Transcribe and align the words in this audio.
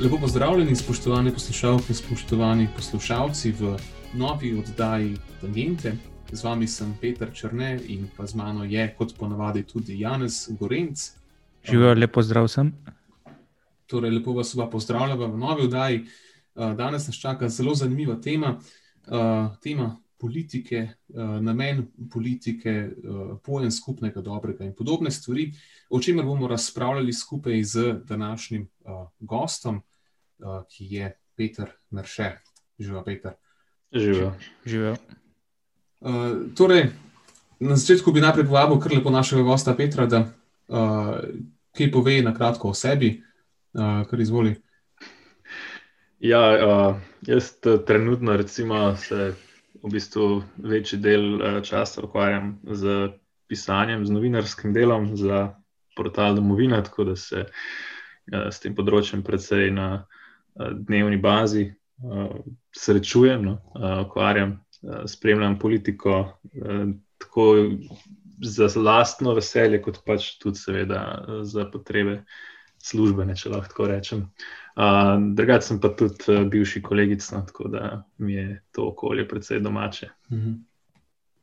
Lepo 0.00 0.18
pozdravljeni, 0.20 0.76
spoštovane 0.76 1.32
poslušalke 1.32 1.94
spoštovani 1.94 2.68
poslušalci 2.76 3.52
v 3.52 3.76
novi 4.14 4.58
oddaji 4.58 5.16
Tangente. 5.40 5.92
Z 6.32 6.44
vami 6.44 6.68
sem 6.68 6.94
Peter 7.00 7.32
Črne 7.34 7.80
in 7.86 8.06
pa 8.16 8.26
z 8.26 8.34
mano 8.34 8.64
je, 8.64 8.94
kot 8.98 9.16
ponavadi, 9.18 9.62
tudi 9.62 10.00
Janez 10.00 10.48
Gorenc. 10.60 11.10
Živijo, 11.70 11.94
lepo 11.94 12.22
zdrav 12.22 12.48
sem. 12.48 12.72
Torej, 13.86 14.10
lepo 14.10 14.32
vas 14.32 14.54
oba 14.54 14.70
pozdravljam 14.70 15.32
v 15.32 15.38
novi 15.38 15.64
oddaji. 15.64 16.04
Danes 16.54 17.06
nas 17.06 17.16
čaka 17.16 17.48
zelo 17.48 17.74
zanimiva 17.74 18.16
tema, 18.20 18.58
tema 19.62 19.96
politike, 20.18 20.88
namen 21.40 21.86
politike, 22.12 22.90
pojem 23.44 23.70
skupnega 23.70 24.20
dobrega 24.20 24.64
in 24.64 24.74
podobne 24.74 25.10
stvari, 25.10 25.52
o 25.90 26.00
čemer 26.00 26.24
bomo 26.24 26.48
razpravljali 26.48 27.12
skupaj 27.12 27.62
z 27.62 27.92
današnjim 28.04 28.68
gostom. 29.20 29.82
Ki 30.70 30.84
je 30.94 31.12
Peter 31.36 31.70
Merše. 31.90 32.30
Živijo, 32.78 33.04
Peter. 33.04 33.32
Živijo. 33.92 34.32
Živijo. 34.66 34.96
Torej, 36.54 36.90
na 37.60 37.76
začetku 37.76 38.12
bi 38.12 38.20
najprej 38.20 38.46
povabil 38.46 38.78
kar 38.78 38.92
lepo 38.92 39.10
našega 39.10 39.42
gosta 39.42 39.74
Petra, 39.74 40.06
da 40.06 40.20
uh, 40.20 41.18
kaj 41.78 41.90
pove 41.94 42.16
na 42.22 42.34
kratko 42.34 42.72
o 42.72 42.74
sebi, 42.74 43.12
uh, 43.78 44.02
kar 44.10 44.20
izvoli. 44.20 44.56
Ja, 46.18 46.42
uh, 46.50 46.96
jaz 47.26 47.52
trenutno 47.86 48.36
recimo 48.36 48.96
se 48.96 49.32
v 49.82 49.92
bistvu 49.92 50.42
večji 50.58 50.98
del 50.98 51.62
časa 51.62 52.02
ukvarjam 52.02 52.56
z 52.66 53.08
pisanjem, 53.48 54.06
z 54.06 54.10
novinarskim 54.10 54.74
delom 54.74 55.12
za 55.16 55.54
portal 55.96 56.34
Domovina, 56.34 56.82
tako 56.82 57.12
da 57.12 57.16
se 57.16 57.46
uh, 57.46 58.48
s 58.50 58.60
tem 58.60 58.74
področjem 58.74 59.22
predvsej 59.22 59.70
na 59.74 59.90
dnevni 60.58 61.20
bazi 61.22 61.68
srečujem, 62.74 63.44
no, 63.44 63.58
ukvarjam, 64.06 64.58
spremljam 65.06 65.58
politiko, 65.58 66.38
tako 67.18 67.44
za 68.42 68.80
lastno 68.80 69.34
veselje, 69.34 69.82
kot 69.82 70.02
pač 70.06 70.36
tudi, 70.38 70.58
seveda, 70.58 71.02
za 71.42 71.66
potrebe 71.72 72.22
službene, 72.82 73.36
če 73.36 73.50
lahko 73.52 73.72
tako 73.72 73.88
rečem. 73.90 74.24
Drugače 75.34 75.66
sem 75.66 75.80
pa 75.82 75.90
tudi 75.98 76.38
bivši 76.50 76.82
kolegica, 76.82 77.38
no, 77.38 77.46
tako 77.46 77.68
da 77.72 78.02
mi 78.18 78.34
je 78.34 78.62
to 78.72 78.88
okolje 78.92 79.28
precej 79.28 79.60
domače. 79.60 80.10
Mhm. 80.32 80.52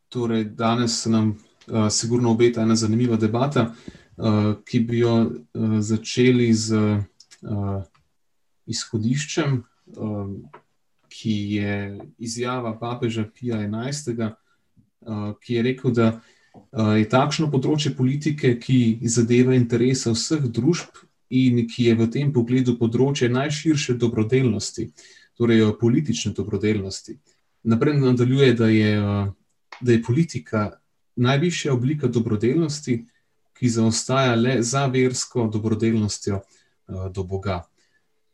Torej, 0.09 0.43
danes 0.55 1.05
nam 1.05 1.33
uh, 1.67 1.89
sigurno 1.91 2.31
obeta 2.31 2.61
ena 2.61 2.75
zanimiva 2.75 3.17
debata, 3.17 3.71
uh, 4.17 4.53
ki 4.65 4.79
bi 4.79 4.99
jo 4.99 5.15
uh, 5.25 5.79
začeli 5.79 6.53
z 6.53 6.77
uh, 7.41 7.81
izhodiščem, 8.65 9.57
um, 9.97 10.37
ki 11.09 11.33
je 11.57 11.73
izjava 12.17 12.77
papeža 12.79 13.25
Pija 13.33 13.57
XI., 13.65 14.29
uh, 15.01 15.33
ki 15.41 15.57
je 15.57 15.63
rekel, 15.63 15.91
da 15.91 16.07
uh, 16.13 16.34
je 16.75 17.07
takšno 17.09 17.49
področje 17.51 17.93
politike, 17.95 18.55
ki 18.59 18.99
zadeva 19.07 19.55
interese 19.55 20.11
vseh 20.11 20.43
družb 20.51 21.03
in 21.29 21.65
ki 21.67 21.89
je 21.89 21.95
v 21.95 22.07
tem 22.11 22.31
pogledu 22.33 22.75
področje 22.79 23.29
najširše 23.31 23.97
dobrodelnosti, 24.01 24.89
torej 25.39 25.63
uh, 25.65 25.73
politične 25.79 26.33
dobrodelnosti. 26.35 27.17
Naprej 27.65 27.97
nadaljuje, 27.99 28.53
da 28.53 28.69
je, 28.69 28.91
uh, 29.01 29.31
da 29.81 29.91
je 29.91 30.03
politika 30.03 30.65
najvišja 31.15 31.73
oblika 31.73 32.07
dobrodelnosti, 32.07 33.05
ki 33.55 33.71
zaostaja 33.71 34.35
le 34.35 34.59
za 34.63 34.83
versko 34.91 35.47
dobrodelnostjo 35.47 36.41
do 37.15 37.23
Boga. 37.23 37.61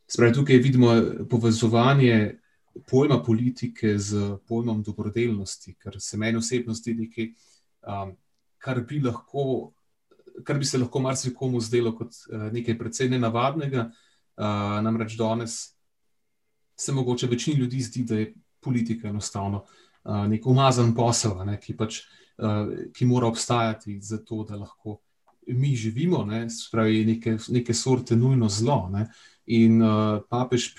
Spravi, 0.09 0.33
tukaj 0.33 0.57
vidimo 0.57 0.95
povezovanje 1.29 2.41
pojma 2.89 3.19
politike 3.23 3.99
z 4.01 4.37
pojmom 4.49 4.81
dobrodelnosti, 4.83 5.75
kar 5.77 6.01
se 6.01 6.17
meni 6.17 6.41
osebno 6.41 6.73
zdi 6.73 6.95
nekaj, 7.05 7.29
um, 7.87 8.15
kar, 8.57 8.81
bi 8.87 9.01
lahko, 9.01 9.73
kar 10.45 10.59
bi 10.59 10.65
se 10.65 10.77
lahko 10.77 10.99
marsikomu 10.99 11.61
zdelo 11.61 11.95
kot 11.97 12.15
uh, 12.29 12.49
nekaj 12.53 12.77
precej 12.77 13.09
nenavadnega. 13.09 13.89
Uh, 14.41 14.79
namreč 14.81 15.17
danes 15.19 15.59
se 16.75 16.93
mogoče 16.93 17.27
večini 17.27 17.59
ljudi 17.59 17.81
zdi, 17.81 18.03
da 18.03 18.15
je 18.15 18.33
politika 18.59 19.07
enostavno 19.07 19.65
uh, 20.03 20.25
nek 20.27 20.45
umazan 20.47 20.95
posel, 20.95 21.35
ne, 21.45 21.59
ki, 21.61 21.75
pač, 21.77 22.01
uh, 22.41 22.71
ki 22.93 23.05
mora 23.05 23.27
obstajati 23.27 23.99
za 24.01 24.21
to, 24.25 24.43
da 24.49 24.57
lahko 24.57 24.99
mi 25.47 25.75
živimo, 25.75 26.23
ne, 26.25 26.49
spravi, 26.49 27.05
neke, 27.05 27.37
neke 27.49 27.73
sorte 27.73 28.15
nujno 28.15 28.49
zlo. 28.49 28.89
Ne. 28.91 29.07
In 29.45 29.81
uh, 29.81 30.21
papež 30.29 30.71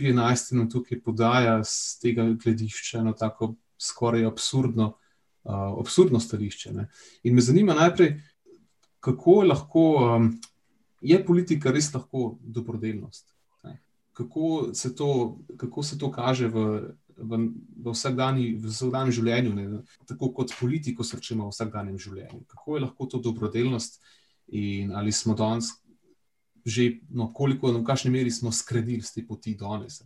nam 0.53 0.71
tukaj 0.71 1.01
podaja 1.03 1.65
z 1.65 1.99
tega 2.01 2.25
gledišča 2.33 2.99
eno 2.99 3.13
tako 3.13 3.55
skoraj 3.79 4.27
absurdno, 4.27 4.95
uh, 5.45 5.79
absurdno 5.81 6.21
stališče. 6.21 6.73
Ne? 6.73 6.89
In 7.23 7.35
me 7.35 7.41
zanima 7.41 7.75
najprej, 7.75 8.17
kako 9.01 9.43
lahko, 9.43 9.85
um, 10.17 10.33
je 11.01 11.19
politika 11.27 11.73
res 11.73 11.93
lahko 11.95 12.37
dobrodelnost? 12.43 13.35
Ne? 13.65 13.81
Kako 14.13 14.75
se 14.75 14.95
to, 14.97 15.39
kako 15.57 15.83
se 15.83 15.99
to 15.99 16.11
kaže 16.13 16.49
v, 16.49 16.65
v, 17.17 17.39
v 17.85 17.95
vsakdanjem 17.95 19.13
življenju, 19.13 19.55
ne? 19.55 19.69
tako 20.07 20.33
kot 20.33 20.55
politiko 20.61 21.05
srčemo 21.05 21.49
v 21.49 21.55
vsakdanjem 21.55 21.99
življenju? 21.99 22.45
Kako 22.47 22.77
je 22.77 22.85
lahko 22.87 23.07
to 23.07 23.23
dobrodelnost 23.23 24.03
in 24.53 24.93
ali 24.95 25.13
smo 25.13 25.35
danes 25.35 25.71
že, 26.65 27.03
no, 27.11 27.33
koliko, 27.35 27.73
v 27.75 27.83
kakšni 27.83 28.11
meri 28.11 28.31
smo 28.31 28.53
skredili 28.55 29.03
z 29.03 29.19
te 29.19 29.27
poti 29.27 29.55
danes. 29.59 29.99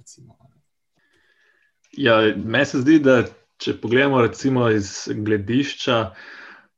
Ja, 1.96 2.20
meni 2.36 2.64
se 2.64 2.80
zdi, 2.80 2.98
da 2.98 3.26
če 3.62 3.76
pogledamo 3.80 4.20
recimo 4.22 4.68
iz 4.70 5.08
gledišča 5.14 6.10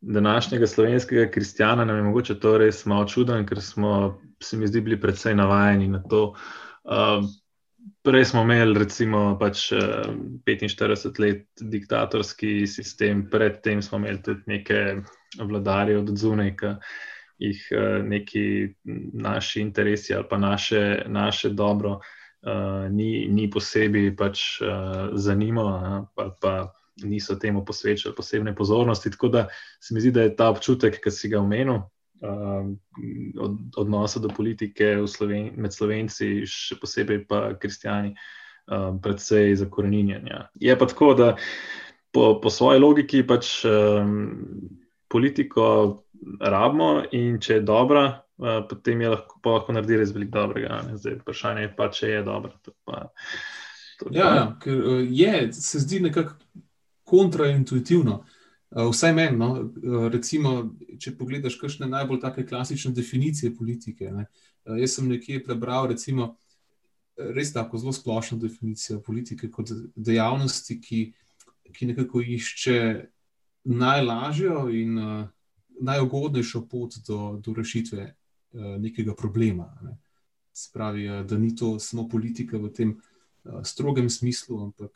današnjega 0.01 0.67
slovenskega 0.67 1.31
kristjana, 1.31 1.85
nam 1.85 1.97
je 1.97 2.03
mogoče 2.03 2.39
to 2.41 2.59
res 2.59 2.85
malo 2.87 3.09
čudno, 3.09 3.39
ker 3.47 3.61
smo 3.63 4.21
se 4.43 4.57
mi 4.57 4.67
zdi 4.67 4.81
bili 4.81 5.01
predvsej 5.01 5.35
navajeni 5.35 5.89
na 5.89 6.03
to. 6.03 6.35
Uh, 6.85 7.27
Prej 8.03 8.25
smo 8.25 8.43
imeli, 8.43 8.79
recimo, 8.79 9.37
pač, 9.41 9.73
45 10.47 11.21
let 11.21 11.47
diktatorski 11.61 12.67
sistem, 12.67 13.27
predtem 13.31 13.83
smo 13.83 13.99
imeli 13.99 14.23
tudi 14.23 14.43
nekaj 14.47 15.01
vladarjev 15.41 16.01
od 16.01 16.13
zunaj, 16.17 16.55
ki 16.57 16.73
jih 17.39 17.67
eh, 17.71 17.99
neki 18.03 18.45
naši 19.15 19.61
interesi 19.61 20.15
ali 20.15 20.27
pa 20.31 20.39
naše, 20.39 21.05
naše 21.07 21.51
dobro 21.51 21.99
uh, 22.47 22.87
ni, 22.91 23.29
ni 23.29 23.49
posebej 23.51 24.13
pač, 24.17 24.61
uh, 24.63 25.15
zanimalo, 25.15 26.07
ali 26.17 26.33
pa 26.41 26.73
niso 27.05 27.37
temu 27.39 27.65
posvečali 27.65 28.15
posebne 28.15 28.55
pozornosti. 28.55 29.11
Tako 29.11 29.29
da 29.29 29.47
se 29.81 29.95
mi 29.95 30.01
zdi, 30.01 30.11
da 30.11 30.23
je 30.23 30.37
ta 30.37 30.51
občutek, 30.51 31.01
ki 31.05 31.11
si 31.11 31.29
ga 31.29 31.41
omenil. 31.41 31.83
Uh, 32.19 32.75
od, 33.39 33.59
odnosa 33.77 34.19
do 34.19 34.29
politike 34.29 34.97
Sloven 35.07 35.53
med 35.57 35.71
slovenci, 35.71 36.43
še 36.51 36.81
posebej 36.81 37.23
pa 37.31 37.53
kristijani, 37.55 38.17
uh, 38.67 38.91
predvsej 39.03 39.55
zakorenjenja. 39.63 40.49
Je 40.59 40.75
pa 40.79 40.89
tako, 40.91 41.15
da 41.15 41.37
po, 42.11 42.41
po 42.43 42.51
svoji 42.51 42.83
logiki 42.83 43.23
pač 43.23 43.63
um, 43.65 44.35
politiko 45.09 46.03
rabimo, 46.43 47.05
in 47.15 47.39
če 47.41 47.61
je 47.61 47.67
dobra, 47.67 48.23
uh, 48.39 48.63
potem 48.71 49.01
je 49.01 49.13
lahko, 49.13 49.41
lahko 49.45 49.75
naredi 49.77 49.99
res 50.01 50.15
veliko 50.15 50.39
dobrega. 50.39 50.81
Zdaj, 50.95 51.21
vprašanje 51.23 51.67
je 51.67 51.75
pa, 51.77 51.91
če 51.95 52.11
je 52.13 52.25
dobra. 52.27 52.75
Pa, 52.87 53.05
ja, 54.15 54.33
ja, 54.39 54.45
ker 54.63 54.81
uh, 54.81 55.05
je, 55.05 55.53
se 55.53 55.83
zdi 55.85 56.01
nekako 56.07 56.39
kontraintuitivno. 57.09 58.23
Uh, 58.71 58.91
vsaj 58.93 59.15
meni, 59.17 59.39
no, 59.41 59.53
uh, 59.63 60.09
recimo, 60.13 60.75
če 61.01 61.15
pogledaš, 61.19 61.57
kakšne 61.61 61.89
najbolj 61.89 62.21
take 62.25 62.47
klasične 62.47 62.93
definicije 62.97 63.55
politike. 63.57 64.13
Ne, 64.15 64.29
uh, 64.69 64.77
jaz 64.81 64.99
sem 64.99 65.09
nekje 65.09 65.41
prebral, 65.45 65.89
recimo, 65.95 66.35
res 67.19 67.51
tako 67.53 67.81
zelo 67.83 67.93
splošno 67.93 68.39
definicijo 68.39 69.01
politike 69.03 69.51
kot 69.51 69.73
dejavnosti, 69.97 70.79
ki, 70.81 71.01
ki 71.75 71.89
nekako 71.91 72.23
išče 72.23 72.79
najlažjo 73.69 74.69
in 74.71 75.01
uh, 75.03 75.25
najugodnejšo 75.81 76.63
pot 76.71 76.95
do, 77.07 77.41
do 77.43 77.55
rešitve 77.57 78.15
nekega 78.53 79.15
problema. 79.15 79.69
Ne. 79.83 79.97
Spravi, 80.53 81.09
uh, 81.09 81.27
da 81.27 81.39
ni 81.39 81.55
to 81.57 81.79
samo 81.79 82.09
politika 82.09 82.59
v 82.59 82.73
tem 82.75 82.95
uh, 82.97 83.61
strogem 83.65 84.11
smislu, 84.11 84.63
ampak 84.65 84.91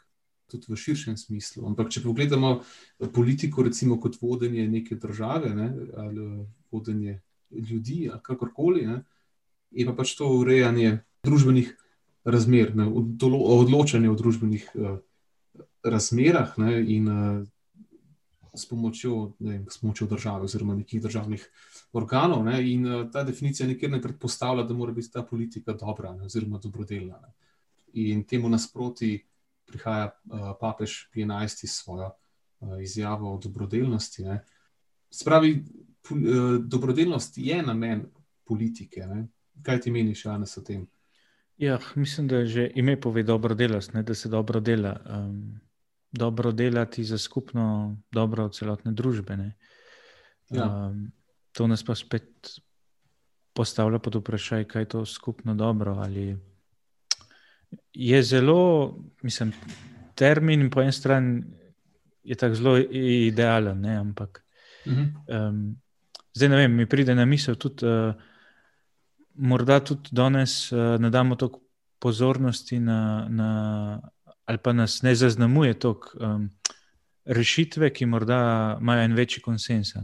tudi 0.53 0.69
v 0.69 0.77
širšem 0.77 1.17
smislu. 1.17 1.65
Ampak, 1.67 1.89
če 1.93 2.03
pogledamo 2.05 2.61
politiko, 3.15 3.65
recimo 3.65 3.97
kot 4.01 4.19
vodenje 4.21 4.67
neke 4.69 4.99
države 5.01 5.55
ne, 5.57 5.69
ali 5.97 6.27
vodenje 6.73 7.21
ljudi, 7.51 8.09
ali 8.13 8.21
kakorkoli, 8.25 8.85
ne, 8.87 9.01
je 9.73 9.87
pa 9.89 9.95
pač 9.97 10.13
to 10.19 10.29
urejanje 10.37 10.99
družbenih 11.25 11.73
razmer, 12.29 12.75
ne, 12.77 12.87
odločanje 12.87 14.11
o 14.11 14.19
družbenih 14.19 14.69
uh, 14.75 14.99
razmerah 15.85 16.53
ne, 16.61 16.77
in 16.85 17.09
uh, 17.09 17.49
s, 18.55 18.69
pomočjo, 18.69 19.33
ne, 19.39 19.65
s 19.71 19.79
pomočjo 19.79 20.07
države 20.07 20.45
oziroma 20.45 20.75
nekih 20.75 21.03
državnih 21.03 21.49
organov. 21.93 22.45
Ne, 22.45 22.73
in 22.73 22.87
uh, 22.87 23.11
ta 23.11 23.25
definicija 23.25 23.67
nikjer 23.67 23.91
ne 23.91 24.03
predpostavlja, 24.03 24.63
da 24.63 24.75
mora 24.75 24.93
biti 24.93 25.13
ta 25.13 25.23
politika 25.23 25.73
dobra 25.73 26.15
ne, 26.15 26.25
oziroma 26.25 26.59
dobrodelna. 26.59 27.21
Ne. 27.23 27.33
In 27.93 28.25
temu 28.25 28.49
nasproti 28.49 29.25
prihaja 29.67 30.11
uh, 30.11 30.53
papež 30.61 30.91
P11 31.15 31.67
s 31.67 31.83
svojo 31.83 32.11
uh, 32.61 32.83
izjavo 32.83 33.35
o 33.35 33.39
dobrodelnosti. 33.39 34.25
Ne. 34.25 34.45
Spravi, 35.11 35.65
uh, 36.11 36.65
dobrodelnost 36.65 37.39
je 37.39 37.63
namen 37.63 38.07
politike. 38.45 39.07
Ne. 39.07 39.27
Kaj 39.63 39.81
ti 39.81 39.91
meniš, 39.91 40.25
Janes, 40.25 40.57
o 40.59 40.61
tem? 40.61 40.87
Ja, 41.59 41.79
mislim, 41.95 42.29
da 42.29 42.45
že 42.47 42.71
ime 42.75 43.01
pove 43.01 43.23
dobro 43.23 43.55
delati, 43.55 44.03
da 44.03 44.15
se 44.15 44.29
dobro 44.29 44.61
dela. 44.61 45.01
Um, 45.11 45.61
dobro 46.13 46.53
delati 46.53 47.05
za 47.05 47.19
skupno 47.19 47.97
dobro 48.13 48.49
celotne 48.49 48.93
družbe. 48.93 49.53
Ja. 50.51 50.67
Um, 50.67 51.13
to 51.53 51.67
nas 51.67 51.85
pa 51.85 51.95
spet 51.95 52.61
postavlja 53.53 53.99
pod 53.99 54.15
vprašanje, 54.15 54.65
kaj 54.65 54.83
je 54.83 54.89
to 54.89 55.05
skupno 55.07 55.55
dobro. 55.55 55.95
Ali 55.95 56.37
je 57.93 58.23
zelo, 58.23 58.95
mislim, 59.23 59.53
termin 60.15 60.71
po 60.71 60.83
eni 60.83 60.93
strani 60.93 61.43
je 62.25 62.35
tako 62.35 62.55
zelo 62.55 62.79
idealen, 62.79 63.81
ne? 63.81 63.97
ampak 63.97 64.45
uh 64.87 64.93
-huh. 64.93 65.49
um, 65.49 65.77
zdaj 66.35 66.49
ne 66.49 66.57
vem, 66.57 66.77
mi 66.77 66.89
pride 66.89 67.15
na 67.15 67.25
misel 67.25 67.55
tudi. 67.55 67.87
Uh, 67.87 68.15
morda 69.35 69.81
tudi 69.81 70.09
danes 70.13 70.73
uh, 70.73 71.01
ne 71.01 71.11
damo 71.11 71.37
toliko 71.37 71.61
pozornosti, 71.99 72.81
na, 72.81 73.27
na, 73.31 74.01
ali 74.53 74.59
pa 74.59 74.73
nas 74.73 75.03
ne 75.03 75.15
zaznamuje 75.15 75.75
toliko 75.79 76.09
um, 76.21 76.51
rešitve, 77.25 77.89
ki 77.91 78.07
morda 78.07 78.77
imajo 78.81 79.05
en 79.05 79.15
večji 79.17 79.41
konsens. 79.43 79.95
Ja. 79.95 80.03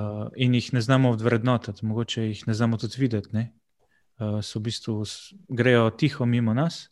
Uh, 0.00 0.30
in 0.36 0.54
jih 0.54 0.72
ne 0.72 0.80
znamo 0.80 1.12
vrednotiti, 1.12 1.86
mogoče 1.86 2.22
jih 2.22 2.46
ne 2.46 2.54
znamo 2.54 2.76
tudi 2.76 2.96
videti. 2.98 3.36
Uh, 3.36 4.40
so 4.40 4.58
v 4.58 4.62
bistvu 4.70 5.04
grejo 5.48 5.90
tiho 5.90 6.26
mimo 6.26 6.54
nas, 6.54 6.88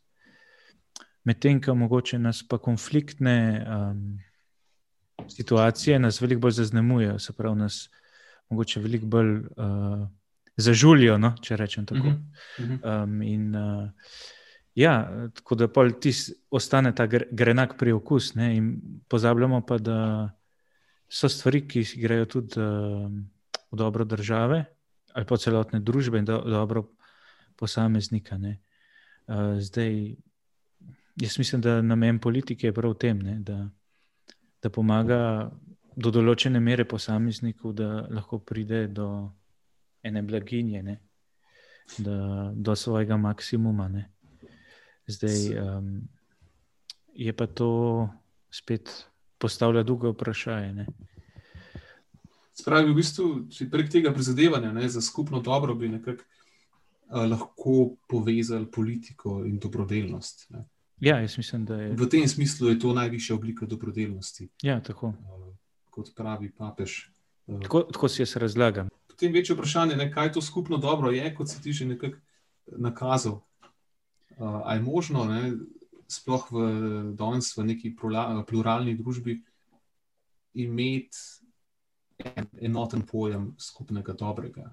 medtem 1.24 1.62
ko 1.62 1.74
mogoče 1.74 2.18
nas 2.18 2.44
pa 2.48 2.58
konfliktne 2.58 3.64
um, 3.64 4.18
situacije 5.28 5.98
nas 5.98 6.20
veliko 6.20 6.40
bolj 6.40 6.58
zaznamujejo, 6.60 7.18
se 7.18 7.32
pravi, 7.32 7.56
nas 7.64 7.88
mogoče 8.50 8.80
veliko 8.80 9.06
bolj. 9.06 9.34
Uh, 9.56 10.06
zažulijo, 10.56 11.18
no, 11.20 11.34
če 11.42 11.56
rečem 11.56 11.84
tako. 11.86 12.14
Um, 12.56 13.18
in, 13.22 13.50
uh, 13.52 13.90
ja, 14.76 15.28
tako 15.34 15.54
da 15.54 15.68
ti 16.00 16.12
ostane 16.50 16.94
ta 16.94 17.06
grenak 17.06 17.78
priokus, 17.78 18.34
ne, 18.34 18.56
in 18.56 18.80
pozabljamo 19.08 19.60
pa, 19.66 19.78
da 19.78 20.30
so 21.08 21.28
stvari, 21.28 21.62
ki 21.68 21.84
grejo 21.96 22.24
tudi 22.24 22.60
uh, 22.60 23.10
v 23.72 23.76
dobro 23.76 24.04
države 24.04 24.64
ali 25.16 25.24
pa 25.24 25.36
celotne 25.36 25.80
družbe 25.80 26.18
in 26.18 26.24
do, 26.24 26.42
dobro 26.44 26.82
posameznika. 27.56 28.36
Uh, 28.36 29.56
zdaj, 29.58 30.14
jaz 31.16 31.38
mislim, 31.38 31.60
da 31.60 31.82
namen 31.82 32.18
politike 32.18 32.66
je 32.66 32.72
prav 32.72 32.92
v 32.92 32.98
tem, 32.98 33.22
ne, 33.22 33.38
da, 33.40 33.68
da 34.62 34.70
pomaga. 34.70 35.50
Do 35.96 36.10
določene 36.12 36.60
mere 36.60 36.84
posamezniku, 36.84 37.70
da 37.72 38.04
lahko 38.12 38.36
pride 38.44 38.82
do 38.92 39.06
ene 40.04 40.20
blaginje, 40.22 40.82
ne? 40.82 40.96
Da, 41.96 42.52
do 42.52 42.74
svojega 42.76 43.16
maksimuma. 43.16 43.88
Ne? 43.88 44.02
Zdaj 45.06 45.58
um, 45.58 46.08
je 47.14 47.32
pa 47.32 47.46
to 47.46 48.08
spet 48.50 49.06
postavlja 49.38 49.82
drugo 49.82 50.10
vprašanje. 50.10 50.86
Spravi, 52.54 52.90
v 52.90 52.94
bistvu, 52.96 53.26
prek 53.70 53.90
tega 53.92 54.12
prizadevanja 54.12 54.72
ne, 54.72 54.88
za 54.88 55.00
skupno 55.00 55.40
dobro 55.40 55.74
bi 55.74 55.88
nekako 55.88 56.22
uh, 56.22 57.26
lahko 57.30 57.96
povezali 58.08 58.70
politiko 58.70 59.44
in 59.44 59.58
dobrodelnost. 59.58 60.50
Ne. 60.50 60.64
Ja, 61.00 61.20
jaz 61.20 61.36
mislim, 61.38 61.64
da 61.64 61.76
je. 61.76 61.92
V 61.96 62.08
tem 62.08 62.28
smislu 62.28 62.68
je 62.68 62.78
to 62.78 62.92
najvišja 62.92 63.36
oblika 63.36 63.66
dobrodelnosti. 63.66 64.48
Ja, 64.62 64.80
tako. 64.80 65.06
Uh, 65.06 65.52
kot 65.90 66.14
pravi 66.16 66.50
papež. 66.50 66.98
Uh, 67.46 67.60
tako, 67.62 67.82
tako 67.92 68.08
si 68.08 68.22
jaz 68.22 68.36
razlagam 68.36 68.88
potem 69.16 69.32
večje 69.32 69.54
vprašanje, 69.54 69.96
ne, 69.96 70.12
kaj 70.12 70.32
to 70.32 70.42
skupno 70.42 70.76
dobro 70.76 71.10
je, 71.10 71.34
kot 71.34 71.48
si 71.48 71.62
ti 71.62 71.72
že 71.72 71.86
nekako 71.86 72.16
nakazal. 72.66 73.40
Uh, 74.36 74.60
ali 74.64 74.78
je 74.78 74.82
možno, 74.82 75.24
ne, 75.24 75.52
sploh 76.08 76.46
v 76.52 76.66
danes, 77.16 77.54
v 77.56 77.64
neki 77.72 77.94
pluralni 78.46 78.94
družbi, 78.98 79.40
imeti 80.54 81.16
en, 82.20 82.46
enoten 82.60 83.02
pojem 83.08 83.54
skupnega 83.58 84.12
dobrega? 84.12 84.68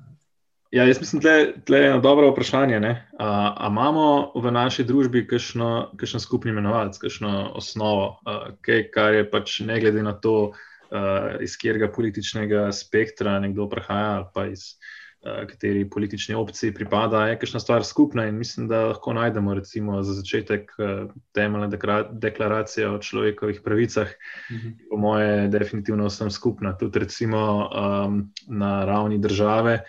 Ja, 0.73 0.87
jaz 0.89 0.99
mislim, 0.99 1.21
da 1.21 1.77
je 1.77 1.87
eno 1.87 1.99
dobro 2.01 2.31
vprašanje. 2.31 2.81
Ali 3.19 3.71
imamo 3.71 4.31
v 4.35 4.51
naši 4.51 4.83
družbi 4.83 5.27
kakšen 5.27 6.19
skupni 6.19 6.51
imenovalec, 6.51 6.97
kakšno 6.97 7.51
osnovo, 7.55 8.17
a, 8.25 8.55
kaj, 8.61 8.87
kar 8.93 9.13
je 9.13 9.27
pač 9.29 9.59
ne 9.67 9.77
glede 9.79 10.03
na 10.03 10.15
to, 10.17 10.37
uh, 10.49 11.37
iz 11.41 11.57
katerega 11.57 11.91
političnega 11.93 12.71
spektra 12.71 13.39
nekdo 13.39 13.69
prihaja, 13.69 14.15
ali 14.17 14.27
pa 14.33 14.47
iz 14.49 14.73
kateri 15.23 15.89
politični 15.89 16.35
opciji 16.35 16.73
pripada, 16.73 17.27
je 17.27 17.39
kakšna 17.39 17.59
stvar 17.59 17.83
skupna. 17.83 18.25
In 18.27 18.35
mislim, 18.35 18.67
da 18.67 18.85
lahko 18.87 19.13
najdemo, 19.13 19.53
recimo, 19.53 20.01
za 20.03 20.13
začetek 20.13 20.71
uh, 20.77 21.11
temeljne 21.31 21.69
deklaracije 22.11 22.89
o 22.89 22.99
človekovih 22.99 23.61
pravicah, 23.63 24.07
uh 24.07 24.55
mhm. 24.55 24.67
-huh. 24.67 24.89
po 24.89 24.97
moje, 24.97 25.47
definitivno 25.47 26.05
vsem 26.05 26.31
skupna. 26.31 26.77
Tudi 26.77 26.99
recimo 26.99 27.69
um, 27.69 28.31
na 28.47 28.85
ravni 28.85 29.17
države. 29.17 29.83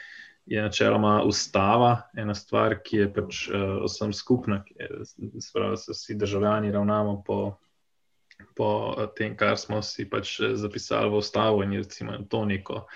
Je 0.46 0.62
načeloma 0.62 1.22
ustava 1.22 2.02
ena 2.16 2.34
stvar, 2.34 2.76
ki 2.84 2.96
je 2.96 3.12
pač 3.12 3.48
uh, 3.48 3.84
vsem 3.84 4.12
skupna, 4.12 4.64
ki 4.64 4.74
je, 4.78 4.88
da 5.54 5.76
se 5.76 5.92
vsi 5.92 6.14
državljani 6.14 6.72
ravnamo 6.72 7.22
po 7.26 7.56
po 8.56 8.94
tem, 9.16 9.36
kar 9.36 9.58
smo 9.58 9.82
si 9.82 10.06
pač 10.10 10.38
eh, 10.40 10.56
zapisali 10.56 11.10
v 11.10 11.20
ustavo, 11.20 11.62
in 11.62 11.78
recimo 11.78 12.18
to 12.28 12.44
neko, 12.44 12.86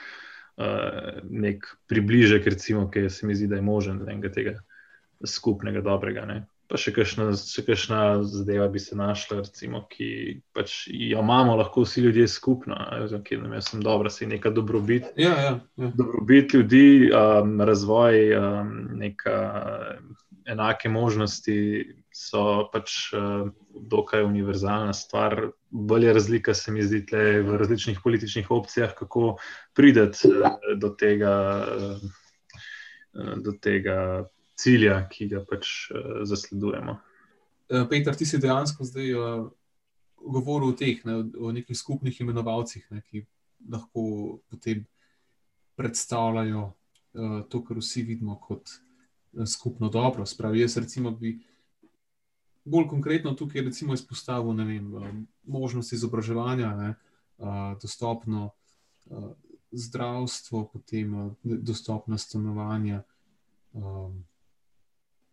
uh, 0.58 1.22
nek 1.30 1.66
približek, 1.88 2.46
recimo, 2.46 2.88
ki 2.90 3.08
se 3.10 3.26
mi 3.26 3.34
zdi, 3.34 3.46
da 3.46 3.56
je 3.56 3.66
možen 3.66 4.02
za 4.04 4.10
enega 4.10 4.32
tega 4.34 4.54
skupnega 5.24 5.80
dobrega. 5.80 6.26
Ne. 6.26 6.42
Pa 6.68 6.76
še 6.76 6.92
kakšna, 6.92 7.30
še 7.32 7.64
kakšna 7.64 8.00
zadeva 8.28 8.66
bi 8.68 8.80
se 8.82 8.96
našla, 8.96 9.40
recimo, 9.40 9.86
ki 9.88 10.08
pač 10.52 10.82
jo 10.92 11.22
imamo, 11.22 11.56
lahko 11.56 11.86
vsi 11.86 12.04
ljudje 12.04 12.26
skupno, 12.28 12.76
ki 13.24 13.40
nam 13.40 13.54
je 13.56 13.62
vsem 13.64 13.84
dobro, 13.84 14.12
se 14.12 14.26
je 14.26 14.32
neka 14.34 14.52
dobrobit. 14.52 15.08
Ja, 15.16 15.32
ja, 15.32 15.54
ja. 15.80 15.90
Dobrobit 15.96 16.52
ljudi, 16.58 17.08
um, 17.08 17.56
razvoj, 17.60 18.20
um, 18.36 18.74
neka 19.00 19.38
enake 20.48 20.92
možnosti 20.92 21.56
so 22.12 22.68
pač. 22.72 23.08
Uh, 23.16 23.48
dokaj 23.80 24.22
univerzalna 24.22 24.92
stvar. 24.92 25.50
Bolje 25.70 26.12
razlika 26.12 26.54
se 26.54 26.72
mi 26.72 26.82
zdi 26.82 27.06
tle 27.06 27.42
v 27.42 27.56
različnih 27.56 27.98
političnih 28.04 28.50
opcijah, 28.50 28.94
kako 28.94 29.36
prideti 29.74 30.28
eh, 30.28 30.76
do 30.76 30.88
tega, 30.88 31.64
eh, 33.14 33.34
do 33.36 33.52
tega 33.52 34.28
cilja, 34.58 35.00
ki 35.10 35.28
ga 35.32 35.44
pač 35.46 35.90
eh, 35.90 36.10
zasledujemo. 36.28 36.98
Peter, 37.68 38.16
ti 38.16 38.24
si 38.24 38.38
dejansko 38.40 38.84
zdaj 38.88 39.10
govoril 40.16 40.70
o 40.70 40.76
teh, 40.76 41.02
ne, 41.04 41.18
o 41.36 41.50
nekih 41.52 41.76
skupnih 41.76 42.16
imenovalcih, 42.24 42.86
ne, 42.94 43.02
ki 43.04 43.26
lahko 43.68 44.04
potem 44.48 44.86
predstavljajo 45.76 46.62
to, 47.52 47.60
kar 47.66 47.82
vsi 47.82 48.06
vidimo 48.08 48.38
kot 48.40 48.72
skupno 49.44 49.92
dobro. 49.92 50.24
Spravi, 50.26 50.62
jaz 50.64 50.78
recimo 50.80 51.12
bi 51.12 51.34
bolj 52.68 52.88
konkretno 52.88 53.34
tukaj 53.34 53.62
recimo 53.62 53.94
izpostavil 53.94 54.52
vem, 54.52 54.96
eh, 54.96 55.12
možnost 55.44 55.92
izobraževanja, 55.92 56.76
ne, 56.76 56.88
eh, 57.38 57.44
dostopno 57.82 58.50
eh, 59.10 59.14
zdravstvo, 59.70 60.68
potem 60.72 61.36
dostopna 61.42 62.18
stanovanja, 62.18 63.02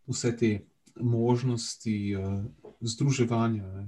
vse 0.07 0.31
te 0.37 0.51
možnosti 0.95 2.15
združevanja, 2.81 3.67
ne, 3.67 3.87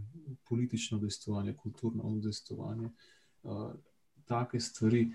politično 0.50 0.98
udejstvovanje, 0.98 1.54
kulturno 1.54 2.04
udejstvovanje, 2.04 2.90
take 4.26 4.60
stvari. 4.60 5.08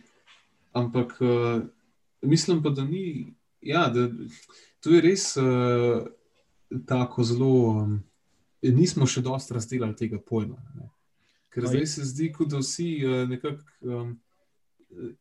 Ampak 0.73 1.19
mislim 2.23 2.63
pa, 2.63 2.71
da 2.71 2.85
ni, 2.85 3.35
ja, 3.61 3.89
da 3.89 4.09
to 4.81 4.91
je 4.91 5.01
res 5.01 5.35
tako 6.87 7.25
zelo 7.25 7.53
nismo 8.71 9.07
še 9.07 9.23
dosti 9.23 9.55
razdelili 9.55 9.97
tega 9.97 10.21
pojma. 10.23 10.59
Ne. 10.79 10.89
Ker 11.53 11.67
zdaj 11.69 11.87
se 11.87 12.05
zdi, 12.09 12.31
kot 12.33 12.53
da 12.53 12.63
vsi 12.63 12.89
uh, 13.05 13.23
nekako 13.29 13.91
um, 13.99 14.15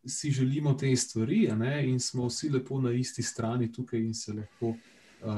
si 0.06 0.32
želimo 0.32 0.74
te 0.80 0.92
stvari 0.96 1.48
ne, 1.58 1.74
in 1.90 2.00
smo 2.00 2.28
vsi 2.30 2.50
lepo 2.50 2.80
na 2.82 2.94
isti 2.96 3.24
strani 3.24 3.72
tukaj 3.72 4.00
in 4.00 4.14
se 4.14 4.34
lahko 4.34 4.74
uh, 4.76 4.91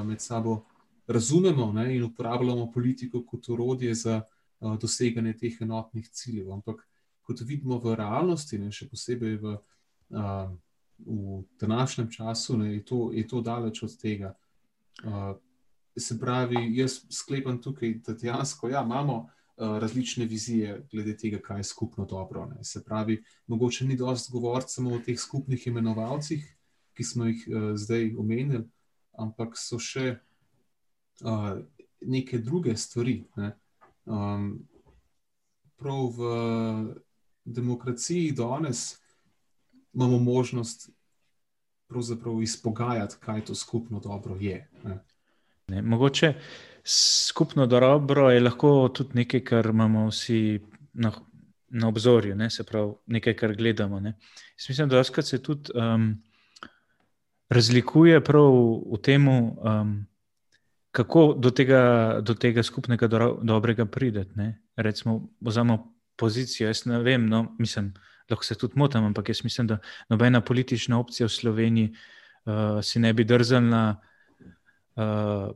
med 0.05 0.21
sabo 0.21 0.63
razumemo 1.07 1.71
ne, 1.71 1.95
in 1.95 2.03
uporabljamo 2.03 2.71
politiko 2.71 3.23
kot 3.25 3.49
orodje 3.49 3.93
za 3.93 4.21
uh, 4.59 4.77
doseganje 4.79 5.33
teh 5.37 5.61
enotnih 5.61 6.09
ciljev. 6.09 6.51
Ampak 6.53 6.87
kot 7.21 7.41
vidimo 7.41 7.79
v 7.79 7.95
realnosti, 7.95 8.59
ne, 8.59 8.71
še 8.71 8.87
posebej 8.89 9.37
v, 9.41 9.57
uh, 10.15 10.49
v 11.05 11.43
današnjem 11.59 12.11
času, 12.11 12.57
ne, 12.57 12.73
je, 12.73 12.85
to, 12.85 13.11
je 13.13 13.27
to 13.27 13.41
daleč 13.41 13.83
od 13.83 13.97
tega. 13.99 14.33
Se 15.97 16.15
pravi, 16.19 16.59
jaz 16.77 17.01
sklepam 17.11 17.57
tukaj, 17.61 17.97
da 18.05 18.13
dejansko 18.13 18.69
ja, 18.69 18.83
imamo. 18.85 19.25
Eh, 19.57 19.79
različne 19.79 20.25
vizije 20.25 20.87
glede 20.91 21.17
tega, 21.17 21.37
kaj 21.41 21.59
je 21.59 21.63
skupno 21.63 22.05
dobro. 22.05 22.45
Ne. 22.45 22.63
Se 22.63 22.83
pravi, 22.83 23.23
mogoče 23.47 23.85
ni 23.85 23.95
dovolj 23.95 24.17
govoriti 24.31 24.71
samo 24.71 24.95
o 24.95 24.99
teh 24.99 25.19
skupnih 25.19 25.67
imenovalcih, 25.67 26.57
ki 26.93 27.03
smo 27.03 27.25
jih 27.25 27.45
uh, 27.47 27.75
zdaj 27.77 28.15
omenili, 28.17 28.63
ampak 29.17 29.57
so 29.57 29.79
še 29.79 30.15
uh, 31.21 31.59
neke 32.01 32.39
druge 32.39 32.75
stvari. 32.77 33.23
Ne. 33.35 33.53
Um, 34.05 34.67
prav 35.79 36.09
v 36.17 36.33
demokraciji 37.45 38.31
danes 38.31 38.99
imamo 39.93 40.19
možnost 40.19 40.89
izpogajati, 42.41 43.15
kaj 43.19 43.45
to 43.45 43.55
skupno 43.55 43.99
dobro 43.99 44.35
je. 44.39 44.69
Ne. 44.83 44.99
Ne, 45.67 45.81
mogoče 45.81 46.33
skupno 46.85 47.65
dobro 47.65 48.29
je 48.29 48.39
lahko 48.39 48.89
tudi 48.93 49.09
nekaj, 49.13 49.43
kar 49.43 49.65
imamo 49.65 50.07
vsi 50.07 50.59
na, 50.93 51.11
na 51.69 51.87
obzorju, 51.87 52.35
ne? 52.35 52.49
se 52.49 52.63
pravi, 52.63 52.93
nekaj, 53.05 53.35
kar 53.35 53.55
gledamo. 53.55 53.99
Ne? 53.99 54.13
Mislim, 54.69 54.89
da 54.89 55.03
se 55.03 55.43
tudi 55.43 55.71
um, 55.75 56.23
razlikuje 57.53 58.23
prav 58.23 58.51
v 58.93 58.99
tem, 59.01 59.27
um, 59.27 60.05
kako 60.91 61.33
do 61.37 61.51
tega, 61.51 62.19
do 62.21 62.33
tega 62.33 62.63
skupnega 62.63 63.07
do, 63.07 63.39
dobrega 63.41 63.85
prideti. 63.85 64.53
Recimo, 64.75 65.29
vzamemo 65.41 65.93
pozicijo. 66.15 66.67
Jaz 66.67 66.85
ne 66.85 66.99
vem, 67.01 67.25
no, 67.29 67.55
mislim, 67.59 67.93
lahko 68.29 68.45
se 68.45 68.55
tudi 68.55 68.73
motim, 68.77 69.05
ampak 69.05 69.29
jaz 69.29 69.43
mislim, 69.43 69.67
da 69.67 69.77
nobena 70.09 70.41
politična 70.41 70.99
opcija 70.99 71.27
v 71.27 71.35
Sloveniji 71.35 71.93
uh, 71.93 72.81
si 72.81 72.99
ne 72.99 73.13
bi 73.13 73.23
drzala. 73.23 73.95
Uh, 74.95 75.51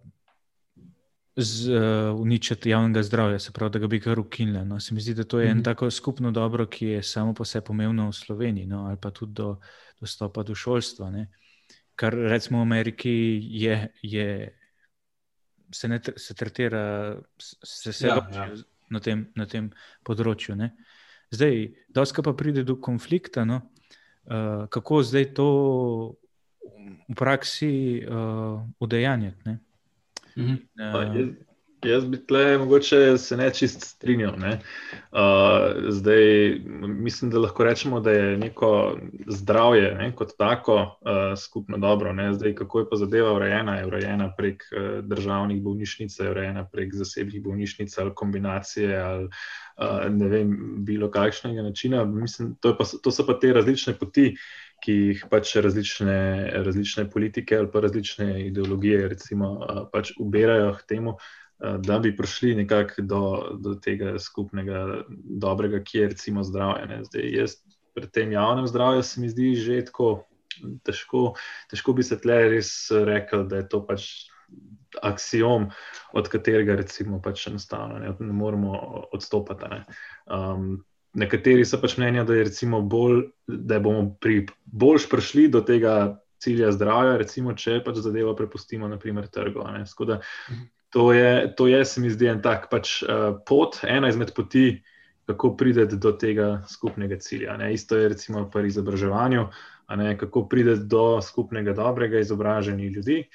z, 1.37 1.69
uh, 1.69 2.19
uničiti 2.19 2.69
javnega 2.69 3.03
zdravja, 3.03 3.39
se 3.39 3.51
pravi, 3.51 3.71
da 3.71 3.79
ga 3.79 3.87
bi 3.87 3.99
kar 4.01 4.19
ukinili. 4.19 4.65
No. 4.65 4.79
Se 4.79 4.93
mi 4.93 5.01
zdi, 5.01 5.13
da 5.13 5.23
to 5.23 5.39
je 5.39 5.45
mm 5.45 5.47
-hmm. 5.47 5.51
en 5.51 5.57
mhm. 5.57 5.63
tako 5.63 5.91
skupno 5.91 6.31
dobro, 6.31 6.65
ki 6.65 6.85
je 6.85 7.03
samo 7.03 7.33
po 7.33 7.45
sebi 7.45 7.65
pomembno 7.65 8.09
v 8.09 8.13
Sloveniji, 8.13 8.65
no, 8.65 8.85
ali 8.85 8.97
pa 9.01 9.11
tudi 9.11 9.33
do 9.33 9.59
dostopa 9.99 10.43
do 10.43 10.55
šolstva. 10.55 11.09
Ne. 11.11 11.27
Kar 11.97 12.13
recimo 12.13 12.61
v 12.61 12.67
Ameriki 12.67 13.13
je, 13.41 13.77
je 14.05 14.27
se, 15.73 15.87
ne, 15.87 15.99
se 16.15 16.35
tretira, 16.37 17.17
se 17.37 17.89
vse 17.89 18.07
ja, 18.07 18.21
ja. 18.33 18.45
na, 18.93 19.01
na 19.35 19.47
tem 19.49 19.71
področju. 20.05 20.55
Ne. 20.59 20.71
Zdaj, 21.33 21.65
doska 21.91 22.23
pa 22.23 22.35
pride 22.37 22.63
do 22.67 22.77
konflikta, 22.79 23.43
no, 23.49 23.63
uh, 24.29 24.67
kako 24.71 25.01
zdaj 25.03 25.31
to 25.35 25.49
v 27.07 27.17
praksi 27.17 27.71
uh, 28.05 28.61
udejanjati. 28.83 29.57
Mhm. 30.37 30.55
Uh, 30.77 31.46
jaz 31.86 32.05
bi 32.05 32.17
tle 32.25 32.57
mogoče 32.57 33.17
se 33.17 33.38
ne 33.38 33.50
čist 33.53 33.81
strinjal. 33.81 34.34
Ne? 34.39 34.60
Uh, 35.12 35.89
zdaj, 35.89 36.24
mislim, 36.88 37.31
da 37.31 37.39
lahko 37.39 37.63
rečemo, 37.63 38.00
da 38.00 38.12
je 38.12 38.38
neko 38.38 38.98
zdravje 39.27 39.96
ne, 39.96 40.12
kot 40.15 40.34
tako 40.38 40.75
uh, 40.75 41.39
skupno 41.39 41.77
dobro. 41.77 42.13
Ne? 42.13 42.34
Zdaj, 42.34 42.55
kako 42.55 42.79
je 42.79 42.89
pa 42.89 42.96
zadeva 42.96 43.34
urejena? 43.34 43.77
Je 43.77 43.88
urejena 43.88 44.34
prek 44.38 44.63
uh, 44.72 45.00
državnih 45.05 45.62
bolnišnic, 45.63 46.19
je 46.19 46.29
urejena 46.31 46.67
prek 46.72 46.93
zasebnih 46.96 47.43
bolnišnic 47.43 47.98
ali 47.98 48.15
kombinacije 48.15 49.00
ali 49.00 49.25
uh, 49.25 50.10
ne 50.10 50.27
vem, 50.27 50.55
bilo 50.86 51.12
kakšnega 51.12 51.62
načina. 51.62 52.05
Mislim, 52.05 52.55
to, 52.62 52.77
pa, 52.77 52.86
to 53.03 53.12
so 53.12 53.25
pa 53.25 53.39
te 53.39 53.53
različne 53.53 53.93
poti 53.98 54.34
ki 54.84 54.93
jih 54.93 55.25
pač 55.31 55.55
različne, 55.63 56.17
različne 56.65 57.07
politike 57.10 57.57
ali 57.57 57.69
pa 57.74 57.81
različne 57.81 58.27
ideologije 58.46 59.07
recimo, 59.07 59.50
pač 59.93 60.12
ubirajo 60.22 60.74
k 60.77 60.86
temu, 60.93 61.17
da 61.59 61.99
bi 61.99 62.15
prišli 62.15 62.55
nekako 62.55 63.01
do, 63.01 63.21
do 63.59 63.75
tega 63.81 64.19
skupnega 64.19 65.03
dobrega, 65.09 65.81
ki 65.83 65.97
je 65.97 66.07
recimo 66.13 66.43
zdravje. 66.43 67.03
Zdaj, 67.09 67.29
jaz 67.33 67.55
pri 67.97 68.09
tem 68.13 68.31
javnem 68.31 68.67
zdravju 68.67 69.03
se 69.03 69.21
mi 69.21 69.29
zdi 69.29 69.55
že 69.55 69.85
tako 69.85 70.27
težko, 70.85 71.33
težko 71.69 71.93
bi 71.93 72.03
se 72.03 72.19
tle 72.21 72.37
res 72.53 72.71
rekel, 72.91 73.47
da 73.47 73.63
je 73.63 73.69
to 73.69 73.85
pač. 73.85 74.09
Axiom, 75.03 75.65
od 76.15 76.29
katerega 76.31 76.77
recimo 76.79 77.17
pač 77.21 77.49
enostavno 77.49 77.97
ne, 77.99 78.13
ne 78.19 78.33
moremo 78.33 78.71
odstopati. 79.13 79.67
Ne. 79.69 79.79
Um, 80.31 80.69
nekateri 81.19 81.65
so 81.67 81.77
pač 81.81 81.97
mnenja, 81.99 82.23
da, 82.23 82.37
bolj, 82.81 83.25
da 83.47 83.81
bomo 83.83 84.15
pri 84.23 84.45
boljš 84.65 85.09
prišli 85.11 85.49
do 85.51 85.61
tega 85.67 85.97
cilja 86.39 86.71
zdravja, 86.71 87.17
recimo, 87.17 87.53
če 87.57 87.81
pač 87.85 87.99
zadevo 88.05 88.35
prepustimo, 88.37 88.87
naprimer, 88.87 89.27
trgu. 89.27 89.65
Da, 90.07 90.21
to, 90.89 91.13
je, 91.13 91.53
to 91.58 91.67
je, 91.67 91.86
se 91.86 92.01
mi 92.01 92.10
zdi, 92.10 92.29
en 92.32 92.41
tak 92.41 92.70
pač, 92.72 93.01
uh, 93.03 93.36
pot, 93.46 93.79
ena 93.84 94.10
izmed 94.10 94.34
poti, 94.36 94.84
kako 95.27 95.58
prideti 95.60 95.98
do 96.00 96.13
tega 96.15 96.62
skupnega 96.70 97.17
cilja. 97.20 97.58
Ne? 97.58 97.74
Isto 97.74 97.98
je 97.98 98.10
recimo 98.10 98.46
pri 98.50 98.67
izobraževanju, 98.67 99.50
kako 100.20 100.48
prideti 100.48 100.88
do 100.88 101.22
skupnega 101.22 101.74
dobrega 101.74 102.20
izobraženih 102.20 102.91
ljudi. 102.96 103.25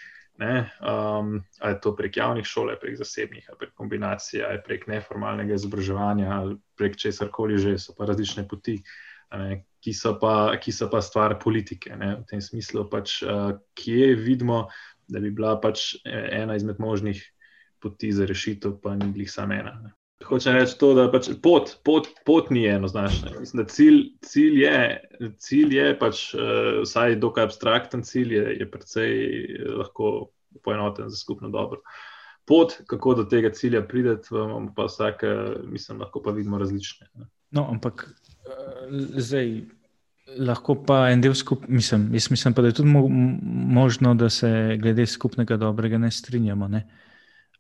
Um, 0.41 1.45
ali 1.61 1.75
je 1.75 1.81
to 1.81 1.97
prek 1.97 2.17
javnih 2.17 2.47
šol, 2.47 2.73
prek 2.81 2.97
zasebnih, 2.97 3.51
prek 3.59 3.75
kombinacije, 3.75 4.63
prek 4.65 4.87
neformalnega 4.89 5.55
izobraževanja, 5.55 6.31
ali 6.33 6.57
prek 6.77 6.97
česar 6.97 7.29
koli 7.31 7.59
že, 7.59 7.77
so 7.79 7.95
pa 7.99 8.09
različne 8.09 8.49
poti, 8.49 8.79
ne, 9.37 9.61
ki, 9.85 9.93
so 9.95 10.17
pa, 10.19 10.57
ki 10.57 10.73
so 10.73 10.89
pa 10.91 11.03
stvar 11.05 11.37
politike. 11.39 11.95
Ne, 11.97 12.17
v 12.17 12.27
tem 12.27 12.41
smislu, 12.41 12.89
pač, 12.91 13.21
uh, 13.23 13.61
kje 13.79 14.15
vidimo, 14.17 14.65
da 15.07 15.21
bi 15.21 15.31
bila 15.31 15.59
pač 15.61 15.93
ena 16.09 16.57
izmed 16.57 16.81
možnih 16.81 17.21
poti 17.83 18.13
za 18.13 18.27
rešitev, 18.29 18.79
pa 18.83 18.95
ni 18.97 19.11
bila 19.13 19.29
samo 19.29 19.55
ena. 19.55 19.75
Ne. 19.83 19.93
Hočem 20.25 20.55
reči 20.55 20.77
to, 20.79 20.93
da 20.95 21.09
pač 21.11 21.31
pot, 21.43 21.75
pot, 21.87 22.07
pot 22.27 22.51
ni 22.55 22.65
enoznačna. 22.71 23.33
Mislim, 23.41 23.63
da 23.63 23.69
cilj, 23.69 23.99
cilj 24.23 24.63
je, 24.63 24.79
cilj 25.43 25.75
je 25.77 25.89
pač, 25.99 26.23
uh, 26.37 26.83
vsaj 26.85 27.17
dokaj 27.23 27.49
abstrakten 27.51 28.05
cilj, 28.07 28.37
je, 28.37 28.47
je 28.61 28.71
precej 28.71 29.13
lahko 29.81 30.31
poenoten 30.65 31.11
za 31.11 31.19
skupno 31.19 31.51
dobro. 31.51 31.83
Pot, 32.47 32.77
kako 32.91 33.15
do 33.23 33.27
tega 33.31 33.53
cilja 33.55 33.83
prideti, 33.87 34.35
pa 34.77 34.87
vsak, 34.87 35.23
mislim, 35.71 36.01
lahko 36.03 36.23
pa 36.23 36.35
vidimo 36.35 36.59
različne. 36.59 37.07
No, 37.51 37.69
ampak 37.71 38.09
uh, 38.09 38.91
zdaj. 39.17 39.63
Lahko 40.39 40.77
pa 40.87 41.11
en 41.11 41.21
del 41.21 41.35
skupaj, 41.35 41.67
mislim, 41.69 42.07
mislim 42.15 42.55
pa, 42.55 42.63
da 42.63 42.71
je 42.71 42.77
tudi 42.79 42.89
mo 42.89 43.03
možno, 43.75 44.15
da 44.15 44.31
se 44.31 44.79
glede 44.81 45.07
skupnega 45.07 45.57
dobrega 45.61 45.99
ne 45.99 46.11
strinjamo. 46.11 46.69
Ne? 46.69 46.87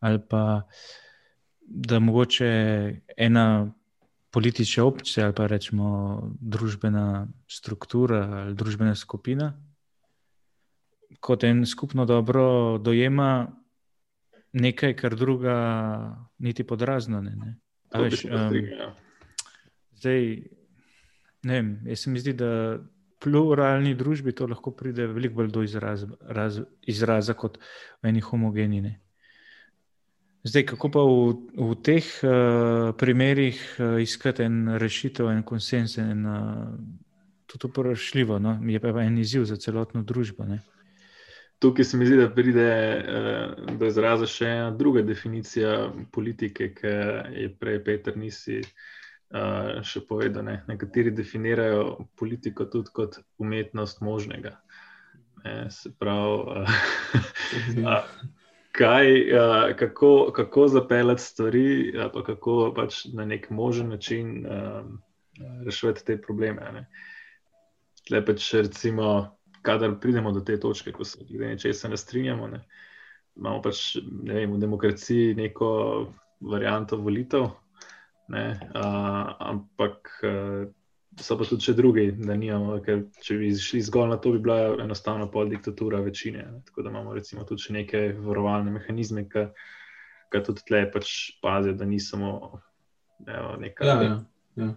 Ali 0.02 0.18
pa 0.28 0.62
da 1.62 1.98
mogoče 1.98 2.50
ena 3.16 3.72
politična 4.30 4.84
opcija 4.84 5.26
ali 5.26 5.34
pa 5.34 5.46
rečemo 5.46 5.88
družbena 6.40 7.28
struktura 7.48 8.22
ali 8.42 8.54
družbena 8.54 8.94
skupina, 8.94 9.52
kot 11.20 11.44
en 11.44 11.66
skupno 11.66 12.04
dobro 12.04 12.78
dojema 12.78 13.52
nekaj, 14.52 14.96
kar 14.96 15.16
druga 15.16 15.56
niti 16.38 16.64
podrazno 16.64 17.20
ne. 17.20 17.36
ne. 17.36 17.54
Veš, 17.94 18.24
um, 18.24 18.56
zdaj, 19.92 20.42
ne 21.42 21.54
vem, 21.54 21.70
jaz 21.86 22.04
se 22.04 22.10
mi 22.10 22.20
zdi, 22.20 22.32
da. 22.32 22.80
Pluralni 23.22 23.92
družbi 23.94 24.32
to 24.34 24.48
lahko 24.50 24.72
pride 24.74 25.04
veliko 25.06 25.36
bolj 25.38 25.50
do 25.54 25.60
izraza, 25.62 26.08
raz, 26.26 26.56
izraza 26.90 27.36
kot 27.38 27.60
v 28.02 28.08
eni 28.10 28.18
homogenini. 28.20 28.96
Zdaj, 30.42 30.64
kako 30.66 30.88
pa 30.90 31.02
v, 31.06 31.38
v 31.54 31.74
teh 31.86 32.06
uh, 32.26 32.90
primerih 32.98 33.58
uh, 33.78 34.02
iskati 34.02 34.42
en 34.42 34.74
rešitev, 34.74 35.28
en 35.30 35.42
konsens, 35.46 35.94
in 36.02 36.26
uh, 36.26 36.66
tudi 37.46 37.70
uporabljivo, 37.70 38.40
no? 38.42 38.56
je 38.66 38.80
pa 38.80 38.90
en 39.02 39.18
izziv 39.18 39.44
za 39.46 39.56
celotno 39.56 40.02
družbo. 40.02 40.44
Ne? 40.44 40.58
Tukaj 41.62 41.84
se 41.84 41.96
mi 41.96 42.06
zdi, 42.06 42.18
da 42.18 42.26
pride 42.34 42.66
uh, 42.66 43.76
do 43.78 43.86
izraza 43.86 44.26
še 44.26 44.50
ena 44.50 44.74
druga 44.74 45.06
definicija 45.06 45.92
politike, 46.10 46.72
ki 46.74 46.96
je 47.38 47.48
prej 47.60 47.78
Peter 47.86 48.18
nisi 48.18 48.58
uh, 48.66 49.78
še 49.86 50.02
povedal. 50.10 50.42
Ne? 50.50 50.58
Nekateri 50.66 51.14
definirajo 51.14 52.08
politiko 52.18 52.66
tudi 52.66 52.90
kot 52.90 53.22
umetnost 53.38 54.02
možnega. 54.02 54.56
Ne? 55.46 55.70
Se 55.70 55.94
pravi. 55.94 56.66
Uh, 57.82 58.00
kaj, 58.72 59.08
uh, 59.36 59.76
kako, 59.76 60.32
kako 60.36 60.68
zapeljati 60.68 61.22
stvari, 61.22 61.94
ali 61.98 62.24
kako 62.26 62.72
pač 62.76 63.04
na 63.12 63.24
nek 63.24 63.50
možen 63.50 63.88
način 63.88 64.46
um, 64.46 64.98
rešiti 65.64 66.04
te 66.06 66.20
probleme. 66.22 66.72
Ne. 66.72 66.86
Lepeč, 68.10 68.54
recimo, 68.54 69.36
kadar 69.62 70.00
pridemo 70.00 70.32
do 70.32 70.40
te 70.40 70.60
točke, 70.60 70.92
ko 70.92 71.04
se 71.04 71.24
glede 71.28 71.54
nečesa 71.54 71.88
ne 71.88 71.96
strinjamo, 71.96 72.48
ne, 72.48 72.64
imamo 73.36 73.62
pač 73.62 73.96
ne 74.22 74.34
vem, 74.34 74.52
v 74.52 74.60
demokraciji 74.60 75.34
neko 75.34 75.68
varianto 76.40 76.96
volitev, 76.96 77.50
ne, 78.28 78.46
a, 78.74 78.86
ampak. 79.38 80.18
A, 80.22 80.64
So 81.20 81.36
pa 81.36 81.44
tudi 81.44 81.66
še 81.66 81.74
drugi, 81.76 82.06
da 82.16 82.32
nimamo, 82.36 82.78
ker 82.80 83.02
če 83.20 83.36
bi 83.36 83.50
šli 83.52 83.82
zgolj 83.84 84.14
na 84.14 84.16
to, 84.16 84.32
bi 84.32 84.40
bila 84.46 84.78
enostavno 84.80 85.26
pol 85.30 85.50
diktatura 85.52 86.00
večine. 86.00 86.46
Ne. 86.48 86.62
Tako 86.64 86.82
da 86.82 86.90
imamo 86.90 87.12
recimo 87.14 87.44
tudi 87.44 87.74
neke 87.76 88.00
varovalne 88.16 88.72
mehanizme, 88.72 89.26
ki 89.28 89.44
ki 90.32 90.40
tudi 90.46 90.64
tle 90.66 90.82
pač 90.92 91.12
pazijo, 91.44 91.76
da 91.76 91.84
ni 91.84 92.00
samo 92.00 92.60
nekaj, 93.60 93.88
Ja, 93.88 94.02
ja, 94.02 94.24
ja. 94.56 94.70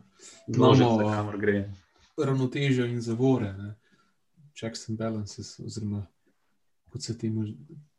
množica, 0.48 1.08
kamor 1.16 1.38
gre. 1.38 1.70
ravnotežje 2.18 2.90
in 2.90 3.02
zavore, 3.02 3.54
ne? 3.58 3.76
checks 4.56 4.90
and 4.90 4.98
balances, 5.00 5.60
oziroma 5.60 6.06
kot 6.92 7.04
se 7.04 7.18
temu, 7.18 7.44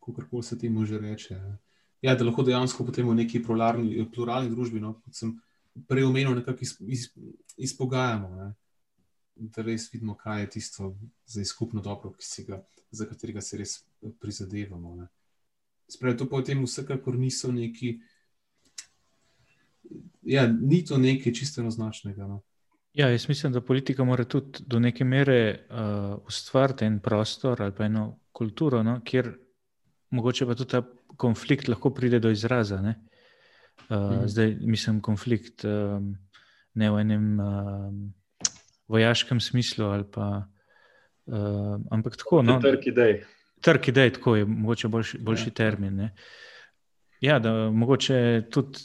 kako 0.00 0.42
se 0.42 0.58
temu 0.58 0.84
že 0.84 0.98
reče. 0.98 1.34
Ne? 1.34 1.58
Ja, 2.02 2.14
da 2.14 2.24
lahko 2.24 2.42
dejansko 2.42 2.84
potem 2.84 3.08
v 3.08 3.14
neki 3.14 3.42
pluralni, 3.44 4.06
pluralni 4.14 4.50
družbi, 4.50 4.80
no, 4.80 4.94
kot 5.04 5.14
sem 5.14 5.34
prej 5.88 6.04
omenil, 6.04 6.34
nekako 6.34 6.64
iz, 6.64 6.76
iz, 6.80 7.08
izpogajamo. 7.56 8.30
Ne? 8.36 8.52
Da 9.36 9.62
res 9.62 9.90
vidimo, 9.92 10.14
kaj 10.16 10.40
je 10.40 10.50
tisto 10.50 10.96
za 11.26 11.44
skupno 11.44 11.82
dobro, 11.82 12.14
ga, 12.46 12.62
za 12.90 13.06
katerega 13.06 13.40
se 13.40 13.58
res 13.58 13.78
prizadevamo. 14.20 14.94
Ne? 14.96 15.08
Spravi, 15.88 16.16
to 16.16 16.28
potem 16.28 16.64
vsekakor 16.64 17.18
niso 17.18 17.52
neki. 17.52 17.98
Ja, 20.22 20.46
ni 20.46 20.84
to 20.84 20.98
nekaj 20.98 21.32
čisto 21.32 21.60
enoznačnega. 21.60 22.26
No. 22.26 22.40
Ja, 22.96 23.10
jaz 23.12 23.28
mislim, 23.28 23.52
da 23.52 23.60
politika 23.60 24.04
mora 24.04 24.24
tudi 24.24 24.64
do 24.66 24.78
neke 24.80 25.04
mere 25.04 25.66
uh, 25.68 26.16
ustvariti 26.26 26.84
en 26.84 26.98
prostor 27.00 27.62
ali 27.62 27.74
pa 27.76 27.84
eno 27.84 28.18
kulturo, 28.32 28.82
no, 28.82 29.00
kjer 29.04 29.34
mogoče 30.10 30.46
pa 30.46 30.54
tudi 30.54 30.70
ta 30.70 30.82
konflikt 31.16 31.68
lahko 31.68 31.90
pride 31.94 32.18
do 32.18 32.30
izraza. 32.30 32.80
Ne? 32.82 32.94
Uh. 33.88 33.96
Mhm. 33.96 34.26
Zdaj 34.26 34.56
mislim 34.60 35.00
konflikt 35.00 35.64
um, 35.64 36.16
ne 36.74 36.90
v 36.90 37.00
enem 37.00 37.40
um, 37.40 38.14
vojaškem 38.88 39.40
smislu, 39.40 39.84
ali 39.84 40.04
pa, 40.12 40.48
um, 41.26 41.86
ampak 41.90 42.16
tako. 42.16 42.42
No, 42.42 42.60
Trg 42.60 42.86
idej. 42.86 43.22
Trg 43.60 43.88
idej, 43.88 44.12
tako 44.18 44.36
je 44.36 44.44
mogoče 44.44 44.88
boljši, 44.88 45.18
boljši 45.18 45.48
Ja. 45.48 45.54
termin. 45.54 45.96
Ne? 45.96 46.14
Ja, 47.20 47.38
da 47.38 47.70
mogoče 47.70 48.42
tudi 48.50 48.78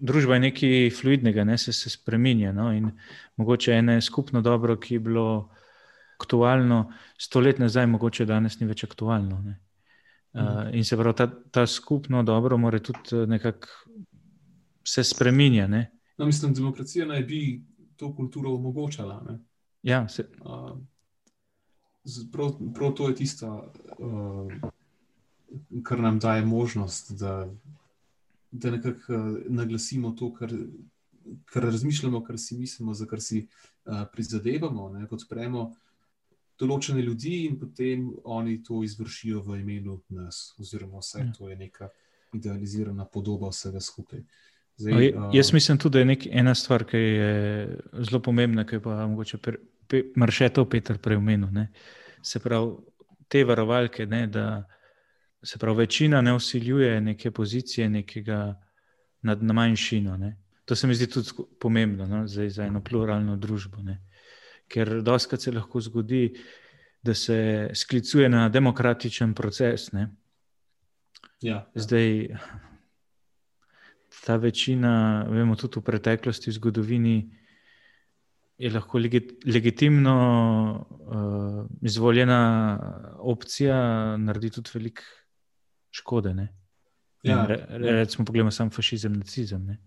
družba 0.00 0.34
je 0.34 0.40
nekaj 0.40 0.90
fluidnega, 0.90 1.44
ne? 1.44 1.58
se, 1.58 1.72
se 1.72 1.90
spremenja. 1.90 2.52
No? 2.52 2.72
In 2.72 2.90
mogoče 3.36 3.72
eno 3.72 4.00
skupno 4.00 4.40
dobro, 4.40 4.76
ki 4.76 4.94
je 4.94 5.00
bilo 5.00 5.50
aktualno 6.20 6.92
sto 7.18 7.40
let 7.40 7.58
nazaj, 7.58 7.86
mogoče 7.86 8.24
danes 8.26 8.60
ni 8.60 8.66
več 8.66 8.84
aktualno. 8.84 9.42
Ne? 9.42 9.58
Uh, 10.38 10.74
in 10.74 10.84
se 10.84 10.96
pravi, 10.96 11.16
ta, 11.16 11.30
ta 11.50 11.66
skupno 11.66 12.22
dobro 12.22 12.58
mora 12.58 12.78
tudi 12.78 12.98
eh, 13.12 13.26
nekako 13.26 13.68
se 14.84 15.04
spremenja. 15.04 15.66
No, 16.18 16.26
mislim, 16.26 16.54
demokracija 16.54 17.06
naj 17.06 17.22
bi 17.22 17.62
to 17.96 18.14
kulturo 18.16 18.54
omogočala. 18.54 19.22
Ne? 19.28 19.38
Ja, 19.82 20.08
se, 20.08 20.28
Uh, 20.40 20.78
prav, 22.32 22.50
prav 22.74 22.92
to 22.92 23.08
je 23.08 23.14
tisto, 23.14 23.72
uh, 23.98 24.52
kar 25.82 26.00
nam 26.00 26.18
daje 26.18 26.44
možnost, 26.44 27.12
da, 27.12 27.48
da 28.50 28.70
nekako 28.70 29.14
uh, 29.14 29.38
naglasimo 29.46 30.10
to, 30.10 30.32
kar, 30.34 30.52
kar 31.44 31.62
razmišljamo, 31.62 32.24
kar 32.24 32.38
si 32.38 32.56
mislimo, 32.56 32.94
za 32.94 33.06
kar 33.06 33.20
si 33.20 33.46
uh, 33.84 34.02
prizadevamo, 34.12 34.88
ne? 34.88 35.08
podpremo 35.08 35.74
določene 36.60 37.02
ljudi 37.02 37.44
in 37.44 37.58
potem 37.58 38.04
oni 38.26 38.62
to 38.62 38.82
izvršijo 38.82 39.42
v 39.42 39.60
imenu 39.60 40.00
nas, 40.10 40.54
oziroma 40.58 40.98
vse 40.98 41.18
Ja. 41.18 41.32
to 41.32 41.48
je 41.48 41.56
neka 41.56 41.88
idealizirana 42.32 43.04
podoba 43.06 43.48
vsega 43.48 43.80
skupaj. 43.80 44.20
No, 44.78 45.00
je- 45.00 45.14
Jaz 45.32 45.52
mislim 45.52 45.78
tudi, 45.78 45.92
da 45.92 45.98
je 45.98 46.04
nek, 46.04 46.26
ena 46.28 46.54
stvar, 46.54 46.84
ki 46.84 46.96
je 46.96 47.32
zelo 48.00 48.20
pomembna, 48.20 48.64
ki 48.64 48.78
pa 48.78 49.06
mogoče 49.06 49.38
pre- 49.38 49.58
pe- 49.88 50.04
Maršetov 50.16 50.66
Petr 50.66 50.98
preomenil. 50.98 51.48
ne. 51.50 51.68
Se 52.22 52.38
pravi, 52.38 52.76
te 53.28 53.44
varovalke, 53.44 54.06
ne, 54.06 54.26
da 54.26 54.64
se 55.42 55.58
pravi, 55.58 55.78
večina 55.78 56.20
ne 56.20 56.34
usiljuje 56.34 57.00
neke 57.00 57.30
pozicije, 57.30 57.88
nekega 57.88 58.60
nad 59.22 59.42
na 59.42 59.52
manjšino. 59.52 60.16
Ne. 60.16 60.36
To 60.64 60.74
se 60.74 60.86
mi 60.86 60.94
zdi 60.94 61.06
tudi 61.06 61.28
pomembno 61.58 62.06
no, 62.06 62.26
za, 62.26 62.48
za 62.48 62.64
eno 62.64 62.80
pluralno 62.80 63.36
družbo. 63.36 63.82
Ne. 63.82 63.98
Ker 64.68 65.00
doskrat 65.02 65.42
se 65.42 65.52
lahko 65.52 65.80
zgodi, 65.80 66.28
da 67.02 67.14
se 67.14 67.70
sklicuje 67.74 68.28
na 68.28 68.48
demokratičen 68.48 69.34
proces. 69.34 69.92
Ne. 69.92 70.08
Ja, 71.40 71.54
ja. 71.54 71.70
Zdaj, 71.74 72.28
ta 74.26 74.36
večina, 74.36 75.24
vemo 75.30 75.56
tudi 75.56 75.80
v 75.80 75.84
preteklosti, 75.86 76.50
v 76.50 76.58
zgodovini, 76.58 77.18
je 78.58 78.70
lahko 78.74 78.98
legit, 78.98 79.32
legitimno 79.46 80.14
uh, 81.00 81.66
izvoljena 81.80 82.40
opcija, 83.18 83.76
naredi 84.16 84.50
tudi 84.50 84.70
veliko 84.74 85.02
škode. 85.90 86.34
Ne? 86.34 86.48
Ja, 87.22 87.44
Re, 87.46 87.66
re, 87.68 87.92
recimo, 88.02 88.24
poglejmo 88.26 88.50
samo 88.50 88.70
fašizem, 88.70 89.14
nacizem, 89.18 89.64
ne? 89.66 89.78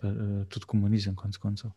pa, 0.00 0.08
uh, 0.08 0.46
tudi 0.48 0.66
komunizem, 0.66 1.14
konec 1.16 1.36
koncev. 1.36 1.70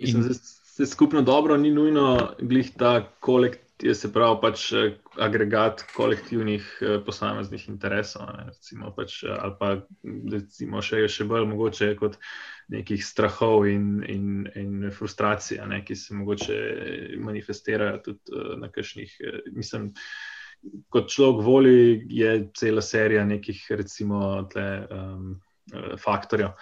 Da 0.00 0.34
se 0.76 0.86
skupno 0.86 1.22
dobro 1.22 1.56
ni 1.56 1.70
nujno 1.70 2.34
glih 2.38 2.70
ta 2.76 3.12
kolektiv, 3.20 3.94
se 3.94 4.10
pravi, 4.12 4.36
pač 4.42 4.64
eh, 4.72 4.98
agregat 5.20 5.82
kolektivnih 5.96 6.66
eh, 6.80 6.98
posameznih 7.04 7.64
interesov. 7.68 8.26
Ne, 8.28 8.44
recimo, 8.50 8.92
pač, 8.96 9.22
eh, 9.24 9.32
ali 9.40 9.56
pa 9.60 9.70
recimo, 10.32 10.84
še, 10.84 11.00
še 11.08 11.24
bolj 11.28 11.48
mogoče 11.48 11.90
kot 11.96 12.20
nekih 12.72 13.00
strahov 13.04 13.64
in, 13.72 13.88
in, 14.04 14.28
in 14.56 14.88
frustracij, 14.92 15.62
ne, 15.64 15.80
ki 15.80 15.96
se 15.96 16.16
mogoče 16.16 16.60
manifestirajo 17.24 18.02
tudi 18.04 18.46
na 18.60 18.68
kakšnih. 18.68 19.16
Mislim, 19.56 19.94
kot 20.92 21.08
človek 21.08 21.44
voli, 21.46 21.76
je 22.20 22.38
cela 22.56 22.84
serija 22.84 23.24
nekih, 23.24 23.64
recimo, 23.80 24.26
tle, 24.52 24.70
um, 24.92 25.36
faktorjev 26.04 26.52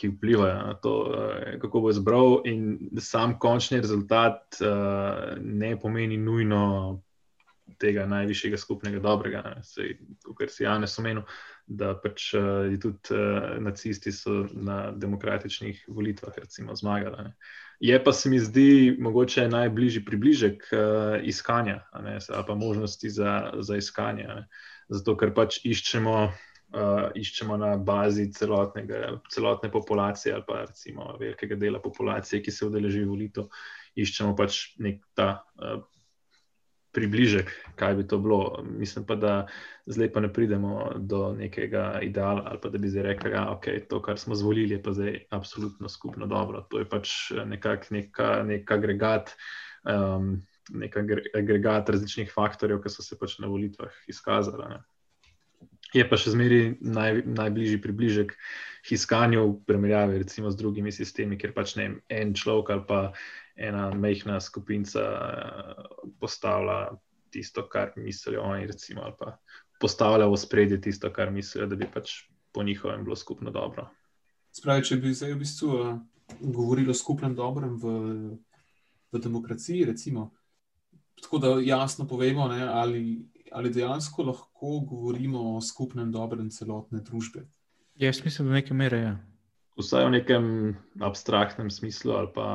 ki 0.00 0.08
vplivajo 0.14 0.56
na 0.66 0.74
to, 0.74 0.94
eh, 1.12 1.58
kako 1.60 1.80
bo 1.80 1.90
izbral, 1.90 2.40
in 2.48 2.90
sam 3.00 3.38
končni 3.38 3.80
rezultat 3.80 4.60
uh, 4.60 5.36
ne 5.40 5.76
pomeni 5.80 6.16
nujno 6.16 7.00
tega 7.78 8.06
najvišjega 8.06 8.58
skupnega 8.58 8.98
dobrega. 8.98 9.42
Kot 10.24 10.50
si 10.50 10.64
Janes 10.64 10.98
omenil, 10.98 11.22
da 11.66 11.94
pač 12.02 12.32
uh, 12.34 12.66
tudi 12.82 13.14
uh, 13.14 13.56
nacisti 13.62 14.12
so 14.12 14.44
na 14.52 14.90
demokratičnih 14.90 15.84
volitvah 15.88 16.38
recimo, 16.38 16.76
zmagali. 16.76 17.28
Ne. 17.28 17.34
Je 17.80 17.96
pa 18.04 18.12
se 18.12 18.30
mi 18.30 18.40
zdi 18.40 18.96
mogoče 19.00 19.48
najbližji 19.48 20.04
približek 20.04 20.66
uh, 20.72 21.16
iskanja, 21.22 21.80
ne, 22.02 22.18
ali 22.28 22.44
pa 22.46 22.54
možnosti 22.54 23.10
za, 23.10 23.52
za 23.60 23.76
iskanje. 23.76 24.26
Ne. 24.28 24.46
Zato, 24.88 25.14
ker 25.16 25.34
pač 25.34 25.60
iščemo 25.64 26.32
uh, 26.72 27.10
iščemo 27.14 27.56
na 27.56 27.76
bazi 27.76 28.28
celotne 28.32 29.70
populacije 29.72 30.34
ali 30.34 30.44
pa 30.46 30.64
recimo 30.64 31.16
velikega 31.20 31.56
dela 31.56 31.80
populacije, 31.80 32.42
ki 32.42 32.50
se 32.50 32.66
udeleži 32.66 33.04
volitev, 33.04 33.48
iščemo 33.94 34.36
pač 34.36 34.62
nek 34.78 35.02
ta 35.14 35.30
uh, 35.58 35.82
približek, 36.92 37.50
kaj 37.78 37.94
bi 37.94 38.06
to 38.08 38.18
bilo. 38.18 38.64
Mislim 38.66 39.06
pa, 39.06 39.14
da 39.14 39.34
zdaj 39.86 40.12
pa 40.12 40.20
ne 40.20 40.32
pridemo 40.32 40.90
do 40.98 41.32
nekega 41.38 42.00
ideala 42.02 42.42
ali 42.46 42.58
pa 42.62 42.68
da 42.68 42.78
bi 42.78 42.88
zdaj 42.88 43.02
rekli, 43.02 43.30
da 43.30 43.36
ja, 43.36 43.44
okay, 43.54 43.82
to, 43.88 44.02
kar 44.02 44.18
smo 44.18 44.34
zvolili, 44.34 44.74
je 44.74 44.82
pa 44.82 44.92
zdaj 44.92 45.18
absolutno 45.30 45.88
skupno 45.88 46.26
dobro. 46.26 46.66
To 46.70 46.78
je 46.78 46.88
pač 46.88 47.32
nekak 47.46 47.90
neka, 47.90 48.42
nek 48.46 48.70
agregat. 48.70 49.36
Um, 49.84 50.46
Nek 50.70 50.94
agregat 51.34 51.88
različnih 51.90 52.28
faktorjev, 52.30 52.78
ki 52.84 52.90
so 52.94 53.02
se 53.02 53.16
pač 53.18 53.40
na 53.42 53.48
volitvah 53.50 53.90
izkazali. 54.06 54.68
Ne. 54.70 54.76
Je 55.94 56.04
pa 56.06 56.18
še 56.20 56.34
zmeraj 56.34 56.76
naj, 56.80 57.22
najbližji 57.26 57.80
približek 57.82 58.34
iskanju 58.90 59.42
v 59.44 59.54
primerjavi 59.66 60.22
recimo 60.22 60.50
z 60.50 60.56
drugimi 60.56 60.92
sistemi, 60.94 61.38
kjer 61.38 61.52
pač 61.56 61.74
ne 61.76 61.86
vem, 61.86 61.96
en 62.08 62.34
človek 62.34 62.70
ali 62.74 62.84
pa 62.88 63.00
ena 63.60 63.90
majhna 63.92 64.38
skupinca 64.40 65.02
postavlja 66.22 66.96
tisto, 67.30 67.66
kar 67.68 67.92
mislijo 67.96 68.42
oni, 68.42 68.66
recimo, 68.66 69.02
ali 69.04 69.14
pa 69.18 69.36
postavlja 69.80 70.26
v 70.26 70.36
spredje 70.36 70.80
tisto, 70.80 71.10
kar 71.12 71.30
mislijo, 71.30 71.66
da 71.66 71.76
bi 71.76 71.86
pač 71.86 72.24
po 72.52 72.62
njihovem 72.62 73.04
bilo 73.04 73.16
skupno 73.16 73.50
dobro. 73.50 73.88
Spravi, 74.52 74.84
če 74.84 74.98
bi 74.98 75.14
zdaj 75.14 75.34
v 75.34 75.40
bistvu 75.44 75.68
uh, 75.76 75.98
govorili 76.40 76.90
o 76.90 76.96
skupnem 76.96 77.34
dobrem 77.34 77.76
v, 77.78 77.92
v 79.12 79.22
demokraciji, 79.22 79.84
recimo, 79.92 80.30
tako 81.22 81.38
da 81.38 81.52
jasno 81.62 82.08
povemo, 82.08 82.48
ne, 82.48 82.64
ali, 82.66 83.02
ali 83.52 83.70
dejansko 83.70 84.22
lahko 84.22 84.80
govorimo 84.80 85.56
o 85.56 85.60
skupnem 85.60 86.12
dobrem 86.12 86.50
celotne 86.50 87.00
družbe. 87.00 87.46
Jaz 88.00 88.24
mislim, 88.24 88.48
da 88.48 88.54
nekaj 88.54 88.76
mere 88.76 88.98
je. 88.98 89.04
Ja. 89.04 89.18
Vsaj 89.80 90.06
v 90.06 90.10
nekem 90.10 90.44
abstraktnem 91.00 91.70
smislu, 91.70 92.12
ali 92.12 92.28
pa 92.34 92.46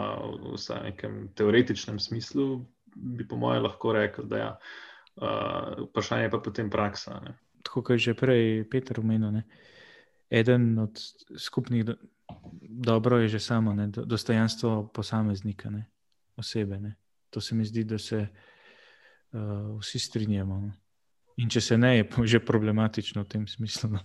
vsaj 0.54 0.80
v 0.80 0.90
nekem 0.92 1.14
teoretičnem 1.36 2.00
smislu, 2.00 2.66
bi 2.96 3.28
po 3.28 3.38
mojem 3.38 3.64
lahko 3.64 3.94
rekel, 3.94 4.28
da 4.30 4.38
je 4.38 4.44
ja. 4.44 4.52
uh, 5.22 5.86
vprašanje 5.90 6.30
pa 6.30 6.40
potem 6.40 6.70
praksa. 6.70 7.20
Ne. 7.26 7.38
Tako 7.66 7.82
kot 7.82 7.98
je 7.98 8.12
že 8.12 8.14
prej 8.14 8.66
Peter 8.70 9.00
omenil, 9.00 9.42
eden 10.30 10.80
od 10.80 11.02
skupnih 11.38 11.86
do, 11.86 11.96
dobro 12.62 13.18
je 13.18 13.28
že 13.28 13.40
samo 13.40 13.74
ne, 13.74 13.88
dostojanstvo 13.88 14.92
posameznika, 14.94 15.70
ne, 15.70 15.86
osebe. 16.38 16.80
Ne. 16.80 16.96
To 17.30 17.42
se 17.42 17.56
mi 17.56 17.66
zdi, 17.66 17.84
da 17.84 17.98
se 17.98 18.28
uh, 18.28 19.80
vsi 19.80 20.00
strinjamo. 20.00 20.60
No. 20.60 20.72
In 21.38 21.50
če 21.52 21.62
se 21.62 21.78
ne, 21.78 21.98
je 21.98 22.08
že 22.24 22.40
problematično 22.40 23.24
v 23.24 23.28
tem 23.28 23.48
smislu. 23.48 23.90
No. 23.98 24.04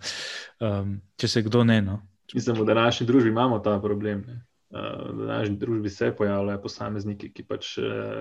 Um, 0.61 1.01
če 1.16 1.29
se 1.29 1.43
kdo 1.47 1.64
ne. 1.64 1.81
No. 1.83 2.01
Mislim, 2.35 2.57
da 2.57 2.62
v 2.62 2.66
današnji 2.66 3.07
družbi 3.07 3.31
imamo 3.31 3.59
ta 3.59 3.79
problem. 3.81 4.25
Ne. 4.27 4.40
V 4.71 5.27
današnji 5.27 5.57
družbi 5.57 5.90
se 5.90 6.12
pojavljajo 6.16 6.62
posamezniki, 6.62 7.33
ki 7.35 7.43
pač 7.43 7.73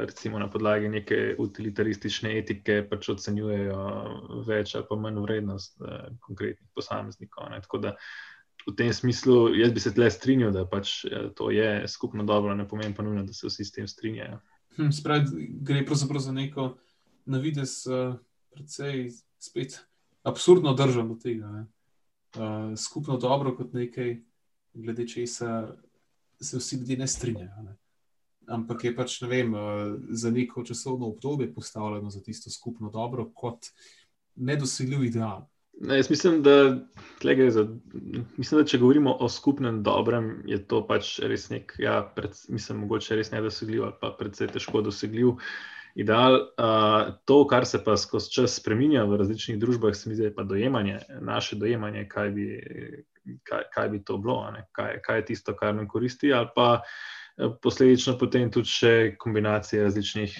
recimo 0.06 0.39
na 0.39 0.48
podlagi 0.50 0.89
neke 0.89 1.36
utilitaristične 1.38 2.32
etike 2.39 2.82
pač 2.89 3.10
ocenjujejo 3.13 3.84
več 4.48 4.74
ali 4.76 4.88
pa 4.89 4.98
manj 4.98 5.22
vrednost 5.26 5.78
konkretnih 6.26 6.69
posameznikov. 6.74 7.52
Ne. 7.54 7.62
Tako 7.62 7.82
da 7.86 7.95
v 8.65 8.74
tem 8.78 8.93
smislu 8.93 9.54
jaz 9.56 9.74
bi 9.74 9.84
se 9.84 9.93
tle 9.93 10.10
strinjal, 10.12 10.52
da 10.54 10.65
pač 10.65 11.04
to 11.38 11.52
je 11.54 11.88
skupno 11.88 12.26
dobro, 12.26 12.56
ne 12.56 12.67
pomeni 12.67 12.98
pa 12.98 13.06
nujno, 13.06 13.28
da 13.30 13.34
se 13.34 13.48
vsi 13.48 13.65
s 13.65 13.72
tem 13.78 13.88
strinjajo. 13.88 14.41
Hm, 14.78 14.89
Spravi, 14.95 15.48
gre 15.62 15.86
pravzaprav 15.86 16.22
za 16.22 16.34
neko 16.34 16.72
navides, 17.30 17.84
predvsej 18.60 19.12
spet 19.39 19.80
absurdno 20.28 20.74
državo 20.76 21.15
tega. 21.15 21.65
Uh, 22.36 22.76
skupno 22.78 23.17
dobro 23.17 23.56
kot 23.58 23.74
nekaj, 23.74 24.19
glede 24.74 25.08
česa 25.08 25.76
se 26.41 26.58
vsi 26.58 26.76
ljudje 26.76 26.98
ne 26.98 27.08
strinjajo. 27.08 27.63
Ne? 27.63 27.78
Ampak 28.48 28.84
je 28.84 28.95
pač 28.95 29.22
vem, 29.22 29.54
uh, 29.54 29.95
za 30.10 30.32
neko 30.32 30.63
časovno 30.63 31.08
obdobje 31.08 31.54
postavljeno 31.54 32.10
za 32.10 32.22
tisto 32.22 32.52
skupno 32.52 32.91
dobro, 32.91 33.30
kot 33.34 33.72
nedosegljiv 34.36 35.04
ideal. 35.04 35.48
Ne, 35.82 35.95
jaz 35.95 36.10
mislim 36.10 36.41
da, 36.43 36.78
za, 37.50 37.67
mislim, 38.38 38.62
da 38.62 38.65
če 38.67 38.78
govorimo 38.78 39.13
o 39.19 39.30
skupnem 39.30 39.84
dobrem, 39.84 40.41
je 40.45 40.60
to 40.67 40.82
pač 40.88 41.19
res 41.24 41.48
nek, 41.50 41.72
ja, 41.80 42.02
pred, 42.15 42.36
mislim, 42.52 42.82
mogoče 42.84 43.15
res 43.15 43.32
nedosegljiv 43.32 43.86
ali 43.88 43.95
pa 44.02 44.12
predvsej 44.19 44.52
težko 44.58 44.82
dosegljiv. 44.84 45.38
Ideal, 45.95 46.36
uh, 46.36 47.13
to, 47.25 47.41
kar 47.49 47.65
se 47.65 47.82
pa 47.84 47.97
skozi 47.97 48.32
čas 48.32 48.58
spremenja 48.60 49.04
v 49.10 49.17
različnih 49.21 49.60
družbah, 49.60 49.95
se 49.97 50.10
mi 50.10 50.15
zdi, 50.15 50.34
pa 50.36 50.43
dojemanje, 50.43 50.99
naše 51.21 51.58
dojemanje, 51.60 52.06
kaj 52.10 52.34
bi, 52.36 52.49
kaj, 53.43 53.63
kaj 53.73 53.89
bi 53.89 54.04
to 54.06 54.17
bilo, 54.17 54.43
kaj, 54.71 54.99
kaj 55.06 55.23
je 55.23 55.25
tisto, 55.32 55.56
kar 55.58 55.75
nam 55.75 55.88
koristi, 55.88 56.34
ali 56.34 56.47
pa 56.56 56.82
posledično 57.62 58.17
potem 58.19 58.52
tudi 58.52 58.67
še 58.67 58.93
kombinacije 59.19 59.84
različnih 59.86 60.36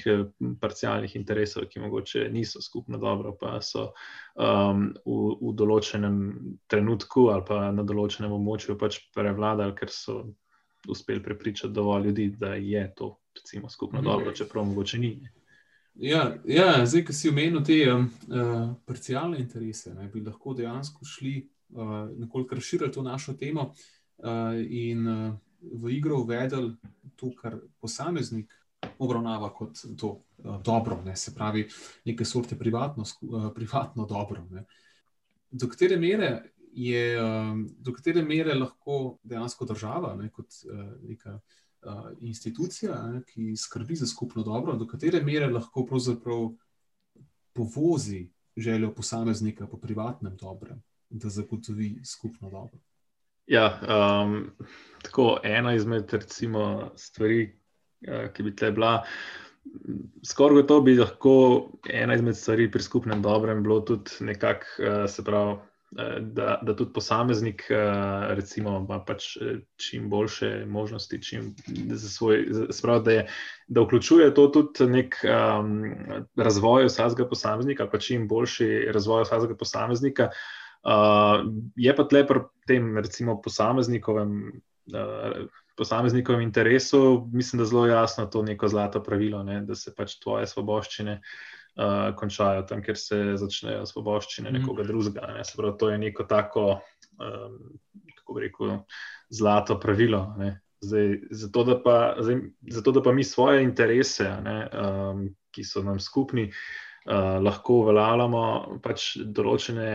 parcialnih 0.62 1.16
interesov, 1.16 1.70
ki 1.72 1.80
mogoče 1.80 2.28
niso 2.34 2.62
skupno 2.62 3.00
dobro, 3.00 3.36
pa 3.40 3.60
so 3.64 3.90
um, 4.36 4.90
v, 5.06 5.20
v 5.40 5.54
določenem 5.56 6.20
trenutku 6.68 7.30
ali 7.34 7.46
pa 7.48 7.70
na 7.76 7.86
določenem 7.88 8.36
območju 8.36 8.76
pač 8.80 9.00
prevladali, 9.16 9.76
ker 9.80 9.94
so 9.94 10.22
uspeli 10.90 11.24
prepričati 11.24 11.74
dovolj 11.74 12.10
ljudi, 12.10 12.30
da 12.40 12.56
je 12.56 12.86
to. 12.96 13.16
Recimo, 13.40 13.70
skupno 13.72 14.02
dobro, 14.04 14.34
čeprav 14.36 14.66
mogoče 14.68 15.00
ni. 15.00 15.14
Ja, 16.00 16.36
ja, 16.48 16.86
zdaj, 16.86 17.02
ki 17.10 17.14
si 17.14 17.28
omenil 17.28 17.60
te 17.68 17.76
uh, 17.92 18.04
parcialne 18.88 19.40
interese, 19.42 19.92
ne, 19.92 20.06
bi 20.08 20.22
lahko 20.24 20.54
dejansko 20.56 21.04
šli 21.06 21.34
uh, 21.76 22.08
nekoliko 22.16 22.56
razširiti 22.56 22.96
to 22.96 23.04
našo 23.04 23.34
temo 23.36 23.66
uh, 23.74 24.56
in 24.56 25.08
uh, 25.08 25.34
v 25.60 25.92
igro 25.92 26.22
uvedli 26.24 26.72
to, 27.20 27.34
kar 27.36 27.58
posameznik 27.84 28.56
obravnava 28.98 29.52
kot 29.52 29.84
to 30.00 30.14
uh, 30.16 30.62
dobro, 30.64 31.02
ne, 31.04 31.18
se 31.20 31.36
pravi, 31.36 31.66
neke 32.08 32.26
sorte 32.26 32.56
privatno, 32.56 33.04
uh, 33.04 33.52
privatno 33.56 34.08
dobro. 34.08 34.46
Ne. 34.56 34.64
Do 35.52 35.68
katere 35.68 36.00
mere 36.00 36.32
je, 36.72 37.04
uh, 37.20 37.58
do 37.76 37.92
katere 37.94 38.24
mere 38.24 38.56
lahko 38.56 39.18
dejansko 39.24 39.68
država, 39.68 40.16
ne, 40.16 40.32
kot 40.32 40.64
uh, 40.72 40.94
neka 41.04 41.42
institucija, 42.20 43.22
ki 43.28 43.56
skrbi 43.58 43.96
za 43.96 44.08
skupno 44.08 44.44
dobro, 44.44 44.76
do 44.76 44.88
katere 44.88 45.22
mere 45.24 45.48
lahko 45.48 45.86
pravzaprav 45.86 46.50
povozi 47.54 48.30
željo 48.58 48.94
posameznika 48.94 49.68
po 49.68 49.78
privatnem 49.78 50.38
dobrem, 50.38 50.82
da 51.10 51.30
zagotovi 51.30 52.02
skupno 52.06 52.50
dobro. 52.50 52.80
Ja, 53.48 53.80
um, 54.24 54.52
tako 55.02 55.40
ena 55.44 55.74
izmed 55.76 56.14
recimo, 56.14 56.92
stvari, 56.96 57.60
ki 58.34 58.44
bi 58.44 58.56
tle 58.56 58.72
bila. 58.72 59.04
Skoraj 60.26 60.62
gotovo 60.62 60.82
bi 60.82 60.98
lahko 60.98 61.34
ena 61.90 62.16
izmed 62.16 62.38
stvari 62.38 62.72
pri 62.72 62.84
skupnem 62.84 63.22
dobrem 63.22 63.64
bilo 63.64 63.80
tudi 63.80 64.12
nekako, 64.20 64.66
se 65.08 65.24
pravi, 65.24 65.56
Eh, 65.56 65.69
da, 66.20 66.60
da 66.62 66.76
tudi 66.76 66.94
posameznik, 66.94 67.66
eh, 67.70 68.34
recimo, 68.36 68.78
ima 68.78 69.00
pač 69.06 69.38
eh, 69.38 69.60
čim 69.78 70.10
boljše 70.10 70.66
možnosti, 70.68 71.22
čim, 71.24 71.56
za 71.94 72.10
svoj, 72.10 72.46
sprav, 72.70 73.02
da, 73.04 73.12
je, 73.12 73.28
da 73.68 73.82
vključuje 73.82 74.34
to 74.34 74.48
tudi 74.48 74.92
nek 74.92 75.16
um, 75.24 75.82
razvoj 76.36 76.86
vsakega 76.86 77.30
posameznika, 77.30 77.88
pa 77.92 77.98
čim 77.98 78.28
boljši 78.28 78.92
razvoj 78.94 79.24
vsakega 79.24 79.58
posameznika. 79.58 80.30
Uh, 80.80 81.44
je 81.76 81.96
pa 81.96 82.04
tle 82.08 82.24
pri 82.28 82.46
tem, 82.68 82.98
recimo, 82.98 83.42
posameznikovem. 83.42 84.62
Uh, 84.94 85.48
Posameznikovem 85.80 86.42
interesu, 86.44 87.30
mislim, 87.32 87.58
da 87.58 87.64
je 87.64 87.70
zelo 87.70 87.86
jasno 87.88 88.26
to 88.26 88.42
neko 88.44 88.68
zlato 88.68 89.00
pravilo, 89.04 89.44
ne, 89.44 89.62
da 89.64 89.76
se 89.80 89.94
pač 89.96 90.18
tvoje 90.20 90.48
svoboščine 90.48 91.14
uh, 91.14 91.30
uh, 91.78 92.16
končajo 92.16 92.64
tam, 92.70 92.82
kjer 92.84 92.98
se 92.98 93.20
začnejo 93.42 93.86
svoboščine 93.86 94.50
mhm. 94.50 94.60
nekoga 94.60 94.88
drugega. 94.88 95.34
Ne. 95.36 95.46
Pravi, 95.58 95.78
to 95.80 95.90
je 95.90 95.98
neko 95.98 96.26
tako, 96.30 96.66
um, 97.20 97.60
kako 98.16 98.38
bi 98.38 98.48
rekel, 98.48 98.76
zlato 99.30 99.80
pravilo. 99.80 100.24
Zdaj, 100.82 101.18
zato, 101.32 101.64
da 101.64 101.82
pa, 101.84 102.16
zdaj, 102.20 102.40
zato, 102.72 102.92
da 102.92 103.04
pa 103.04 103.12
mi 103.12 103.24
svoje 103.24 103.64
interese, 103.64 104.30
ne, 104.44 104.60
um, 104.74 105.26
ki 105.52 105.64
so 105.64 105.84
nam 105.84 106.00
skupni, 106.00 106.48
uh, 106.48 107.42
lahko 107.44 107.82
uveljavljamo 107.84 108.44
pač 108.84 109.12
določene, 109.36 109.92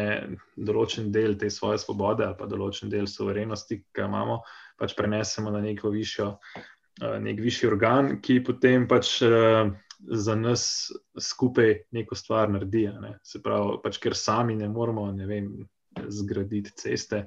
določen 0.57 1.09
del 1.13 1.39
te 1.41 1.51
svoje 1.51 1.81
svobode 1.81 2.27
ali 2.27 2.37
pa 2.39 2.49
določen 2.51 2.93
del 2.93 3.09
suverenosti, 3.09 3.81
ki 3.81 3.97
ga 3.97 4.09
imamo, 4.11 4.43
pač 4.79 4.95
prenesemo 4.99 5.55
na 5.55 5.63
neko 5.65 5.93
višjo, 5.95 6.29
uh, 6.35 7.17
nek 7.23 7.41
višji 7.41 7.71
organ, 7.71 8.19
ki 8.21 8.43
potem 8.45 8.89
pač. 8.91 9.17
Uh, 9.25 9.73
za 9.99 10.35
nas 10.35 10.93
skupaj 11.21 11.75
neko 11.91 12.15
stvar 12.15 12.51
naredi. 12.51 12.87
Ne. 13.01 13.19
Se 13.23 13.43
pravi, 13.43 13.79
pač, 13.83 13.99
ker 14.03 14.17
sami 14.17 14.57
ne 14.57 14.69
moramo 14.69 15.11
ne 15.13 15.27
vem, 15.27 15.51
zgraditi 16.09 16.73
ceste. 16.77 17.25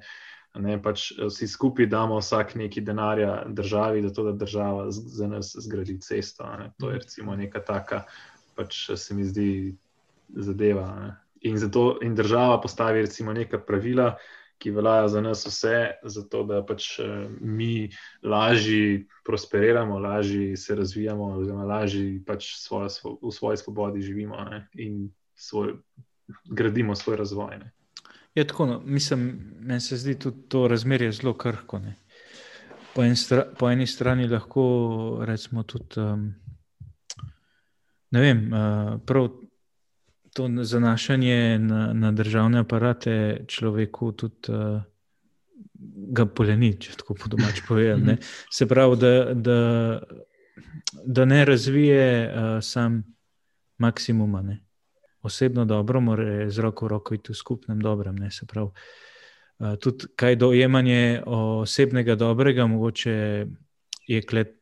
Ne, 0.58 0.80
pač 0.82 1.12
vsi 1.20 1.48
skupaj 1.48 1.86
damo 1.92 2.18
vsak 2.18 2.56
neki 2.58 2.82
denarja 2.82 3.44
državi, 3.48 4.02
zato 4.08 4.24
da 4.24 4.32
država 4.32 4.88
za 4.92 5.28
nas 5.28 5.54
zgradi 5.60 6.00
cesto. 6.02 6.48
Ne. 6.58 6.72
To 6.80 6.90
je 6.90 7.04
recimo 7.04 7.36
neka 7.36 7.62
taka, 7.62 8.04
pač 8.56 8.88
se 8.96 9.16
mi 9.16 9.26
zdi 9.26 9.76
zadeva. 10.30 11.16
In, 11.46 11.58
zato, 11.58 12.00
in 12.02 12.16
država 12.16 12.62
postavi 12.62 13.06
recimo 13.06 13.34
neka 13.34 13.60
pravila, 13.62 14.16
ki 14.58 14.72
veljajo 14.72 15.08
za 15.08 15.22
nas 15.22 15.46
vse, 15.46 15.92
zato 16.04 16.44
da 16.44 16.62
pač 16.66 17.00
eh, 17.00 17.28
mi 17.40 17.90
lažje 18.24 19.06
prosperiramo, 19.26 20.00
lažje 20.00 20.58
se 20.58 20.76
razvijamo, 20.76 21.24
oziroma 21.38 21.64
lažje 21.64 22.22
pač 22.26 22.54
svojo, 22.58 23.18
v 23.22 23.32
svoji 23.32 23.58
svobodi 23.58 24.02
živimo 24.02 24.38
ne, 24.50 24.68
in 24.74 25.10
svoj, 25.36 25.74
gradimo 26.50 26.96
svoj 26.96 27.18
razvoj. 27.18 27.58
Ne. 27.58 27.72
Je 28.36 28.42
ja, 28.42 28.48
tako, 28.48 28.66
no, 28.66 28.82
mislim, 28.86 29.40
meni 29.60 29.82
se 29.82 29.98
zdi 29.98 30.20
tudi 30.20 30.50
to 30.50 30.68
razmerje 30.68 31.12
zelo 31.12 31.34
krhko. 31.34 31.80
Ne. 31.80 31.96
Po, 32.94 33.04
en 33.04 33.16
stra, 33.16 33.46
po 33.60 33.70
eni 33.70 33.88
strani 33.88 34.28
lahko 34.28 35.24
rečemo 35.26 35.64
tudi, 35.64 36.02
um, 36.02 36.34
ne 38.12 38.22
vem, 38.22 38.44
uh, 38.54 39.00
prav 39.06 39.30
to 40.38 40.46
zanašanje 40.62 41.60
na, 41.60 41.94
na 41.94 42.12
državne 42.12 42.60
aparate 42.60 43.46
človeku 43.48 44.12
tudi 44.12 44.52
uh, 44.54 44.82
ga 46.14 46.26
poleni, 46.30 46.76
če 46.78 46.94
tako 47.00 47.16
po 47.18 47.30
domač 47.34 47.64
povem. 47.66 48.04
Ne? 48.06 48.16
Se 48.54 48.68
pravi, 48.70 49.00
da, 49.02 49.12
da, 49.34 49.58
da 51.06 51.26
ne 51.26 51.40
razvije 51.46 52.04
uh, 52.28 52.46
sam 52.62 53.02
maksimuma. 53.82 54.44
Ne? 54.46 54.60
Osebno 55.26 55.66
dobro 55.66 56.02
mora 56.06 56.46
z 56.50 56.62
roko 56.62 56.86
v 56.86 56.94
roko 56.94 57.18
iti 57.18 57.34
v 57.34 57.40
skupnem 57.42 57.82
dobrem. 57.82 58.22
Ne? 58.22 58.30
Se 58.32 58.46
pravi, 58.46 58.70
uh, 58.70 59.74
tudi 59.82 60.12
kaj 60.16 60.38
dojemanje 60.38 61.24
osebnega 61.26 62.16
dobrega, 62.16 62.70
mogoče 62.70 63.18
je 64.08 64.22
klet. 64.22 64.54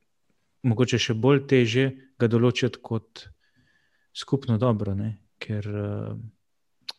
Mogoče 0.65 0.97
še 0.97 1.13
bolj 1.13 1.43
teže 1.51 1.89
ga 2.17 2.31
določiti 2.31 2.79
kot 2.81 3.27
skupno 4.15 4.55
dobro, 4.57 4.95
ne? 4.97 5.24
Ker 5.45 5.67
uh, 5.69 6.15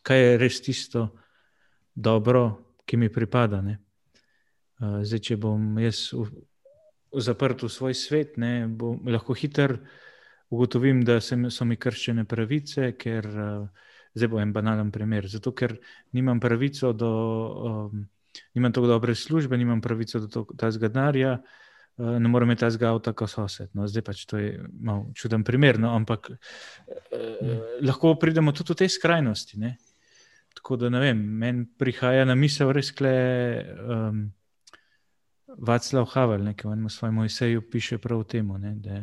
kaj 0.07 0.21
je 0.23 0.37
res 0.39 0.61
tisto 0.63 1.07
dobro, 1.93 2.45
ki 2.87 2.97
mi 2.97 3.11
pripada. 3.11 3.59
Uh, 3.67 5.01
zdaj, 5.03 5.23
če 5.29 5.39
bom 5.41 5.75
jaz 5.83 6.07
v, 6.15 6.29
v 7.11 7.23
zaprt 7.23 7.65
v 7.65 7.71
svoj 7.71 7.97
svet, 7.97 8.37
ne, 8.39 8.69
bom 8.71 9.03
lahko 9.11 9.35
hiter 9.35 9.75
ugotovim, 10.49 11.03
da 11.03 11.19
so 11.19 11.67
mi 11.67 11.75
krščene 11.75 12.23
pravice, 12.23 12.93
ker 12.95 13.27
uh, 13.27 13.87
zdaj 14.15 14.31
bo 14.31 14.39
en 14.39 14.55
banalen 14.55 14.93
primer. 14.95 15.27
Zato, 15.27 15.51
ker 15.51 15.75
nimam 16.15 16.39
pravico 16.39 16.93
do, 16.95 17.13
um, 17.67 18.07
nimam 18.55 18.71
tako 18.71 18.95
dobre 18.95 19.15
službe, 19.15 19.59
nimam 19.59 19.83
pravico 19.83 20.23
do 20.23 20.47
tega 20.55 20.87
denarja, 20.87 21.39
uh, 21.41 21.66
ne 21.97 22.29
morem 22.29 22.51
imeti 22.51 22.65
tega 22.65 22.91
avta, 22.93 23.13
kot 23.17 23.31
sosed. 23.31 23.71
No, 23.77 23.87
zdaj 23.89 24.05
pač 24.05 24.23
to 24.29 24.39
je 24.41 24.55
malo 24.79 25.09
čuden 25.17 25.43
primer, 25.47 25.79
no, 25.81 25.95
ampak 25.97 26.31
uh, 26.31 26.37
mm. 27.17 27.59
lahko 27.87 28.15
pridemo 28.21 28.53
tudi 28.53 28.75
v 28.75 28.79
te 28.83 28.89
skrajnosti. 28.89 29.59
Ne? 29.61 29.75
Tako 30.57 30.77
da 30.81 30.91
ne 30.93 31.01
vem, 31.01 31.17
meni 31.17 31.65
prihaja 31.65 32.25
na 32.25 32.35
misel 32.37 32.73
res 32.75 32.91
kle. 32.95 33.13
Um, 33.83 34.25
Vaclav 35.57 36.05
Havel, 36.11 36.43
ki 36.53 36.67
v 36.69 36.89
svojem 36.91 37.23
eseju 37.23 37.63
piše 37.71 37.97
prav 37.97 38.19
o 38.21 38.25
tem, 38.29 38.49
da 38.83 38.99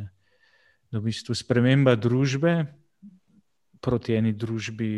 da 0.95 1.01
v 1.03 1.11
bistvu 1.11 1.35
sprememba 1.35 1.97
družbe 1.99 2.53
proti 3.83 4.15
eni 4.15 4.31
družbi, 4.39 4.91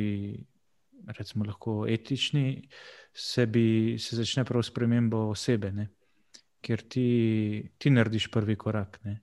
recimo, 1.16 1.46
lahko 1.48 1.86
etični, 1.88 2.68
se, 3.16 3.46
bi, 3.48 3.96
se 3.98 4.18
začne 4.18 4.44
prav 4.44 4.60
s 4.62 4.74
premembo 4.76 5.30
osebe, 5.32 5.72
ne? 5.72 5.88
Ker 6.60 6.82
ti, 6.82 7.08
ti 7.78 7.90
narediš 7.90 8.30
prvi 8.32 8.56
korak. 8.56 8.98
Ne? 9.04 9.20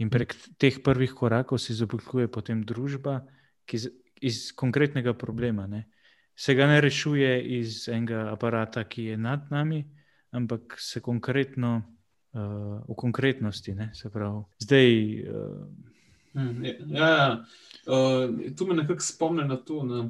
In 0.00 0.10
prek 0.10 0.34
teh 0.58 0.80
prvih 0.84 1.12
korakov 1.16 1.60
se 1.60 1.72
izoblikuje 1.72 2.30
potem 2.32 2.62
družba, 2.64 3.20
ki 3.68 3.76
iz, 3.76 3.88
iz 4.20 4.38
konkretnega 4.56 5.14
problema. 5.14 5.66
Ne? 5.66 5.86
Se 6.36 6.54
ga 6.56 6.66
ne 6.66 6.80
rešuje 6.80 7.32
iz 7.60 7.86
enega 7.88 8.30
aparata, 8.32 8.84
ki 8.88 9.10
je 9.12 9.16
nad 9.20 9.50
nami, 9.52 9.82
ampak 10.32 10.78
se 10.80 11.02
konkretno 11.04 11.74
uh, 11.82 12.80
v 12.88 12.96
konkretnosti. 12.96 13.76
Zdaj. 14.64 14.90
Uh, 15.28 15.68
ja, 16.94 17.10
ja. 17.10 17.44
Uh, 17.84 18.54
to 18.56 18.66
me 18.66 18.78
nekako 18.80 19.04
spomni 19.04 19.44
na 19.44 19.56
to, 19.56 19.82
na, 19.84 20.06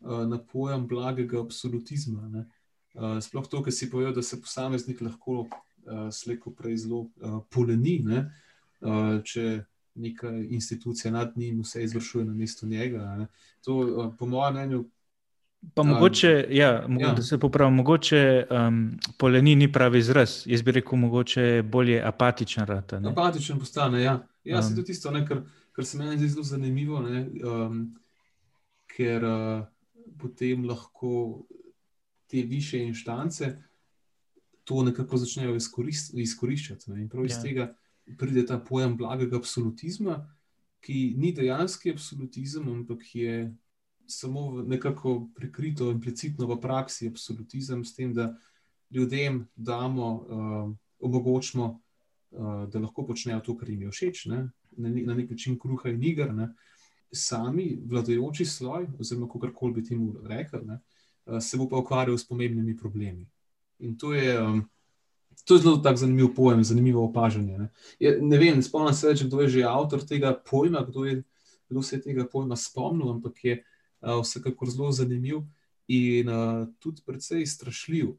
uh, 0.00 0.24
na 0.28 0.38
pojem 0.38 0.86
blagega 0.88 1.40
absolutizma. 1.40 2.24
Uh, 2.24 2.59
sploh 3.20 3.48
to, 3.48 3.62
kar 3.62 3.72
si 3.72 3.90
povedal, 3.90 4.14
da 4.14 4.22
se 4.22 4.40
posameznik 4.40 5.00
lahko 5.00 5.46
uh, 5.46 6.08
slejko 6.12 6.50
prej 6.54 6.76
zelo 6.76 7.00
uh, 7.00 7.40
poleni, 7.50 8.00
uh, 8.06 9.20
če 9.24 9.64
neka 9.94 10.30
institucija 10.30 11.12
nad 11.12 11.36
njim 11.36 11.60
vse 11.62 11.84
izvršuje 11.84 12.24
na 12.24 12.34
mesto 12.34 12.66
njega. 12.66 13.26
To, 13.64 13.76
uh, 13.76 14.14
po 14.18 14.26
mojem 14.26 14.54
mnenju, 14.54 14.84
Pa 15.74 15.82
mogoče, 15.82 16.46
ja, 16.50 16.86
ja. 16.98 17.12
da 17.12 17.22
se 17.22 17.38
popravim, 17.38 17.74
mogoče 17.74 18.46
um, 18.50 18.98
poleni 19.18 19.54
ni 19.54 19.72
pravi 19.72 19.98
izraz. 19.98 20.42
Jaz 20.46 20.62
bi 20.62 20.72
rekel, 20.72 20.98
mogoče 20.98 21.62
bolje 21.62 22.02
apatičen. 22.04 22.64
Rata, 22.66 23.00
apatičen 23.10 23.58
postane. 23.58 24.02
Ja, 24.02 24.26
ja 24.44 24.58
um. 24.60 24.74
to 24.74 24.80
je 24.80 24.84
tisto, 24.84 25.10
ne, 25.10 25.26
kar, 25.26 25.42
kar 25.72 25.84
se 25.84 25.98
meni 25.98 26.16
zdi 26.18 26.28
zelo 26.28 26.42
zanimivo, 26.42 27.00
ne, 27.00 27.26
um, 27.44 27.82
ker 28.96 29.24
uh, 29.24 29.66
potem 30.18 30.64
lahko 30.64 31.42
te 32.30 32.42
više 32.42 32.78
inštance 32.82 33.56
to 34.64 34.82
nekako 34.82 35.16
začnejo 35.16 35.56
izkorist, 35.56 36.14
izkoriščati. 36.14 36.90
Ne, 36.90 37.00
in 37.02 37.08
prav 37.08 37.24
iz 37.26 37.32
ja. 37.38 37.42
tega 37.42 37.74
pride 38.18 38.44
ta 38.46 38.58
pojem 38.58 38.96
blagega 38.96 39.36
absolutizma, 39.36 40.20
ki 40.80 41.14
ni 41.18 41.32
dejanski 41.36 41.90
absolutizem, 41.90 42.68
ampak 42.68 43.02
je 43.14 43.56
samo 44.06 44.62
nekako 44.62 45.28
prikrito, 45.34 45.90
implicitno 45.90 46.46
v 46.46 46.60
praksi 46.60 47.08
absolutizem, 47.08 47.84
s 47.84 47.94
tem, 47.94 48.14
da 48.14 48.34
ljudem 48.90 49.46
damo, 49.56 50.08
uh, 50.14 50.72
omogočimo, 51.00 51.66
uh, 52.30 52.64
da 52.70 52.78
lahko 52.78 53.06
počnejo 53.06 53.40
to, 53.40 53.56
kar 53.56 53.70
jim 53.70 53.82
je 53.82 53.90
všeč, 53.90 54.24
ne? 54.26 54.48
Na, 54.76 54.88
na 54.88 55.14
nek 55.14 55.30
način 55.30 55.58
kruha 55.58 55.90
in 55.90 56.02
igr. 56.02 56.32
Ne? 56.34 56.52
Sami 57.12 57.74
vladajoči 57.86 58.44
sloj, 58.46 58.86
oziroma 58.98 59.28
kako 59.28 59.52
koli 59.54 59.80
bi 59.80 59.84
temu 59.84 60.14
rekel, 60.26 60.62
ne? 60.66 60.80
Uh, 61.30 61.38
se 61.38 61.58
bo 61.58 61.68
pa 61.70 61.78
ukvarjal 61.78 62.18
s 62.18 62.26
pomembnimi 62.26 62.74
problemi. 62.76 63.28
In 63.78 63.96
to 63.98 64.12
je. 64.14 64.34
Um, 64.42 64.66
To 65.44 65.54
je 65.54 65.62
zelo 65.62 65.78
tako 65.80 65.96
zanimiv 65.96 66.34
pojem, 66.36 66.64
zanimivo 66.64 67.04
opažanje. 67.04 67.58
Ne, 67.58 67.68
je, 67.98 68.18
ne 68.20 68.38
vem, 68.38 68.58
spomnim 68.62 68.94
se, 68.94 69.08
več, 69.08 69.22
kdo 69.24 69.40
je 69.40 69.48
že 69.48 69.62
avtor 69.64 70.02
tega 70.04 70.34
pojma, 70.34 70.82
kdo, 70.84 71.04
je, 71.04 71.14
kdo 71.70 71.82
se 71.82 71.96
je 71.96 72.02
tega 72.02 72.26
pojma 72.28 72.58
spomnil, 72.60 73.08
ampak 73.14 73.44
je 73.44 73.54
uh, 73.56 74.20
vsekakor 74.20 74.68
zelo 74.68 74.92
zanimiv 74.92 75.40
in 75.88 76.28
uh, 76.28 76.66
tudi 76.78 77.00
precej 77.06 77.46
strašljiv. 77.46 78.12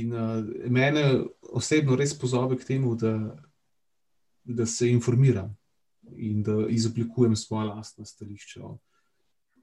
In 0.00 0.14
uh, 0.16 0.40
mene 0.72 1.26
osebno 1.52 1.96
res 1.96 2.16
pozove 2.18 2.56
k 2.56 2.64
temu, 2.72 2.94
da, 2.96 3.36
da 4.44 4.66
se 4.66 4.88
informiram 4.90 5.52
in 6.16 6.42
da 6.42 6.64
izoblikujem 6.70 7.36
svoje 7.36 7.68
lastne 7.68 8.06
stališče 8.06 8.62
o, 8.62 8.78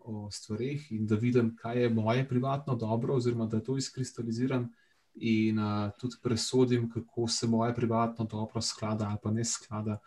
o 0.06 0.32
stvarih, 0.32 0.92
in 0.92 1.08
da 1.08 1.16
vidim, 1.16 1.56
kaj 1.56 1.82
je 1.82 1.90
moje 1.90 2.28
privatno 2.30 2.76
dobro, 2.76 3.16
oziroma 3.16 3.46
da 3.46 3.64
to 3.64 3.78
izkristaliziram. 3.78 4.70
In 5.16 5.60
uh, 5.60 5.92
tudi 6.00 6.16
presodim, 6.24 6.90
kako 6.90 7.28
se 7.28 7.48
moje 7.48 7.76
privatno 7.76 8.26
dobro 8.26 8.62
sklada 8.62 9.06
ali 9.10 9.18
pa 9.24 9.32
ne 9.32 9.46
sklada 9.46 10.00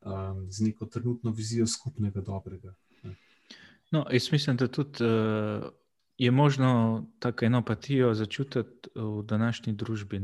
um, 0.00 0.46
z 0.50 0.64
neko 0.64 0.86
trenutno 0.86 1.30
vizijo 1.30 1.66
skupnega 1.66 2.20
dobrega. 2.20 2.74
No, 3.90 4.06
jaz 4.12 4.32
mislim, 4.32 4.56
da 4.56 4.68
tudi 4.68 5.04
uh, 5.04 5.64
je 6.18 6.30
možno 6.30 7.06
tako 7.18 7.44
enopatijo 7.44 8.14
začutiti 8.14 8.88
v 8.94 9.22
današnji 9.22 9.72
družbi. 9.72 10.18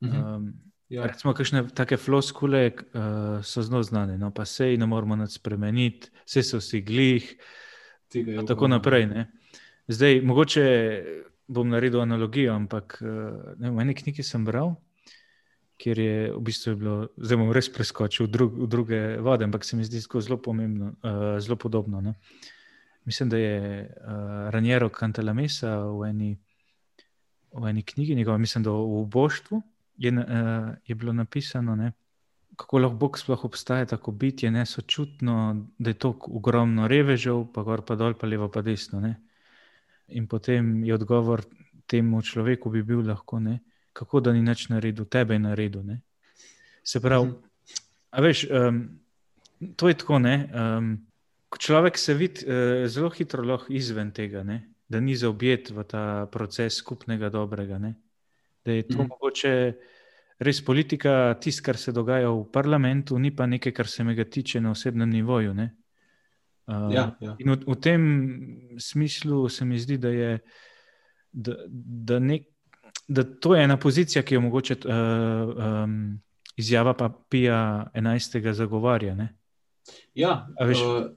Um, 0.00 0.52
ja. 0.88 1.06
Recimo, 1.06 1.34
kakšne 1.34 1.68
take 1.68 1.96
floskule 1.96 2.70
uh, 2.72 3.44
so 3.44 3.62
zelo 3.62 3.82
znane, 3.82 4.18
no, 4.18 4.30
pa 4.34 4.44
sej 4.44 4.76
ne 4.76 4.86
moramo 4.86 5.16
nad 5.16 5.32
spremeniti, 5.32 6.10
vse 6.26 6.42
so 6.42 6.60
si 6.60 6.80
glih. 6.80 7.36
In 8.14 8.46
tako 8.46 8.68
naprej. 8.68 9.06
Ne. 9.06 9.26
Zdaj, 9.88 10.20
mogoče 10.26 10.64
bom 11.48 11.68
naredil 11.68 12.00
analogijo, 12.00 12.54
ampak 12.54 12.98
uh, 13.02 13.54
ne, 13.58 13.70
v 13.70 13.82
eni 13.82 13.94
knjigi 13.94 14.22
sem 14.26 14.44
bral 14.44 14.76
kjer 15.80 15.98
je 15.98 16.16
v 16.34 16.40
bistvu 16.44 16.74
bilo, 16.76 16.96
zdaj 17.16 17.40
bom 17.40 17.52
res 17.56 17.70
preskočil 17.72 18.28
v, 18.28 18.30
drug, 18.34 18.56
v 18.66 18.68
druge 18.68 19.00
vode, 19.24 19.46
ampak 19.48 19.64
se 19.64 19.78
mi 19.78 19.86
zdi 19.88 20.02
zelo 20.02 20.36
pomembno, 20.36 20.92
uh, 21.00 21.40
zelo 21.40 21.56
podobno. 21.56 22.00
Ne? 22.04 22.14
Mislim, 23.08 23.32
da 23.32 23.40
je 23.40 23.88
uh, 23.88 24.50
Ranjero 24.52 24.90
Cantalamesa 24.92 25.78
v 25.88 26.10
eni, 26.10 26.30
v 27.56 27.72
eni 27.72 27.82
knjigi, 27.82 28.14
njegov, 28.14 28.38
mislim, 28.38 28.64
da 28.64 28.74
v 28.76 29.06
Boštvu 29.08 29.62
je, 29.96 30.12
uh, 30.12 30.76
je 30.84 30.94
bilo 30.94 31.16
napisano, 31.16 31.76
ne? 31.76 31.92
Kako 32.56 32.78
lahko 32.78 32.96
Bog 32.96 33.18
sploh 33.18 33.44
obstaja 33.44 33.86
tako 33.86 34.12
bitje, 34.12 34.50
ne 34.50 34.66
sočutno, 34.66 35.66
da 35.78 35.90
je 35.90 35.94
to 35.94 36.14
ogromno 36.28 36.88
revežev, 36.88 37.46
pa 37.54 37.62
gor 37.62 37.82
pa 37.82 37.96
dol, 37.96 38.14
pa 38.14 38.26
levo 38.26 38.48
pa 38.48 38.62
desno. 38.62 39.00
Ne? 39.00 39.14
In 40.08 40.26
potem 40.26 40.84
je 40.84 40.94
odgovor 40.94 41.44
temu 41.86 42.22
človeku 42.22 42.70
bi 42.70 42.82
bil 42.82 43.06
lahko 43.06 43.40
ne 43.40 43.60
kako 43.92 44.20
da 44.20 44.32
ni 44.32 44.42
nič 44.42 44.68
naredil, 44.68 45.04
tebe 45.04 45.34
je 45.34 45.38
naredil. 45.38 45.82
Ne? 45.84 46.00
Se 46.82 47.00
pravi, 47.00 47.26
mm 47.26 47.34
-hmm. 48.12 48.22
veš, 48.22 48.46
um, 48.50 48.88
to 49.76 49.88
je 49.88 49.94
tako. 49.94 50.16
Um, 50.16 51.06
človek 51.58 51.98
se 51.98 52.14
vidi 52.14 52.46
uh, 52.46 52.86
zelo 52.88 53.10
hitro 53.10 53.60
izven 53.68 54.10
tega, 54.10 54.42
ne? 54.42 54.66
da 54.88 55.00
ni 55.00 55.16
zaobjet 55.16 55.70
v 55.70 55.84
ta 55.84 56.26
proces 56.32 56.74
skupnega 56.74 57.28
dobrega. 57.28 57.78
Ne? 57.78 57.94
Da 58.64 58.72
je 58.72 58.88
to 58.88 59.02
mm 59.02 59.08
mogoče 59.08 59.72
res 60.40 60.62
politika, 60.64 61.34
tisto, 61.40 61.64
kar 61.66 61.76
se 61.76 61.92
dogaja 61.92 62.30
v 62.32 62.46
parlamentu, 62.52 63.18
ni 63.18 63.30
pa 63.36 63.46
nekaj, 63.46 63.72
kar 63.76 63.88
se 63.88 64.04
me 64.04 64.16
tiče 64.24 64.60
na 64.60 64.70
osebnem 64.70 65.10
nivoju. 65.10 65.52
Uh, 65.52 66.88
ja, 66.92 67.16
ja. 67.20 67.36
In 67.38 67.50
v, 67.50 67.58
v 67.66 67.76
tem 67.80 68.02
smislu 68.78 69.48
se 69.48 69.64
mi 69.64 69.78
zdi, 69.78 69.98
da 69.98 70.08
je 70.08 70.38
da, 71.32 71.54
da 71.66 72.18
nek, 72.18 72.46
da 73.08 73.24
to 73.24 73.54
je 73.54 73.64
ena 73.64 73.76
pozicija, 73.76 74.22
ki 74.22 74.34
jo 74.34 74.40
mogoče 74.40 74.76
uh, 74.84 75.54
um, 75.84 76.20
izjava 76.56 76.94
pa 76.94 77.10
Pija 77.28 77.90
11. 77.94 78.52
zagovarja. 78.52 79.14
Ne? 79.14 79.28
Ja, 80.14 80.46
uh, 80.60 81.10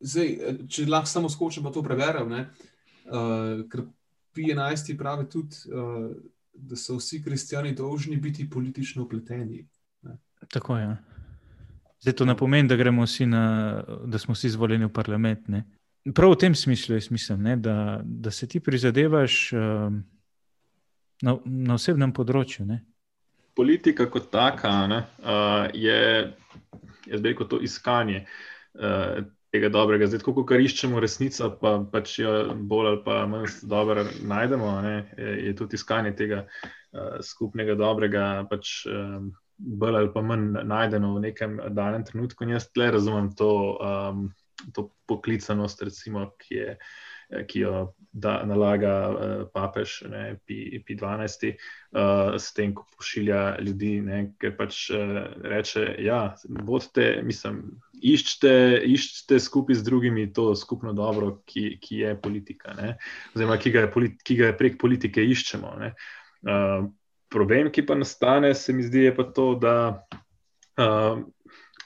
zdaj, 0.00 0.36
če 0.68 0.86
lahko 0.88 1.08
samo 1.08 1.30
skočim, 1.32 1.64
pa 1.64 1.72
to 1.72 1.82
preberem. 1.82 2.32
Uh, 2.32 3.64
ker 3.72 3.86
Pija 4.32 4.56
11. 4.56 4.96
pravi 4.98 5.28
tudi, 5.30 5.64
uh, 5.72 6.12
da 6.54 6.76
so 6.76 6.96
vsi 6.96 7.22
kristijani 7.22 7.74
dolžni 7.74 8.16
biti 8.16 8.50
politično 8.50 9.02
upleteni. 9.02 9.66
Tako 10.52 10.76
je. 10.76 10.84
Ja. 10.84 10.96
Zdaj 12.00 12.14
to 12.18 12.24
ne 12.24 12.36
pomeni, 12.36 12.68
da, 12.68 12.90
na, 13.26 13.84
da 14.06 14.18
smo 14.18 14.34
vsi 14.34 14.46
izvoljeni 14.46 14.84
v 14.84 14.92
parlament. 14.92 15.48
Ne? 15.48 15.64
Prav 16.14 16.32
v 16.32 16.38
tem 16.38 16.54
smislu 16.54 16.94
je 16.94 17.00
smisel, 17.00 17.36
da, 17.56 18.00
da 18.04 18.30
se 18.30 18.46
ti 18.46 18.60
prizadevaš. 18.60 19.52
Uh, 19.52 19.92
na, 21.22 21.36
na 21.44 21.78
osebnem 21.78 22.12
področju. 22.14 22.66
Ne? 22.68 22.82
Politika 23.58 24.08
kot 24.10 24.30
taka 24.32 24.72
ne, 24.90 25.02
uh, 25.22 25.68
je, 25.76 26.00
jaz 27.10 27.22
bi 27.22 27.32
rekel, 27.32 27.48
to 27.50 27.60
iskanje 27.62 28.24
uh, 28.24 29.22
tega 29.52 29.68
dobrega. 29.72 30.08
Zdaj, 30.08 30.24
ko 30.24 30.58
iščemo 30.58 31.00
resnico, 31.02 31.50
pa 31.60 31.76
pač 31.92 32.16
jo 32.22 32.32
bolj 32.56 32.90
ali 32.92 33.00
pa 33.04 33.18
manj 33.28 33.60
dobro 33.68 34.06
najdemo, 34.28 34.72
ne, 34.86 34.96
je, 35.18 35.54
tudi 35.58 35.76
iskanje 35.76 36.14
tega 36.16 36.44
uh, 36.46 37.20
skupnega 37.24 37.76
dobrega. 37.78 38.26
Pač, 38.50 38.74
um, 38.88 39.30
bolj 39.56 40.00
ali 40.00 40.12
pa 40.14 40.24
manj 40.24 40.64
najdeno 40.68 41.14
v 41.16 41.24
nekem 41.28 41.58
danem 41.76 42.06
trenutku. 42.08 42.46
In 42.46 42.56
jaz 42.56 42.70
tle 42.72 42.90
razumem 42.96 43.32
to, 43.36 43.52
um, 43.76 44.26
to 44.72 44.88
poklicanost, 45.10 45.84
recimo, 45.84 46.30
ki, 46.40 46.54
je, 46.56 46.76
ki 47.48 47.66
jo 47.66 47.82
da, 48.12 48.42
nalaga 48.44 48.92
uh, 49.08 49.44
papež 49.52 50.02
ne, 50.10 50.36
Pi, 50.46 50.82
Pi 50.86 50.96
12, 50.96 51.46
uh, 51.96 52.36
s 52.36 52.52
tem, 52.52 52.74
ko 52.76 52.84
pošilja 52.96 53.56
ljudi, 53.64 53.94
ne, 54.04 54.20
ker 54.40 54.52
pač 54.58 54.84
uh, 54.92 55.22
reče, 55.48 55.86
ja, 56.04 56.34
bodite, 56.44 57.22
mislim. 57.24 57.64
Iščite, 58.02 58.82
iščite 58.90 59.38
skupaj 59.40 59.78
z 59.78 59.86
drugimi 59.86 60.26
to 60.34 60.50
skupno 60.58 60.92
dobro, 60.92 61.36
ki, 61.46 61.76
ki 61.80 62.00
je 62.00 62.16
politika, 62.18 62.74
oziroma 63.30 63.56
ki 63.62 63.70
ga, 63.70 63.86
je, 63.86 64.08
ki 64.26 64.36
ga 64.40 64.50
prek 64.58 64.80
politike 64.80 65.22
iščemo. 65.22 65.70
Uh, 66.42 66.90
problem, 67.32 67.70
ki 67.72 67.86
pa 67.86 67.94
nastane, 67.96 68.50
se 68.58 68.74
mi 68.74 68.82
zdi, 68.84 69.06
je 69.06 69.14
pa 69.16 69.28
to, 69.30 69.54
da 69.62 69.76
uh, 70.82 71.22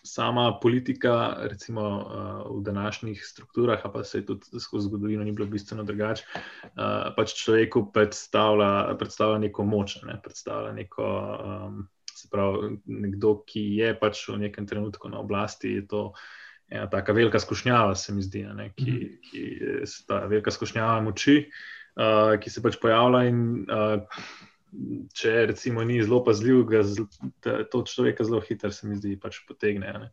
sama 0.06 0.58
politika, 0.62 1.36
recimo 1.50 1.82
uh, 1.82 2.58
v 2.58 2.62
današnjih 2.64 3.24
strukturah, 3.24 3.82
pa 3.92 4.04
se 4.04 4.18
je 4.18 4.26
tudi 4.26 4.60
skozi 4.60 4.88
zgodovino 4.88 5.24
ni 5.24 5.32
bilo 5.32 5.48
bistveno 5.50 5.84
drugače, 5.84 6.24
uh, 6.64 7.12
pač 7.16 7.34
človeku 7.42 7.88
predstavlja, 7.92 8.96
predstavlja 8.98 9.38
neko 9.48 9.64
moč, 9.64 9.98
ne? 10.06 10.20
predstavlja 10.22 10.72
neko. 10.72 11.12
Um, 11.44 11.84
Se 12.16 12.30
pravi, 12.32 12.78
nekdo, 12.88 13.42
ki 13.44 13.60
je 13.76 13.90
pač 14.00 14.22
v 14.30 14.38
nekem 14.46 14.64
trenutku 14.66 15.04
na 15.12 15.18
oblasti, 15.20 15.74
je 15.76 15.82
to 15.84 15.98
ena 16.72 16.86
tako 16.88 17.12
velika 17.12 17.36
skušnjava, 17.38 17.92
se 17.94 18.14
mi 18.16 18.22
zdi, 18.24 18.46
ne, 18.56 18.70
ki, 18.72 18.90
mhm. 18.90 19.18
ki 19.26 19.42
je 19.60 19.82
ta 20.08 20.22
velika 20.24 20.50
skušnjava 20.50 21.02
moči, 21.04 21.36
uh, 22.00 22.38
ki 22.40 22.50
se 22.50 22.62
pač 22.64 22.80
pojavlja 22.80 23.20
in 23.28 23.42
uh, 23.68 24.00
če 25.16 25.32
recimo 25.52 25.84
ni 25.84 26.00
zelo 26.02 26.22
pazljiv, 26.24 26.64
ga 26.68 26.82
to 27.70 27.82
človeka 27.86 28.26
zelo 28.26 28.40
hitro, 28.44 28.70
se 28.72 28.88
mi 28.88 28.98
zdi, 28.98 29.16
pač 29.20 29.40
potegne. 29.48 29.92
Ne? 29.92 30.10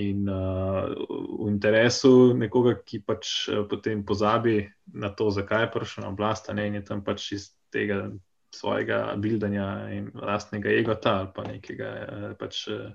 In 0.00 0.28
uh, 0.30 0.86
v 0.86 1.48
interesu 1.50 2.32
nekoga, 2.38 2.76
ki 2.86 3.02
pač 3.02 3.48
uh, 3.50 3.64
potem 3.70 4.04
pozabi 4.06 4.62
na 4.94 5.10
to, 5.10 5.30
zakaj 5.34 5.66
je 5.66 5.70
prišel 5.74 6.06
na 6.06 6.12
oblast, 6.12 6.50
in 6.54 6.78
je 6.78 6.84
tam 6.86 7.02
pač 7.02 7.32
iz 7.34 7.50
tega 7.74 8.06
svojega 8.54 9.14
bildanja 9.18 9.66
in 9.94 10.10
lastnega 10.14 10.70
egota 10.74 11.12
ali 11.20 11.28
pa 11.34 11.42
nekega 11.46 11.90
uh, 11.90 12.30
pač, 12.38 12.66
uh, 12.70 12.94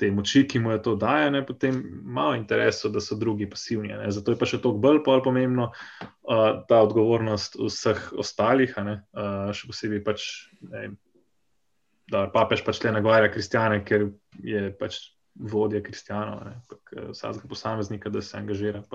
te 0.00 0.10
moči, 0.14 0.46
ki 0.48 0.62
mu 0.62 0.72
je 0.72 0.80
to 0.86 0.94
daje, 0.96 1.28
ne, 1.34 1.42
potem 1.46 1.78
malo 2.02 2.34
interesu, 2.38 2.88
da 2.92 3.02
so 3.04 3.18
drugi 3.20 3.48
pasivni. 3.50 3.92
Ne. 3.92 4.08
Zato 4.14 4.32
je 4.32 4.40
pa 4.40 4.48
še 4.48 4.62
toliko 4.64 4.80
bolj 4.80 5.22
pomembno 5.24 5.70
uh, 5.70 6.64
ta 6.68 6.80
odgovornost 6.86 7.60
vseh 7.60 8.02
ostalih, 8.24 8.74
ne, 8.86 9.00
uh, 9.12 9.52
še 9.56 9.68
posebej 9.70 10.04
pač, 10.06 10.26
ne, 10.72 10.90
da 12.10 12.26
papež 12.32 12.64
pač 12.66 12.82
le 12.84 12.94
nagovarja 12.96 13.30
kristjane, 13.32 13.82
ker 13.86 14.08
je 14.42 14.70
pač 14.80 15.02
vodja 15.40 15.80
kristijanov, 15.84 16.56
vsakega 17.12 17.48
posameznika, 17.48 18.10
da 18.10 18.22
se 18.22 18.36
angažira 18.38 18.82
in 18.82 18.88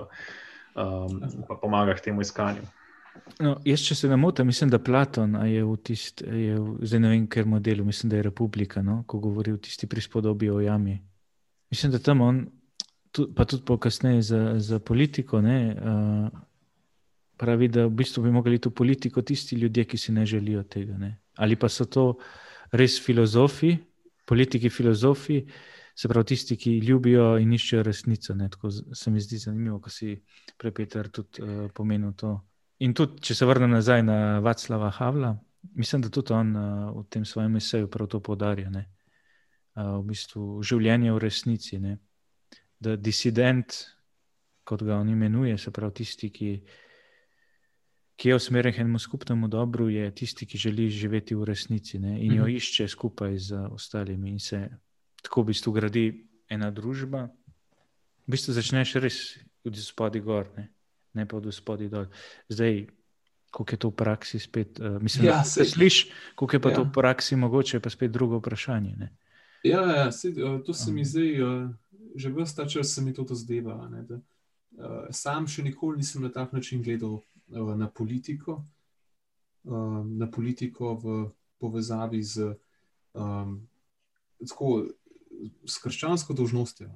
um, 0.76 1.60
pomaga 1.60 1.94
k 1.96 2.10
temu 2.10 2.20
iskanju. 2.20 2.66
No, 3.40 3.56
jaz, 3.68 3.82
če 3.84 3.94
se 3.94 4.08
ne 4.08 4.16
motim, 4.16 4.46
mislim, 4.48 4.70
da 4.72 4.78
Platon 4.80 5.34
je 5.44 5.64
v 5.64 5.76
tistem, 5.84 6.62
zdaj 6.80 7.02
ne 7.02 7.10
vem, 7.12 7.26
ker 7.28 7.48
modelu, 7.48 7.84
mislim, 7.84 8.10
da 8.10 8.16
je 8.16 8.28
Republika, 8.30 8.82
no, 8.82 9.02
ko 9.06 9.20
govori 9.20 9.52
o 9.52 9.60
tisti 9.60 9.86
prispodobi 9.86 10.50
o 10.50 10.60
jami. 10.60 10.96
Mislim, 11.70 11.92
da 11.92 12.00
tam 12.00 12.22
on, 12.24 12.46
pa 13.36 13.44
tudi 13.44 13.64
pokasneje 13.66 14.22
za, 14.22 14.40
za 14.58 14.78
politiko, 14.78 15.40
ne, 15.44 15.58
uh, 15.76 16.40
pravi, 17.36 17.68
da 17.68 17.86
v 17.86 17.94
bistvu 18.00 18.24
bi 18.24 18.32
mogli 18.32 18.58
to 18.58 18.70
politiko 18.70 19.22
tisti 19.22 19.56
ljudje, 19.56 19.84
ki 19.84 19.98
si 19.98 20.12
ne 20.12 20.26
želijo 20.26 20.62
tega. 20.62 20.96
Ne. 20.98 21.16
Ali 21.36 21.56
pa 21.56 21.68
so 21.68 21.84
to 21.84 22.14
res 22.72 22.98
filozofi, 23.04 23.76
politiki 24.24 24.70
filozofi, 24.70 25.42
se 25.96 26.08
pravi 26.08 26.32
tisti, 26.32 26.56
ki 26.56 26.78
ljubijo 26.78 27.36
in 27.40 27.52
iščejo 27.52 27.82
resnico. 27.82 28.34
Ne. 28.34 28.48
Tako 28.48 28.70
se 28.70 29.10
mi 29.10 29.20
zdi 29.20 29.38
zanimivo, 29.38 29.80
ko 29.80 29.90
si 29.90 30.16
prepeter 30.56 31.08
tudi 31.08 31.44
uh, 31.44 31.66
pomenil 31.74 32.16
to. 32.16 32.38
In 32.84 32.92
tudi, 32.92 33.22
če 33.24 33.34
se 33.38 33.46
vrnem 33.48 33.72
nazaj 33.72 34.02
na 34.04 34.16
Vaclava 34.44 34.90
Havla, 34.98 35.32
mislim, 35.80 36.02
da 36.04 36.10
tudi 36.12 36.34
on 36.36 36.52
uh, 36.56 36.90
v 36.98 37.06
tem 37.08 37.24
svojem 37.24 37.56
eseju 37.56 37.88
prav 37.88 38.10
to 38.12 38.20
podarja. 38.20 38.68
Uh, 38.68 39.96
v 40.00 40.02
bistvu 40.10 40.60
življenje 40.64 41.14
v 41.14 41.22
resnici. 41.22 41.80
Ne? 41.80 41.96
Da 42.80 42.96
disident, 43.00 43.78
kot 44.68 44.84
ga 44.84 45.00
on 45.00 45.08
imenuje, 45.08 45.56
se 45.58 45.72
pravi 45.72 46.02
tisti, 46.02 46.30
ki, 46.30 46.50
ki 48.16 48.28
je 48.28 48.36
usmerjen 48.36 48.76
k 48.76 48.84
enemu 48.84 49.00
skupnemu 49.00 49.48
dobru, 49.48 49.88
je 49.88 50.12
tisti, 50.12 50.44
ki 50.44 50.60
želi 50.60 50.90
živeti 50.92 51.36
v 51.36 51.48
resnici 51.48 52.00
ne? 52.02 52.18
in 52.20 52.36
jo 52.36 52.44
mhm. 52.44 52.60
išče 52.60 52.88
skupaj 52.92 53.40
z 53.48 53.64
ostalimi. 53.72 54.36
In 54.36 54.40
se 54.40 54.66
tako 55.24 55.46
v 55.46 55.54
bistvu 55.54 55.72
gradi 55.72 56.06
ena 56.52 56.68
družba. 56.70 57.24
V 58.26 58.36
bistvu 58.36 58.52
začneš 58.52 58.98
res 59.00 59.20
ljudi 59.64 59.80
spodi 59.80 60.20
gor. 60.20 60.52
Ne? 60.58 60.75
Ne 61.16 61.26
pa 61.28 61.40
od 61.40 61.48
spodaj 61.54 61.88
dol. 61.88 62.06
Zdaj, 62.52 62.86
kako 63.56 63.72
je 63.72 63.78
to 63.78 63.88
v 63.88 63.96
praksi 63.96 64.38
spet? 64.38 64.80
Uh, 64.80 65.02
mislim, 65.02 65.24
ja, 65.24 65.40
da 65.40 65.44
se 65.44 65.64
slišiš, 65.64 66.10
kako 66.36 66.56
je 66.56 66.60
pa 66.60 66.70
ja. 66.70 66.76
to 66.76 66.82
v 66.84 66.92
praksi 66.92 67.36
mogoče, 67.36 67.80
pa 67.80 67.90
spet 67.90 68.12
drugo 68.12 68.38
vprašanje. 68.38 68.96
Ne? 68.96 69.16
Ja, 69.64 69.80
ja 69.80 70.12
se, 70.12 70.28
uh, 70.28 70.60
to 70.64 70.74
se 70.74 70.92
mi 70.92 71.04
zdaj, 71.04 71.42
uh, 71.42 71.70
že 72.14 72.30
vrsta 72.30 72.68
časa 72.68 72.90
se 72.90 73.02
mi 73.02 73.14
to 73.14 73.24
zdeva. 73.32 73.88
Uh, 73.88 75.08
sam 75.10 75.48
še 75.48 75.64
nikoli 75.64 76.04
nisem 76.04 76.22
na 76.22 76.28
tak 76.28 76.52
način 76.52 76.82
gledal 76.82 77.20
uh, 77.20 77.72
na 77.76 77.88
politiko, 77.88 78.64
uh, 79.64 80.04
na 80.04 80.30
politiko 80.30 80.94
v 81.00 81.30
povezavi 81.58 82.22
z, 82.22 82.52
um, 83.16 83.62
tako, 84.44 84.84
s 85.64 85.80
krščansko 85.80 86.36
dožnostjo. 86.36 86.90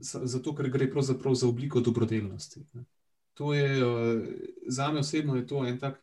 Zato, 0.00 0.54
ker 0.56 0.70
gre 0.72 0.88
pravzaprav 0.90 1.34
za 1.36 1.46
obliko 1.46 1.80
dobrodelnosti. 1.80 2.64
Ne 2.74 2.88
to 3.40 3.54
je, 3.56 3.68
uh, 3.80 4.22
za 4.68 4.92
me 4.92 5.00
osebno 5.00 5.36
je 5.36 5.46
to 5.46 5.64
en 5.64 5.78
tak 5.80 6.02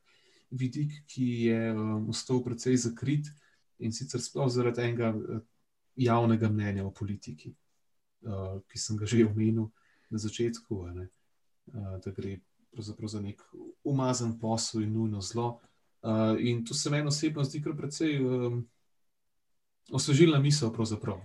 vidik, 0.50 1.04
ki 1.06 1.26
je 1.46 1.74
um, 1.74 2.10
ostal 2.10 2.42
precej 2.42 2.74
zakrit 2.82 3.30
in 3.78 3.94
sicer 3.94 4.22
sploh 4.22 4.50
zaradi 4.50 4.82
enega 4.82 5.12
uh, 5.14 5.44
javnega 5.94 6.50
mnenja 6.50 6.86
o 6.86 6.92
politiki, 6.92 7.54
ki 8.70 8.80
sem 8.80 8.98
ga 8.98 9.06
že 9.06 9.26
omenil 9.26 9.70
na 10.10 10.18
začetku, 10.22 10.76
ne, 10.94 11.08
da 11.74 12.12
gre 12.14 12.36
pravzaprav 12.70 13.10
za 13.10 13.22
nek 13.22 13.42
umazan 13.84 14.36
posel 14.40 14.84
in 14.86 14.94
nujno 14.94 15.22
zlo. 15.22 15.60
In 16.38 16.62
to 16.66 16.78
se 16.78 16.90
meni 16.94 17.10
osebno 17.10 17.44
zdi 17.44 17.64
kar 17.66 17.74
precej 17.78 18.20
osvežilna 19.90 20.38
misel, 20.40 20.70
pravzaprav. 20.74 21.22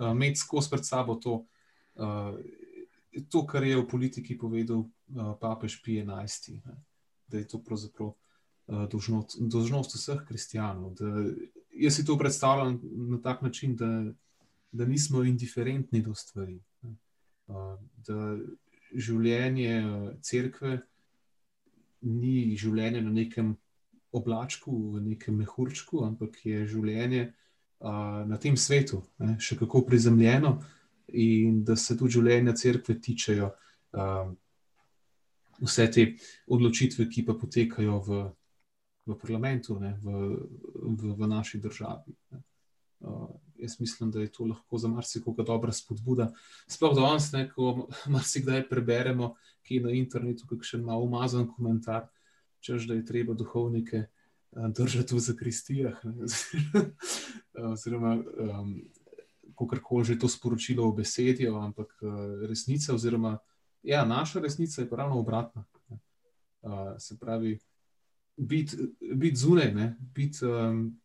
Imeti 0.00 0.40
uh, 0.40 0.44
skozi 0.46 0.72
pred 0.72 0.86
sabo 0.86 1.18
to. 1.20 1.42
To, 3.28 3.44
kar 3.46 3.68
je 3.68 3.76
v 3.76 3.88
politiki 3.88 4.38
povedal 4.38 4.88
papež 5.40 5.82
Pije 5.82 6.04
XI, 6.06 6.60
da 7.28 7.38
je 7.38 7.48
to 7.48 7.60
pravzaprav 7.62 8.08
uh, 8.08 8.88
dožnost 9.38 9.94
vseh 9.94 10.24
kristijanov. 10.28 10.96
Jaz 11.74 11.96
si 11.96 12.04
to 12.04 12.18
predstavljam 12.18 12.80
na 12.82 13.20
tak 13.22 13.42
način, 13.42 13.76
da, 13.76 14.04
da 14.72 14.84
nismo 14.84 15.22
indiferentni 15.22 16.02
do 16.02 16.14
stvari. 16.14 16.60
Uh, 17.46 17.78
da 18.06 18.36
življenje 18.94 19.82
crkve 20.22 20.78
ni 22.04 22.56
življenje 22.56 23.02
na 23.02 23.12
nekem 23.12 23.54
oblačku, 24.14 24.72
v 24.94 25.02
nekem 25.08 25.40
mehurčku, 25.42 26.04
ampak 26.06 26.38
je 26.46 26.62
življenje 26.70 27.32
na 27.80 28.38
tem 28.40 28.56
svetu, 28.56 29.02
še 29.38 29.58
kako 29.60 29.82
prizemljeno. 29.88 30.56
In 31.20 31.60
da 31.66 31.76
se 31.76 31.96
tudi 31.98 32.16
življenja 32.16 32.54
crkve 32.56 32.94
tičejo 33.02 33.50
um, 33.92 34.30
vse 35.60 35.86
te 35.90 36.06
odločitve, 36.46 37.08
ki 37.10 37.24
pa 37.26 37.36
potekajo 37.38 38.00
v, 38.06 38.24
v 39.06 39.16
parlamentu, 39.20 39.78
ne, 39.80 39.94
v, 40.02 40.08
v, 40.74 41.14
v 41.14 41.28
naši 41.30 41.60
državi. 41.62 42.16
Uh, 43.04 43.28
jaz 43.60 43.76
mislim, 43.80 44.10
da 44.10 44.20
je 44.20 44.32
to 44.32 44.48
lahko 44.48 44.78
za 44.78 44.88
marsikoga 44.88 45.44
dobra 45.44 45.72
spodbuda. 45.72 46.30
Sploh 46.66 46.96
danes, 46.96 47.30
ko 47.54 47.88
marsikdaj 48.08 48.68
preberemo, 48.68 49.34
ki 49.64 49.80
je 49.80 49.84
na 49.84 49.94
internetu, 49.96 50.48
kakšen 50.48 50.84
malo 50.84 51.04
umazan 51.04 51.48
komentar, 51.48 52.08
čež 52.64 52.88
da 52.88 52.96
je 52.96 53.04
treba 53.04 53.36
duhovnike. 53.36 54.06
Uh, 54.06 54.24
držati 54.54 55.14
v 55.14 55.18
zakristijah, 55.18 56.02
oziroma 57.72 58.14
um, 58.14 58.82
kako 59.58 59.76
koli 59.82 60.04
že 60.04 60.18
to 60.18 60.28
sporočilo 60.28 60.90
v 60.90 61.02
besedi, 61.02 61.48
ampak 61.48 61.90
uh, 62.02 62.46
resnica, 62.48 62.94
oziroma 62.94 63.38
ja, 63.84 64.04
naša 64.04 64.40
resnica 64.40 64.82
je 64.82 64.88
ravno 64.90 65.18
obratna. 65.18 65.64
Uh, 66.62 66.70
se 66.98 67.18
pravi, 67.20 67.58
biti 68.36 68.76
bit 69.14 69.36
zunaj, 69.36 69.92
biti 69.98 70.46
um, 70.46 71.00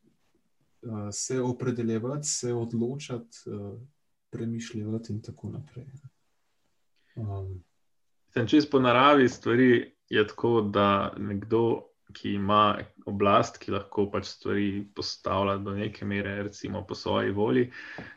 uh, 0.81 1.09
se 1.11 1.41
opredeljevati, 1.41 2.27
se 2.27 2.53
odločati, 2.53 3.37
uh, 3.45 3.79
premišljati 4.29 5.13
in 5.13 5.21
tako 5.21 5.49
naprej. 5.49 5.85
Um, 7.15 7.63
Če 8.47 8.59
po 8.71 8.79
naravi 8.79 9.29
stvari 9.29 9.95
je 10.09 10.27
tako, 10.27 10.61
da 10.61 11.13
nekdo 11.17 11.89
ki 12.13 12.33
ima 12.33 12.77
oblast, 13.05 13.59
ki 13.61 13.73
lahko 13.73 14.07
pač 14.11 14.27
stvari 14.31 14.69
postavlja 14.95 15.57
do 15.63 15.75
neke 15.77 16.05
mere, 16.05 16.43
recimo 16.43 16.81
po 16.87 16.95
svoji 16.95 17.31
volji, 17.31 17.69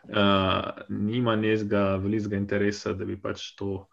uh, 0.09 0.85
nima 0.89 1.37
nezga 1.37 1.97
velikega 2.03 2.41
interesa, 2.41 2.95
da 2.97 3.05
bi 3.09 3.19
pač 3.21 3.53
to 3.59 3.87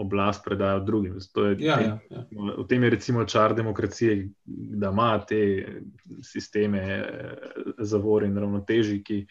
oblast 0.00 0.44
predajal 0.44 0.80
drugim. 0.84 1.18
Je, 1.36 1.56
ja, 1.64 1.76
ja, 1.80 1.98
ja. 2.10 2.24
V 2.58 2.66
tem 2.68 2.84
je 2.84 2.90
recimo 2.90 3.24
čar 3.24 3.54
demokracije, 3.54 4.28
da 4.80 4.90
ima 4.90 5.12
te 5.28 5.40
sisteme 6.22 7.04
zavor 7.78 8.24
in 8.24 8.38
ravnoteži, 8.38 9.02
ki 9.04 9.22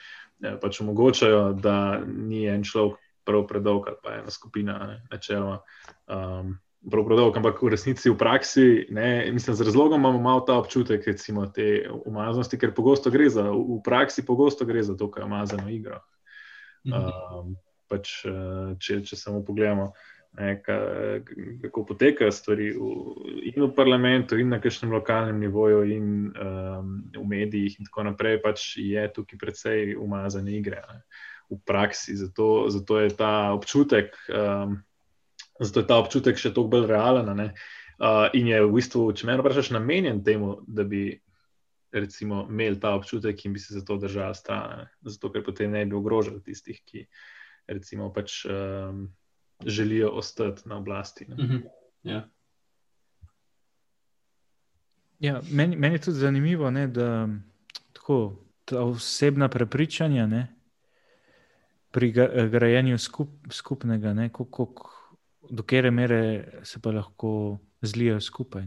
pač 0.61 0.81
omogočajo, 0.81 1.53
da 1.53 1.99
ni 2.05 2.45
en 2.47 2.63
človek 2.63 3.01
prav 3.25 3.45
predolg 3.47 3.87
ali 3.87 4.01
pa 4.03 4.15
ena 4.21 4.31
skupina, 4.33 4.99
načeloma. 5.11 5.59
Um, 6.07 6.57
prav 6.89 7.09
dolg, 7.11 7.37
ampak 7.37 7.59
v 7.61 7.73
resnici, 7.73 8.09
v 8.09 8.17
praksi, 8.17 8.65
ne, 8.95 9.31
mislim, 9.35 9.55
z 9.55 9.67
razlogom 9.67 9.99
imamo 9.99 10.21
malo 10.21 10.41
ta 10.47 10.55
občutek, 10.57 11.03
recimo, 11.07 11.45
te 11.51 11.89
umaznosti, 12.05 12.57
ker 12.57 12.71
pogosto 12.75 13.11
gre 13.11 13.27
za, 13.29 13.49
v 13.51 13.81
praksi 13.83 14.25
pogosto 14.25 14.65
gre 14.65 14.83
za 14.83 14.95
to, 14.97 15.09
kar 15.11 15.25
je 15.25 15.27
umazano 15.27 15.67
igro. 15.69 15.99
Um, 16.87 17.57
pač, 17.91 18.21
eh, 18.25 18.77
če, 18.79 19.01
če 19.03 19.19
samo 19.19 19.43
pogledamo, 19.43 19.91
ne, 20.37 20.61
kako 21.61 21.85
potekajo 21.85 22.31
stvari 22.31 22.69
v, 22.71 22.89
in 23.49 23.63
v 23.63 23.69
parlamentu, 23.75 24.37
in 24.37 24.51
na 24.53 24.59
kakšnem 24.61 24.91
lokalnem 24.93 25.39
nivoju, 25.41 25.81
in 25.89 26.29
um, 26.29 26.91
v 27.15 27.25
medijih, 27.27 27.79
in 27.79 27.89
tako 27.89 28.05
naprej, 28.11 28.39
pač 28.43 28.75
je 28.77 29.07
tukaj 29.13 29.39
precej 29.41 29.95
umazane 29.97 30.53
igre 30.57 30.83
ne, 30.85 31.01
v 31.49 31.59
praksi. 31.65 32.15
Zato, 32.17 32.69
zato 32.69 32.99
je 32.99 33.09
ta 33.15 33.53
občutek. 33.57 34.13
Um, 34.29 34.79
zato 35.59 35.81
je 35.81 35.87
ta 35.87 35.97
občutek 35.99 36.37
še 36.39 36.53
toliko 36.53 36.77
bolj 36.77 36.87
realen. 36.93 37.33
Uh, 37.99 38.29
in 38.37 38.47
je 38.47 38.61
v 38.63 38.71
bistvu, 38.71 39.09
če 39.11 39.27
me 39.27 39.39
vprašaš, 39.41 39.73
namenjen 39.75 40.23
temu, 40.23 40.59
da 40.67 40.85
bi 40.87 41.09
recimo, 41.91 42.45
imeli 42.49 42.79
ta 42.79 42.93
občutek 42.95 43.45
in 43.45 43.53
bi 43.53 43.59
se 43.59 43.73
za 43.73 43.81
to 43.85 43.97
držali 43.97 44.35
stran. 44.35 44.85
Zato, 45.01 45.31
ker 45.33 45.43
potem 45.43 45.71
ne 45.71 45.85
bi 45.85 45.97
ogrožali 45.97 46.41
tistih, 46.45 46.79
ki 46.85 47.05
recimo, 47.67 48.11
pač, 48.13 48.43
um, 48.45 49.07
želijo 49.65 50.09
ostati 50.09 50.69
na 50.69 50.77
oblasti. 50.77 51.25
Mm 51.25 51.35
-hmm. 51.35 51.61
yeah. 52.03 52.21
Ja, 55.19 55.41
meni, 55.51 55.75
meni 55.75 55.95
je 55.95 56.01
tudi 56.01 56.17
zanimivo, 56.17 56.71
ne, 56.71 56.87
da 56.87 57.29
tako, 57.93 58.45
osebna 58.71 59.49
prepričanja 59.49 60.27
ne, 60.27 60.55
pri 61.91 62.11
grajenju 62.51 62.97
skup, 62.97 63.29
skupnega, 63.51 64.29
kako 64.31 64.73
do 65.49 65.63
kere 65.63 65.91
mere 65.91 66.51
se 66.63 66.79
pa 66.81 66.91
lahko 66.91 67.59
zlijo 67.81 68.21
skupaj. 68.21 68.63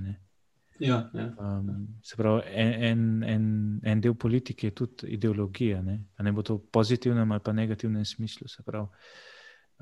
Ja, 0.79 1.11
ja. 1.15 1.35
Um, 1.39 1.89
se 2.03 2.17
pravi, 2.17 2.43
en, 2.55 3.23
en, 3.23 3.81
en 3.85 4.01
del 4.01 4.15
politike 4.15 4.67
je 4.67 4.75
tudi 4.75 5.07
ideologija. 5.07 5.83
Ne, 5.83 6.01
ne 6.19 6.33
bo 6.33 6.43
to 6.43 6.57
v 6.57 6.71
pozitivnem 6.73 7.33
ali 7.33 7.41
pa 7.45 7.53
negativnem 7.53 8.05
smislu. 8.05 8.49
Se 8.49 8.63
pravi, 8.63 8.89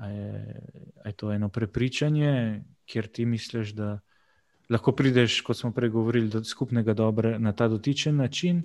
je, 0.09 0.61
je 1.05 1.11
to 1.11 1.31
eno 1.31 1.49
prepričanje, 1.49 2.63
kjer 2.85 3.07
ti 3.07 3.25
misliš, 3.25 3.69
da 3.69 3.99
lahko 4.69 4.91
prideš, 4.91 5.41
kot 5.41 5.57
smo 5.57 5.71
prej 5.71 5.89
govorili, 5.89 6.29
do 6.29 6.43
skupnega 6.43 6.93
dobra 6.93 7.37
na 7.39 7.53
ta 7.53 7.67
dotičen 7.67 8.15
način, 8.15 8.63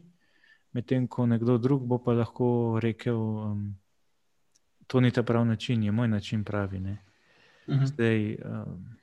medtem 0.72 1.06
ko 1.06 1.26
nekdo 1.26 1.58
drug 1.58 1.86
bo 1.86 1.98
pa 1.98 2.12
lahko 2.12 2.78
rekel, 2.82 3.16
um, 3.16 3.76
to 4.86 5.00
ni 5.00 5.10
ta 5.10 5.22
pravi 5.22 5.48
način, 5.48 5.82
je 5.82 5.92
moj 5.92 6.08
način 6.08 6.44
pravi. 6.44 6.80
Ne. 6.80 6.98
Mhm. 7.68 7.84
Zdaj, 7.86 8.34
um, 8.34 8.96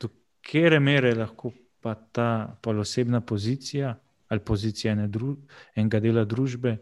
do 0.00 0.08
kere 0.40 0.80
mere 0.80 1.14
lahko 1.14 1.52
pa 1.80 1.94
ta 1.94 2.58
osebna 2.64 3.20
pozicija 3.20 3.98
ali 4.28 4.40
pozicija 4.40 4.92
ene 4.92 5.08
dru, 5.08 5.36
enega 5.74 6.00
dela 6.00 6.24
družbe 6.24 6.76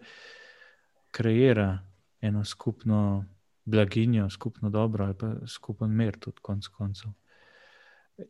kreira 1.11 1.79
eno 2.21 2.45
skupno 2.45 3.25
blaginjo, 3.65 4.31
skupno 4.31 4.71
dobro 4.71 5.05
ali 5.05 5.15
pa 5.19 5.35
skupen 5.47 5.91
mir, 5.97 6.19
tudi 6.19 6.43
konec 6.43 6.67
koncev. 6.67 7.11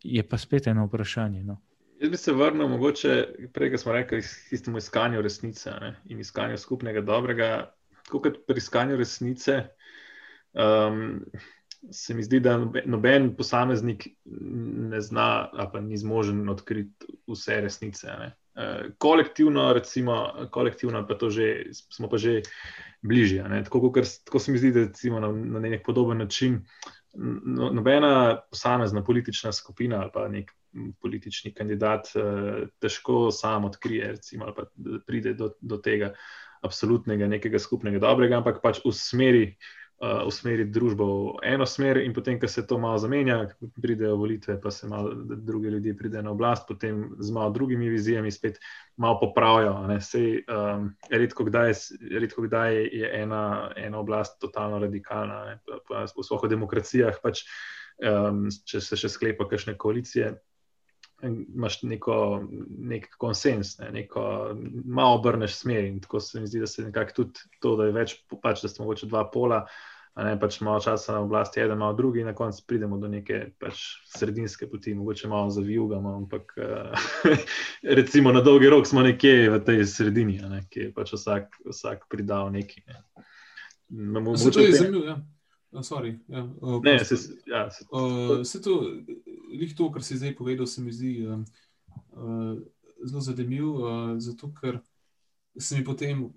Je 0.02 0.28
pa 0.28 0.38
spet 0.38 0.66
eno 0.66 0.86
vprašanje. 0.86 1.42
No. 1.44 1.58
Jaz 2.00 2.10
bi 2.10 2.16
se 2.16 2.32
vrnil, 2.32 2.68
mogoče 2.68 3.26
prej, 3.52 3.70
ko 3.70 3.78
smo 3.78 3.92
rekli, 3.92 4.22
k 4.22 4.50
tistemu 4.50 4.78
iskanju 4.78 5.22
resnice 5.22 5.70
ne, 5.80 5.94
in 6.04 6.20
iskanju 6.20 6.58
skupnega 6.58 7.00
dobrega. 7.00 7.50
Tako 8.04 8.20
kot 8.20 8.38
pri 8.46 8.60
iskanju 8.60 8.96
resnice, 8.96 9.62
um, 10.52 11.22
se 11.90 12.14
mi 12.14 12.22
zdi, 12.22 12.40
da 12.40 12.58
noben 12.84 13.30
posameznik 13.36 14.06
ne 14.24 15.00
zna, 15.00 15.50
pa 15.72 15.80
ni 15.80 15.96
zmožen 15.96 16.48
odkriti 16.48 17.06
vse 17.28 17.60
resnice. 17.60 18.16
Ne. 18.20 18.32
Eh, 18.54 18.90
kolektivno, 18.98 19.72
recimo, 19.72 20.32
kolektivno 20.50 21.06
pa 21.06 21.30
že, 21.30 21.72
smo 21.72 22.08
pa 22.08 22.16
že 22.18 22.42
bližje. 23.04 23.44
Tako, 23.64 23.92
tako 24.24 24.38
se 24.38 24.52
mi 24.52 24.58
zdi, 24.58 24.72
da 24.72 24.80
recimo, 24.80 25.20
na, 25.20 25.32
na 25.32 25.60
nek 25.60 25.84
podoben 25.86 26.18
način 26.18 26.60
no, 27.44 27.70
nobena 27.70 28.40
posamezna 28.50 29.04
politična 29.04 29.52
skupina 29.52 30.00
ali 30.00 30.10
pa 30.14 30.28
nek 30.28 30.50
politični 31.00 31.54
kandidat 31.54 32.06
eh, 32.16 32.66
težko 32.78 33.30
sam 33.30 33.64
odkrije 33.64 34.08
recimo, 34.08 34.44
ali 34.44 34.54
pa 34.56 34.62
pride 35.06 35.34
do, 35.34 35.50
do 35.60 35.76
tega 35.76 36.14
absolutnega 36.62 37.28
nekega 37.28 37.58
skupnega 37.58 38.00
dobrega, 38.00 38.40
ampak 38.40 38.62
pač 38.62 38.80
v 38.84 38.92
smeri 38.92 39.44
uh, 40.04 40.26
usmeriti 40.28 40.72
družbo 40.74 41.06
v 41.06 41.52
eno 41.54 41.66
smer, 41.66 41.98
in 42.04 42.12
potem, 42.14 42.36
ko 42.40 42.48
se 42.50 42.66
to 42.66 42.78
malo 42.78 42.98
zamenja, 43.00 43.38
pridejo 43.80 44.16
volitve, 44.20 44.58
pa 44.60 44.70
se 44.70 44.88
malo 44.88 45.14
druge 45.14 45.70
ljudi 45.70 45.96
pride 45.96 46.22
na 46.22 46.30
oblast, 46.30 46.68
potem 46.68 47.14
z 47.18 47.32
malo 47.32 47.50
drugimi 47.50 47.88
vizijami 47.88 48.30
spet 48.30 48.60
malo 48.96 49.18
popravijo. 49.20 49.74
Sej, 50.00 50.44
um, 50.48 50.90
redko, 51.10 51.44
kdaj, 51.48 51.72
redko 52.20 52.46
kdaj 52.46 52.76
je 52.84 53.12
ena, 53.22 53.70
ena 53.76 53.98
oblast 53.98 54.40
totalno 54.40 54.78
radikalna, 54.78 55.58
v 55.90 56.06
vseh 56.12 56.48
demokracijah, 56.50 57.20
pač, 57.22 57.46
um, 58.04 58.48
če 58.50 58.82
se 58.84 58.98
še 59.00 59.12
sklepa 59.12 59.48
kakšne 59.48 59.78
koalicije. 59.80 60.34
Imáš 61.24 61.78
neko, 61.88 62.44
nek 62.90 63.06
konsens, 63.22 63.78
ne, 63.78 63.88
neko 63.94 64.52
malo 64.84 65.20
obrneš 65.22 65.54
smer. 65.62 65.86
In 65.88 66.02
tako 66.04 66.20
se 66.20 66.42
mi 66.42 66.50
zdi, 66.50 66.60
da 66.60 66.68
se 66.68 66.84
nekako 66.84 67.22
tudi 67.22 67.46
to, 67.62 67.76
da 67.80 67.86
je 67.88 67.94
več, 67.96 68.16
pač, 68.42 68.60
da 68.60 68.68
smo 68.68 68.84
mogoče 68.84 69.08
dva 69.08 69.22
pola, 69.32 69.62
ne 70.22 70.34
pač 70.40 70.60
malo 70.62 70.78
časa 70.80 71.12
na 71.12 71.20
oblasti, 71.20 71.60
eden, 71.60 71.78
malo 71.78 71.92
drugi, 71.92 72.20
in 72.20 72.26
na 72.26 72.34
koncu 72.34 72.62
pridemo 72.66 72.98
do 72.98 73.08
neke 73.10 73.50
pač 73.58 73.82
sredinske 74.14 74.68
poti, 74.70 74.94
mogoče 74.94 75.28
malo 75.28 75.50
zavijugamo, 75.50 76.14
ampak 76.16 76.54
uh, 76.56 77.06
recimo 77.98 78.32
na 78.32 78.40
dolgi 78.40 78.70
rok 78.70 78.86
smo 78.86 79.02
nekje 79.02 79.50
v 79.50 79.60
tej 79.66 79.82
sredini, 79.90 80.38
ne, 80.38 80.62
ki 80.70 80.80
je 80.80 80.92
pač 80.94 81.16
vsak, 81.16 81.58
vsak 81.66 82.06
pridal 82.10 82.52
nekaj. 82.54 82.84
Ne. 82.86 83.24
Mogoče 83.90 84.52
to 84.54 84.66
je 84.68 84.76
zanimivo. 84.78 85.06
Ja. 85.10 85.20
Sorry, 85.82 86.12
ja. 86.30 86.44
Uh, 86.62 86.78
ne, 86.84 87.00
se, 87.02 87.16
ja, 87.50 87.66
se, 87.70 87.82
uh, 87.90 88.44
se 88.46 88.60
to, 88.62 88.76
to, 89.76 89.88
kar 89.90 90.04
si 90.06 90.14
zdaj 90.20 90.36
povedal, 90.38 90.68
se 90.70 90.82
mi 90.82 90.94
zdi 90.94 91.26
uh, 91.26 91.40
uh, 92.14 92.54
zelo 93.02 93.20
zanimivo, 93.20 93.72
uh, 93.82 94.12
zato 94.22 94.52
ker 94.54 94.78
se 95.58 95.74
mi 95.74 95.82
potem 95.84 96.28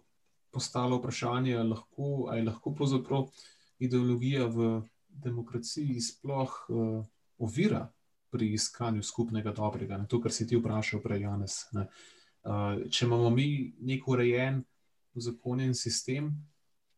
postalo 0.50 0.98
vprašanje, 0.98 1.62
lahko, 1.62 2.32
ali 2.34 2.42
lahko 2.50 2.74
pravzaprav 2.74 3.28
uh, 3.28 3.46
ideologija 3.80 4.46
v 4.46 4.82
demokraciji 5.10 6.02
sploh 6.02 6.66
uh, 6.70 7.06
ovira 7.38 7.88
pri 8.30 8.54
iskanju 8.54 9.04
skupnega 9.04 9.52
dobrega. 9.52 9.98
Ne? 9.98 10.08
To, 10.08 10.22
kar 10.22 10.32
si 10.32 10.48
ti 10.48 10.58
vprašal 10.58 11.02
prej, 11.02 11.22
Janes. 11.24 11.60
Uh, 11.74 12.84
če 12.90 13.06
imamo 13.06 13.30
mi 13.34 13.74
nek 13.82 14.08
urejen, 14.08 14.64
zakonjen 15.16 15.74
sistem, 15.76 16.32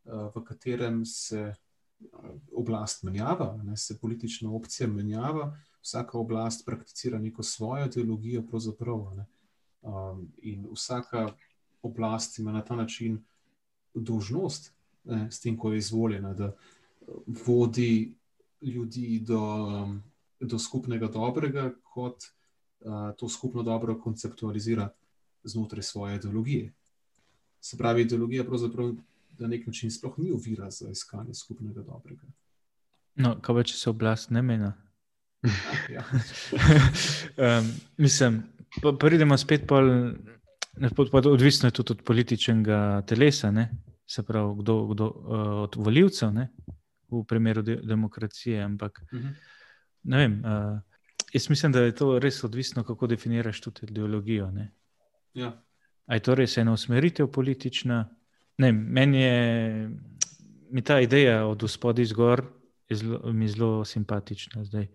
uh, 0.05 0.29
v 0.35 0.43
katerem 0.43 1.03
se 1.05 1.53
oblast 2.55 3.03
menjava, 3.03 3.57
ne? 3.63 3.77
se 3.77 3.97
politična 3.99 4.51
opcija 4.51 4.87
menjava, 4.87 5.51
vsaka 5.81 6.17
oblast 6.17 6.65
prakticira 6.65 7.19
neko 7.19 7.43
svojo 7.43 7.85
ideologijo, 7.85 8.43
pravzaprav. 8.47 9.05
Ne? 9.17 9.25
Um, 9.81 10.27
in 10.37 10.67
vsaka 10.71 11.29
oblast 11.81 12.39
ima 12.39 12.51
na 12.51 12.61
ta 12.61 12.75
način 12.75 13.23
dožnost 13.93 14.73
ne, 15.03 15.27
s 15.31 15.39
tem, 15.39 15.57
ko 15.57 15.71
je 15.71 15.77
izvoljena, 15.77 16.33
da 16.33 16.53
vodi 17.45 18.13
ljudi 18.61 19.19
do, 19.19 19.41
um, 19.83 20.03
do 20.39 20.59
skupnega 20.59 21.07
dobrega, 21.07 21.71
kot 21.83 22.23
uh, 22.79 23.15
to 23.17 23.29
skupno 23.29 23.63
dobro 23.63 23.99
konceptualizira 23.99 24.89
znotraj 25.43 25.83
svoje 25.83 26.15
ideologije. 26.15 26.73
Se 27.61 27.77
pravi, 27.77 28.01
ideologija 28.01 28.43
pravzaprav 28.43 28.93
na 29.39 29.47
nek 29.47 29.67
način 29.67 29.91
sploh 29.91 30.19
ni 30.19 30.31
ovira 30.31 30.71
za 30.71 30.89
iskanje 30.89 31.33
skupnega 31.33 31.81
dobrega. 31.81 32.27
No, 33.15 33.35
kaj 33.41 33.55
pa 33.55 33.63
če 33.63 33.75
se 33.75 33.89
oblast 33.89 34.29
ne 34.29 34.41
meni? 34.41 34.71
Ja. 35.95 36.03
um, 37.59 37.67
mislim, 37.97 38.41
pa 38.81 38.91
pridemo 38.99 39.37
spet 39.37 39.67
pol. 39.67 39.87
Odvisno 41.31 41.67
je 41.67 41.71
tudi 41.71 41.91
od 41.91 42.01
političnega 42.05 43.03
telesa, 43.07 43.51
ne? 43.51 43.69
Se 44.09 44.23
pravi, 44.23 44.55
kdo, 44.59 44.85
kdo, 44.87 45.07
uh, 45.07 45.39
od 45.63 45.75
voljivcev, 45.75 46.29
v 47.09 47.23
primeru 47.27 47.61
de 47.61 47.75
demokracije. 47.75 48.63
Ampak, 48.63 49.01
uh 49.11 49.19
-huh. 49.19 49.33
ne 50.03 50.17
vem, 50.17 50.41
uh, 50.45 50.79
jaz 51.33 51.49
mislim, 51.49 51.71
da 51.71 51.81
je 51.81 51.95
to 51.95 52.19
res 52.19 52.43
odvisno, 52.43 52.83
kako 52.83 53.07
definiraš 53.07 53.61
tudi 53.61 53.79
ideologijo. 53.89 54.51
Ja. 55.33 55.61
A 56.05 56.13
je 56.13 56.19
to 56.19 56.35
res 56.35 56.57
ena 56.57 56.73
usmeritev 56.73 57.27
politična? 57.27 58.09
Ne, 58.57 58.71
meni 58.71 59.21
je 59.21 59.89
mi 60.71 60.81
ta 60.81 60.99
ideja 60.99 61.45
od 61.45 61.63
spodaj 61.67 62.05
zgor 62.05 62.43
zelo, 62.89 63.33
mi 63.33 63.47
zelo 63.47 63.85
simpatična. 63.85 64.63
Zdaj. 64.63 64.87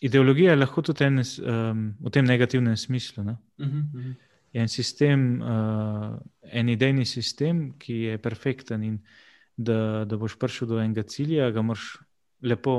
Ideologija 0.00 0.50
je 0.50 0.56
lahko 0.56 0.82
tudi 0.82 1.04
en, 1.04 1.18
um, 1.18 1.94
v 2.00 2.10
tem 2.10 2.24
negativnem 2.24 2.76
smislu. 2.76 3.22
Uh 3.22 3.28
-huh, 3.28 3.36
uh 3.58 3.66
-huh. 3.66 4.14
Je 4.56 4.62
en 4.64 4.70
sistem, 4.72 5.24
uh, 5.44 6.14
en 6.48 6.68
idejni 6.72 7.04
sistem, 7.04 7.74
ki 7.76 7.96
je 8.06 8.20
perfekten 8.24 8.84
in 8.86 8.94
da, 9.56 10.06
da 10.08 10.16
boš 10.16 10.38
prišel 10.40 10.70
do 10.70 10.78
enega 10.80 11.04
cilja, 11.04 11.50
ga 11.52 11.60
moraš 11.60 11.98
lepo 12.40 12.76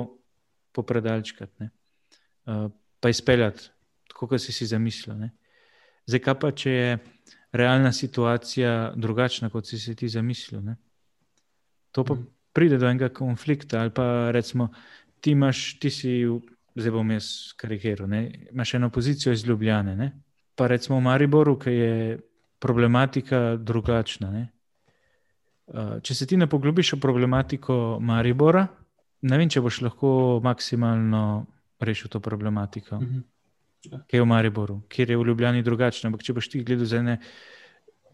popredalčkati, 0.74 1.70
uh, 2.50 2.66
pa 3.00 3.14
izpeljati, 3.14 3.70
tako 4.10 4.32
kot 4.32 4.42
si 4.42 4.56
si 4.56 4.66
zamislil. 4.66 5.20
Ne? 5.22 5.30
Zdaj, 6.10 6.24
kaj 6.26 6.40
pa, 6.42 6.52
če 6.52 6.74
je 6.74 6.98
realna 7.62 7.94
situacija 7.94 8.94
drugačna, 8.98 9.54
kot 9.54 9.70
si 9.70 9.78
si 9.78 9.94
ti 9.96 10.10
zamislil? 10.10 10.64
Ne? 10.66 10.78
To 11.94 12.04
pa 12.04 12.18
mm. 12.18 12.28
pride 12.58 12.78
do 12.82 12.90
enega 12.90 13.14
konflikta. 13.14 13.82
Ali 13.82 13.94
pa 13.94 14.32
recimo, 14.34 14.72
ti 15.22 15.38
imaš, 15.38 15.78
ti 15.82 15.94
si, 15.94 16.14
zdaj 16.74 16.94
bom 16.94 17.12
jaz 17.12 17.54
karikiral, 17.58 18.10
imaš 18.52 18.74
eno 18.74 18.90
pozicijo 18.90 19.34
iz 19.34 19.46
Ljubljane. 19.46 19.96
Ne? 19.96 20.12
Pa 20.58 20.68
recimo 20.68 20.98
v 20.98 21.06
Mariboru, 21.06 21.54
ki 21.62 21.70
je 21.70 22.18
problematika 22.60 23.56
drugačna. 23.62 24.32
Ne? 24.34 24.44
Če 26.02 26.16
se 26.16 26.26
ti 26.26 26.38
ne 26.38 26.48
poglobiš 26.50 26.96
v 26.96 27.02
problematiko 27.04 27.76
Maribora, 28.02 28.66
ne 29.30 29.38
vem, 29.38 29.50
če 29.50 29.62
boš 29.62 29.82
lahko 29.86 30.10
maksimalno 30.44 31.24
rešil 31.84 32.10
to 32.10 32.20
problematiko. 32.20 32.98
Mm 32.98 33.06
-hmm. 33.06 33.24
Ja. 33.92 33.98
Kaj 34.10 34.18
je 34.18 34.22
v 34.22 34.26
Mariboru, 34.26 34.82
kjer 34.90 35.10
je 35.10 35.18
v 35.18 35.26
Ljubljani 35.28 35.64
drugačno. 35.64 36.08
Ampak 36.08 36.24
če 36.24 36.34
boš 36.34 36.50
ti 36.50 36.64
gledal 36.64 36.86
za 36.86 36.98
ene, 36.98 37.20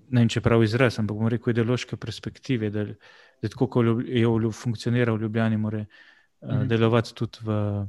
ne 0.09 0.19
vem, 0.19 0.29
če 0.29 0.41
prav 0.41 0.63
izraz, 0.63 0.99
ampak 0.99 1.17
bomo 1.17 1.29
rekel 1.29 1.53
ideološke 1.53 1.97
perspektive, 1.97 2.69
da, 2.69 2.85
da 3.41 3.49
tako, 3.49 3.67
kot 3.67 3.85
je 4.05 4.27
v, 4.27 4.51
funkcionira 4.51 5.13
v 5.13 5.21
Ljubljani, 5.21 5.57
mora 5.57 5.79
mm 5.79 5.87
-hmm. 6.41 6.61
uh, 6.61 6.67
delovati 6.67 7.15
tudi 7.15 7.37
v, 7.41 7.87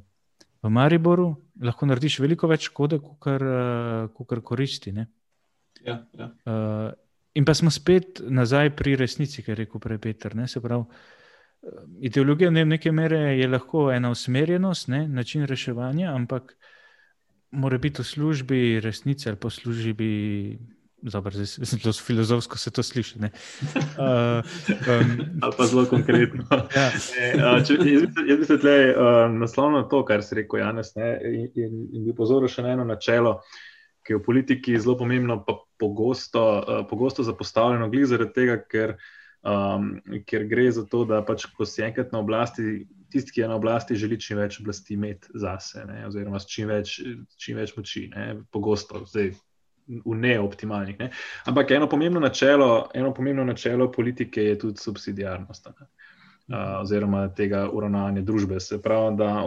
v 0.65 0.71
Mariboru, 0.73 1.29
lahko 1.63 1.87
narediš 1.87 2.19
veliko 2.25 2.49
več 2.49 2.71
škode, 2.71 2.99
kot 3.05 3.19
kar 4.29 4.41
koristi. 4.43 4.95
Ja, 5.85 5.99
ja. 6.17 6.31
Uh, 6.49 6.91
in 7.37 7.45
pa 7.45 7.55
smo 7.55 7.73
spet 7.75 8.23
nazaj 8.25 8.73
pri 8.79 8.97
resnici, 8.97 9.45
kar 9.45 9.59
je 9.59 9.65
rekel 9.65 9.83
prej 9.83 10.01
Peter. 10.01 10.37
Ne? 10.37 10.49
Se 10.49 10.63
pravi, 10.65 10.87
ideologija 12.01 12.51
ne, 12.51 12.65
neke 12.65 12.93
mere 12.93 13.37
je 13.39 13.49
lahko 13.49 13.91
ena 13.93 14.11
usmerjenost, 14.11 14.89
ne? 14.89 15.05
način 15.09 15.45
reševanja, 15.47 16.15
ampak 16.15 16.57
mora 17.55 17.79
biti 17.79 18.03
v 18.03 18.07
službi 18.07 18.81
resnice 18.81 19.29
ali 19.31 19.39
pa 19.39 19.49
v 19.49 19.55
službi. 21.11 21.81
Zelo 21.83 21.93
filozofsko 21.93 22.59
se 22.59 22.71
to 22.71 22.83
sliši. 22.83 23.19
Uh, 23.19 23.27
um, 24.91 25.41
ali 25.43 25.53
pa 25.57 25.67
zelo 25.67 25.87
konkretno. 25.87 26.45
ja. 26.77 26.91
e, 27.19 27.65
če, 27.65 27.77
jaz 28.29 28.39
bi 28.39 28.49
se 28.49 28.59
tle 28.59 28.77
uh, 28.95 29.33
naslovil 29.33 29.79
na 29.79 29.85
to, 29.89 30.05
kar 30.05 30.23
si 30.23 30.35
rekel, 30.35 30.61
Janes, 30.61 30.95
ne, 30.97 31.15
in, 31.25 31.49
in, 31.55 31.77
in 31.93 32.09
bi 32.09 32.17
pozoril 32.17 32.49
še 32.49 32.65
na 32.65 32.75
eno 32.77 32.87
načelo, 32.89 33.41
ki 34.05 34.15
je 34.15 34.21
v 34.21 34.25
politiki 34.25 34.79
zelo 34.81 34.97
pomembno, 35.01 35.41
pa 35.45 35.59
pogosto, 35.81 36.43
uh, 36.61 36.83
pogosto 36.89 37.25
zapostavljeno, 37.25 37.91
glede 37.93 38.11
zaradi 38.13 38.37
tega, 38.37 38.59
ker, 38.69 38.97
um, 39.45 39.95
ker 40.29 40.49
gre 40.49 40.69
za 40.73 40.85
to, 40.89 41.05
da 41.09 41.23
pač, 41.25 41.49
ko 41.57 41.69
si 41.69 41.85
enkrat 41.85 42.13
na 42.13 42.21
oblasti, 42.25 42.85
tisti, 43.15 43.33
ki 43.33 43.45
je 43.45 43.49
na 43.49 43.57
oblasti, 43.61 43.97
želi 43.97 44.19
čim 44.21 44.41
več 44.41 44.59
oblasti 44.61 44.97
imeti 44.97 45.33
zase, 45.39 45.85
ne, 45.89 46.05
oziroma 46.09 46.41
čim 46.43 46.71
več, 46.73 46.99
čim 47.41 47.61
več 47.61 47.77
moči. 47.77 48.09
Ne, 48.13 48.33
pogosto, 48.53 49.05
zdaj, 49.09 49.35
v 49.87 50.15
neoptimalnih. 50.17 50.99
Ne. 50.99 51.11
Ampak 51.45 51.71
eno 51.71 51.89
pomembno, 51.89 52.21
načelo, 52.21 52.89
eno 52.95 53.15
pomembno 53.15 53.45
načelo 53.45 53.91
politike 53.93 54.45
je 54.45 54.59
tudi 54.59 54.81
subsidijarnost. 54.81 55.67
Uh, 55.67 56.81
oziroma, 56.81 57.29
tega 57.33 57.69
uravnavanja 57.73 58.23
družbe. 58.23 58.61
Se 58.61 58.83
pravi, 58.83 59.17
da 59.17 59.45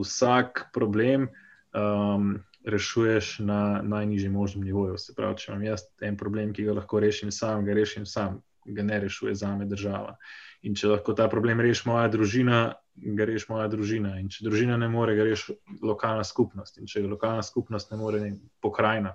vsak 0.00 0.68
problem 0.74 1.28
um, 1.74 2.36
rešuješ 2.66 3.38
na 3.38 3.82
najnižjem 3.82 4.32
možnem 4.32 4.64
nivoju. 4.64 4.98
Se 4.98 5.14
pravi, 5.14 5.38
če 5.38 5.52
imam 5.52 5.64
jaz 5.66 5.86
en 6.02 6.16
problem, 6.16 6.52
ki 6.54 6.66
ga 6.66 6.78
lahko 6.80 7.00
rešim 7.02 7.30
sam, 7.34 7.64
ga 7.66 7.74
rešim 7.74 8.06
sam, 8.06 8.40
ga 8.66 8.82
ne 8.82 9.00
rešuje 9.00 9.34
za 9.34 9.56
me 9.56 9.66
država. 9.66 10.16
In 10.62 10.74
če 10.74 10.90
lahko 10.94 11.14
ta 11.14 11.28
problem 11.30 11.62
reši 11.62 11.88
moja 11.88 12.08
družina, 12.10 12.60
ga 12.96 13.24
reši 13.28 13.46
moja 13.50 13.66
družina. 13.68 14.14
In 14.20 14.28
če 14.32 14.46
družina 14.46 14.76
ne 14.80 14.88
more, 14.88 15.14
ga 15.16 15.26
reši 15.26 15.54
lokalna 15.84 16.24
skupnost. 16.24 16.78
In 16.80 16.88
če 16.90 17.02
lokalna 17.06 17.44
skupnost 17.44 17.92
ne 17.92 17.98
more, 18.00 18.20
pokrajina, 18.64 19.12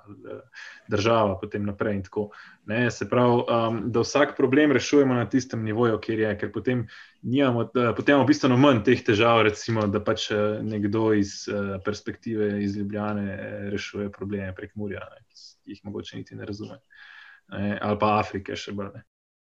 država, 0.91 1.35
potem 1.41 1.65
naprej. 1.65 1.97
In 1.97 2.03
tako, 2.05 2.27
ne, 2.69 2.83
se 2.93 3.07
pravi, 3.09 3.41
um, 3.41 3.79
da 3.93 4.05
vsak 4.05 4.35
problem 4.37 4.75
rešujemo 4.77 5.17
na 5.17 5.27
tistem 5.29 5.65
nivoju, 5.65 5.99
kjer 6.03 6.25
je, 6.25 6.33
ker 6.43 6.51
potem 6.53 6.85
imamo, 7.21 7.67
potem 7.97 8.15
imamo 8.15 8.29
bistveno 8.29 8.57
manj 8.61 8.83
teh 8.87 9.03
težav, 9.05 9.43
recimo, 9.49 9.85
da 9.91 10.01
pač 10.03 10.29
eh, 10.31 10.59
nekdo 10.65 11.11
iz 11.17 11.45
perspektive 11.85 12.53
iz 12.63 12.77
Ljubljane 12.77 13.27
eh, 13.33 13.69
rešuje 13.73 14.11
probleme 14.13 14.53
prek 14.57 14.75
Murja, 14.75 15.05
ne, 15.11 15.23
ki 15.29 15.75
jih 15.75 15.85
mogoče 15.89 16.21
niti 16.21 16.37
ne 16.37 16.45
razume. 16.45 16.81
Ne, 17.51 17.77
ali 17.81 17.97
pa 17.99 18.17
Afrike 18.21 18.55
še 18.55 18.71
bolj 18.77 18.93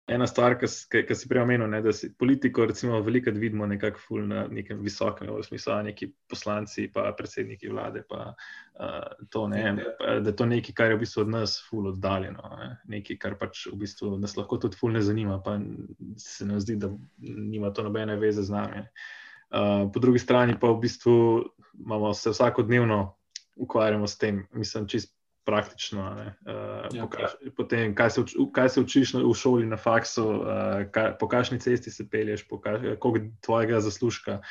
ena 0.07 0.27
stvar, 0.27 0.55
ki 0.59 1.15
si 1.15 1.27
prej 1.27 1.41
omenil, 1.43 1.71
da 1.83 1.91
si 1.93 2.09
politiko, 2.15 2.65
recimo, 2.65 3.01
veliko 3.03 3.31
vidimo 3.35 3.67
nekako 3.67 4.21
na 4.23 4.45
nekem 4.47 4.79
visokem, 4.79 5.27
v 5.35 5.43
smislu, 5.43 5.81
neki 5.83 6.07
poslanci, 6.29 6.87
pa 6.93 7.11
predsedniki 7.17 7.67
vlade, 7.69 8.05
pa 8.09 8.29
uh, 8.31 9.25
to, 9.29 9.47
ne, 9.51 9.75
pa, 9.99 10.19
da 10.23 10.31
to 10.31 10.47
nekaj, 10.47 10.75
kar 10.75 10.91
je 10.91 10.99
v 10.99 11.01
bistvu 11.03 11.25
od 11.25 11.33
nas 11.35 11.57
ful 11.69 11.91
oddaljeno, 11.91 12.53
ne, 12.59 12.69
nekaj, 12.95 13.19
kar 13.19 13.35
pač 13.39 13.65
v 13.67 13.81
bistvu 13.83 14.15
nas 14.21 14.37
lahko 14.39 14.61
tudi 14.63 14.79
ful 14.79 14.95
ne 14.95 15.03
zanima, 15.03 15.41
pa 15.43 15.57
se 16.17 16.47
nam 16.47 16.63
zdi, 16.63 16.79
da 16.79 16.91
nima 17.19 17.73
to 17.75 17.83
nobene 17.83 18.15
veze 18.15 18.47
z 18.47 18.55
nami. 18.55 18.87
Uh, 19.51 19.87
po 19.91 19.99
drugi 19.99 20.19
strani 20.19 20.55
pa 20.59 20.71
v 20.71 20.81
bistvu 20.87 21.19
imamo 21.79 22.13
se 22.13 22.31
vsakodnevno 22.31 23.15
ukvarjamo 23.57 24.07
s 24.07 24.17
tem, 24.17 24.47
mislim, 24.53 24.87
čist 24.87 25.16
praktično. 25.47 26.03
Uh, 26.43 26.87
ja, 26.91 27.05
pokaž, 27.05 27.37
potem, 27.55 27.93
kaj, 27.95 28.09
se, 28.17 28.23
kaj 28.53 28.69
se 28.69 28.81
učiš 28.83 29.13
na, 29.15 29.21
v 29.23 29.31
šoli, 29.31 29.67
na 29.69 29.79
faksu, 29.79 30.25
uh, 30.27 30.83
kaj, 30.91 31.13
po 31.21 31.29
kakšni 31.31 31.59
cesti 31.63 31.91
se 31.91 32.03
pelješ, 32.11 32.43
koliko 32.99 33.23
tvojega 33.45 33.79
zaslužka 33.81 34.41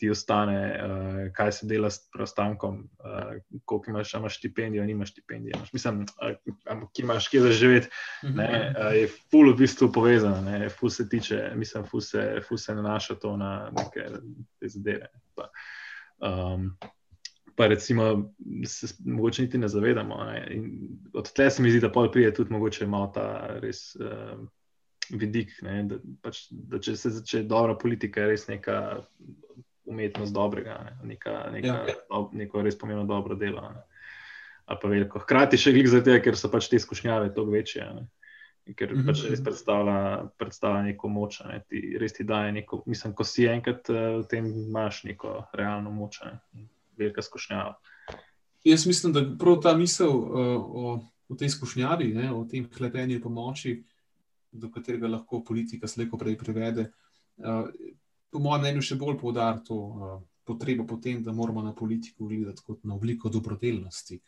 ti 0.00 0.08
ostane, 0.10 0.56
uh, 0.72 1.20
kaj 1.36 1.52
se 1.52 1.68
dela 1.68 1.90
s 1.92 2.08
preostankom, 2.12 2.80
uh, 3.04 3.36
koliko 3.64 3.90
imaš, 3.90 4.14
imaš 4.14 4.40
štipendijo, 4.40 4.88
nimaš 4.88 5.12
štipendije. 5.12 5.52
Imaš, 5.56 5.72
mislim, 5.76 6.02
uh, 6.24 6.88
ki 6.92 7.04
imaš 7.04 7.28
kje 7.28 7.44
za 7.44 7.52
živeti. 7.52 7.92
Uh, 8.24 8.92
je 8.96 9.06
ful 9.30 9.52
v 9.52 9.58
bistvu 9.60 9.92
povezano, 9.92 10.40
ne, 10.40 10.70
ful 10.72 10.90
se 10.90 11.08
tiče, 11.08 11.52
mislim, 11.54 11.84
ful 11.84 12.00
se, 12.00 12.40
ful 12.48 12.58
se 12.58 12.74
nanaša 12.74 13.20
to 13.20 13.36
na 13.36 13.70
neke 13.76 14.08
zadeve. 14.60 15.12
Um, 16.16 16.72
pa 17.56 17.66
recimo, 17.66 18.32
se 18.64 18.86
morda 19.04 19.42
niti 19.42 19.58
ne 19.58 19.68
zavedamo. 19.68 20.24
Ne? 20.24 20.62
Od 21.14 21.32
tle 21.32 21.50
se 21.50 21.62
mi 21.62 21.70
zdi, 21.70 21.80
da 21.80 21.92
pol 21.92 22.10
prije 22.12 22.34
tudi 22.34 22.52
mogoče 22.52 22.86
malo 22.86 23.08
ta 23.14 23.26
res 23.62 23.96
uh, 23.96 24.36
vidik, 25.10 25.54
ne? 25.62 25.82
da, 25.88 25.98
pač, 26.22 26.46
da 26.50 26.80
če 26.82 26.96
se 26.96 27.14
začne 27.16 27.46
dobra 27.48 27.76
politika, 27.78 28.20
je 28.20 28.34
res 28.34 28.46
neka 28.48 28.80
umetnost 29.86 30.34
dobrega, 30.34 30.76
ne? 30.84 31.14
neka, 31.14 31.38
neka, 31.54 31.78
ja. 31.88 31.96
do, 32.10 32.26
neko 32.36 32.64
res 32.66 32.78
pomembno 32.78 33.06
dobro 33.08 33.38
delo. 33.40 33.72
Hkrati 34.66 35.58
še 35.60 35.72
glik 35.72 35.88
zato, 35.88 36.14
ker 36.20 36.36
so 36.36 36.50
pač 36.52 36.68
te 36.68 36.76
izkušnjave 36.80 37.32
toliko 37.32 37.56
večje. 37.56 37.88
Ne? 37.94 38.06
Ker 38.74 38.90
mm 38.92 38.98
-hmm. 38.98 39.06
pač 39.06 39.22
res 39.30 39.40
predstavlja, 39.46 39.98
predstavlja 40.36 40.82
neko 40.90 41.08
moč, 41.08 41.40
ne? 41.46 41.62
ti 41.70 41.96
res 42.02 42.12
ti 42.12 42.24
daje 42.24 42.52
neko, 42.52 42.82
mislim, 42.86 43.14
ko 43.14 43.24
si 43.24 43.46
enkrat 43.46 43.88
uh, 43.88 44.20
v 44.20 44.26
tem, 44.28 44.46
imaš 44.68 45.04
neko 45.04 45.44
realno 45.54 45.90
moč. 45.90 46.20
Ne? 46.26 46.66
Velika 46.96 47.22
skušnjava. 47.22 47.74
Jaz 48.64 48.86
mislim, 48.86 49.12
da 49.12 49.22
prav 49.38 49.60
ta 49.62 49.76
misel 49.76 50.10
uh, 50.10 50.30
o, 50.58 51.00
o 51.28 51.34
tej 51.34 51.52
skušnjavi, 51.54 52.08
ne, 52.14 52.32
o 52.34 52.44
tem 52.44 52.66
klepenju 52.70 53.20
pomoči, 53.22 53.76
do 54.52 54.70
katerega 54.72 55.08
lahko 55.08 55.42
politika 55.44 55.88
slejko 55.88 56.18
prej 56.18 56.38
privede, 56.38 56.88
uh, 57.36 57.68
po 58.30 58.42
mojem 58.42 58.64
mnenju 58.64 58.82
še 58.82 58.98
bolj 58.98 59.18
poudar 59.20 59.60
to 59.64 59.76
uh, 59.76 60.16
potrebo 60.46 60.86
po 60.86 60.96
tem, 61.02 61.22
da 61.22 61.32
moramo 61.32 61.62
na 61.62 61.74
politiko 61.74 62.26
gledati 62.26 62.62
kot 62.66 62.84
na 62.84 62.94
obliko 62.94 63.28
dobrodelnosti. 63.28 64.20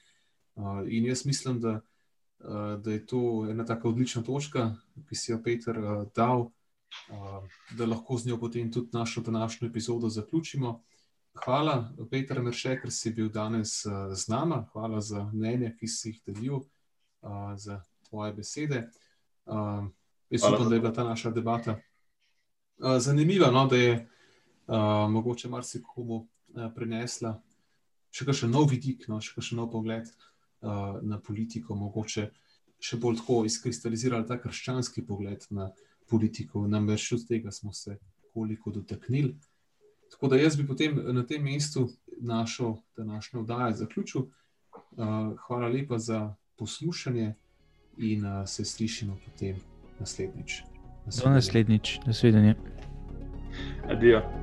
Uh, 0.55 0.83
in 0.87 1.07
jaz 1.07 1.25
mislim, 1.27 1.61
da, 1.61 1.81
uh, 2.39 2.75
da 2.83 2.93
je 2.93 3.07
to 3.07 3.47
ena 3.51 3.67
tako 3.67 3.93
odlična 3.95 4.23
točka, 4.23 4.73
ki 5.09 5.17
si 5.17 5.33
jo 5.33 5.41
Peter 5.43 5.79
uh, 5.79 6.05
dal, 6.17 6.49
uh, 7.11 7.43
da 7.79 7.87
lahko 7.87 8.19
z 8.19 8.31
njo 8.31 8.39
potem 8.39 8.73
tudi 8.73 8.91
našo 8.93 9.21
današnjo 9.21 9.69
epizodo 9.69 10.09
zaključimo. 10.09 10.81
Hvala, 11.45 11.95
Petr 12.11 12.41
Merše, 12.43 12.77
ker 12.81 12.93
si 12.93 13.13
bil 13.15 13.29
danes 13.33 13.83
uh, 13.87 14.15
z 14.15 14.29
nama. 14.29 14.65
Hvala 14.73 15.01
za 15.01 15.25
mnenje, 15.33 15.75
ki 15.79 15.89
si 15.89 16.13
jih 16.13 16.21
delil, 16.27 16.61
uh, 16.61 17.55
za 17.57 17.81
tvoje 18.09 18.33
besede. 18.33 18.89
Uh, 19.47 19.87
jaz 20.31 20.45
upam, 20.45 20.69
da 20.69 20.75
je 20.75 20.81
bila 20.81 20.93
ta 20.93 21.05
naša 21.05 21.31
debata 21.31 21.79
zanimiva, 22.79 23.51
no, 23.51 23.67
da 23.67 23.77
je 23.77 24.09
mogoče 25.09 25.49
marsikomu 25.49 26.29
prinesla 26.75 27.33
še 28.15 28.27
kakšen 28.29 28.53
nov 28.53 28.69
vidik, 28.71 29.09
no, 29.09 29.19
še 29.21 29.35
kakšen 29.35 29.59
nov 29.59 29.71
pogled 29.73 30.11
na 30.61 31.19
politiko, 31.23 31.75
mogoče 31.75 32.29
še 32.79 32.99
bolj 33.03 33.21
tako 33.23 33.43
izkristalizirali 33.49 34.27
ta 34.27 34.39
krščanski 34.39 35.05
pogled 35.07 35.45
na 35.51 35.71
politiko. 36.11 36.67
Namreč 36.71 37.13
od 37.17 37.27
tega 37.29 37.53
smo 37.55 37.73
se 37.73 37.99
koliko 38.33 38.71
dotaknili. 38.71 39.35
Tako 40.11 40.29
da 40.29 40.37
jaz 40.37 40.57
bi 40.57 40.67
potem 40.67 41.01
na 41.15 41.27
tem 41.27 41.43
mestu 41.43 41.89
našo 42.21 42.77
današnjo 42.97 43.41
oddajo 43.41 43.75
zaključil. 43.75 44.21
Uh, 44.21 45.07
hvala 45.47 45.69
lepa 45.69 45.99
za 45.99 46.35
poslušanje 46.57 47.35
in 47.97 48.27
uh, 48.27 48.49
se 48.49 48.65
slišimo 48.65 49.19
potem 49.25 49.57
naslednjič. 50.01 50.63
Do 51.25 51.31
naslednjič, 51.31 51.99
naslednjič. 52.07 52.57
Adijo. 53.91 54.38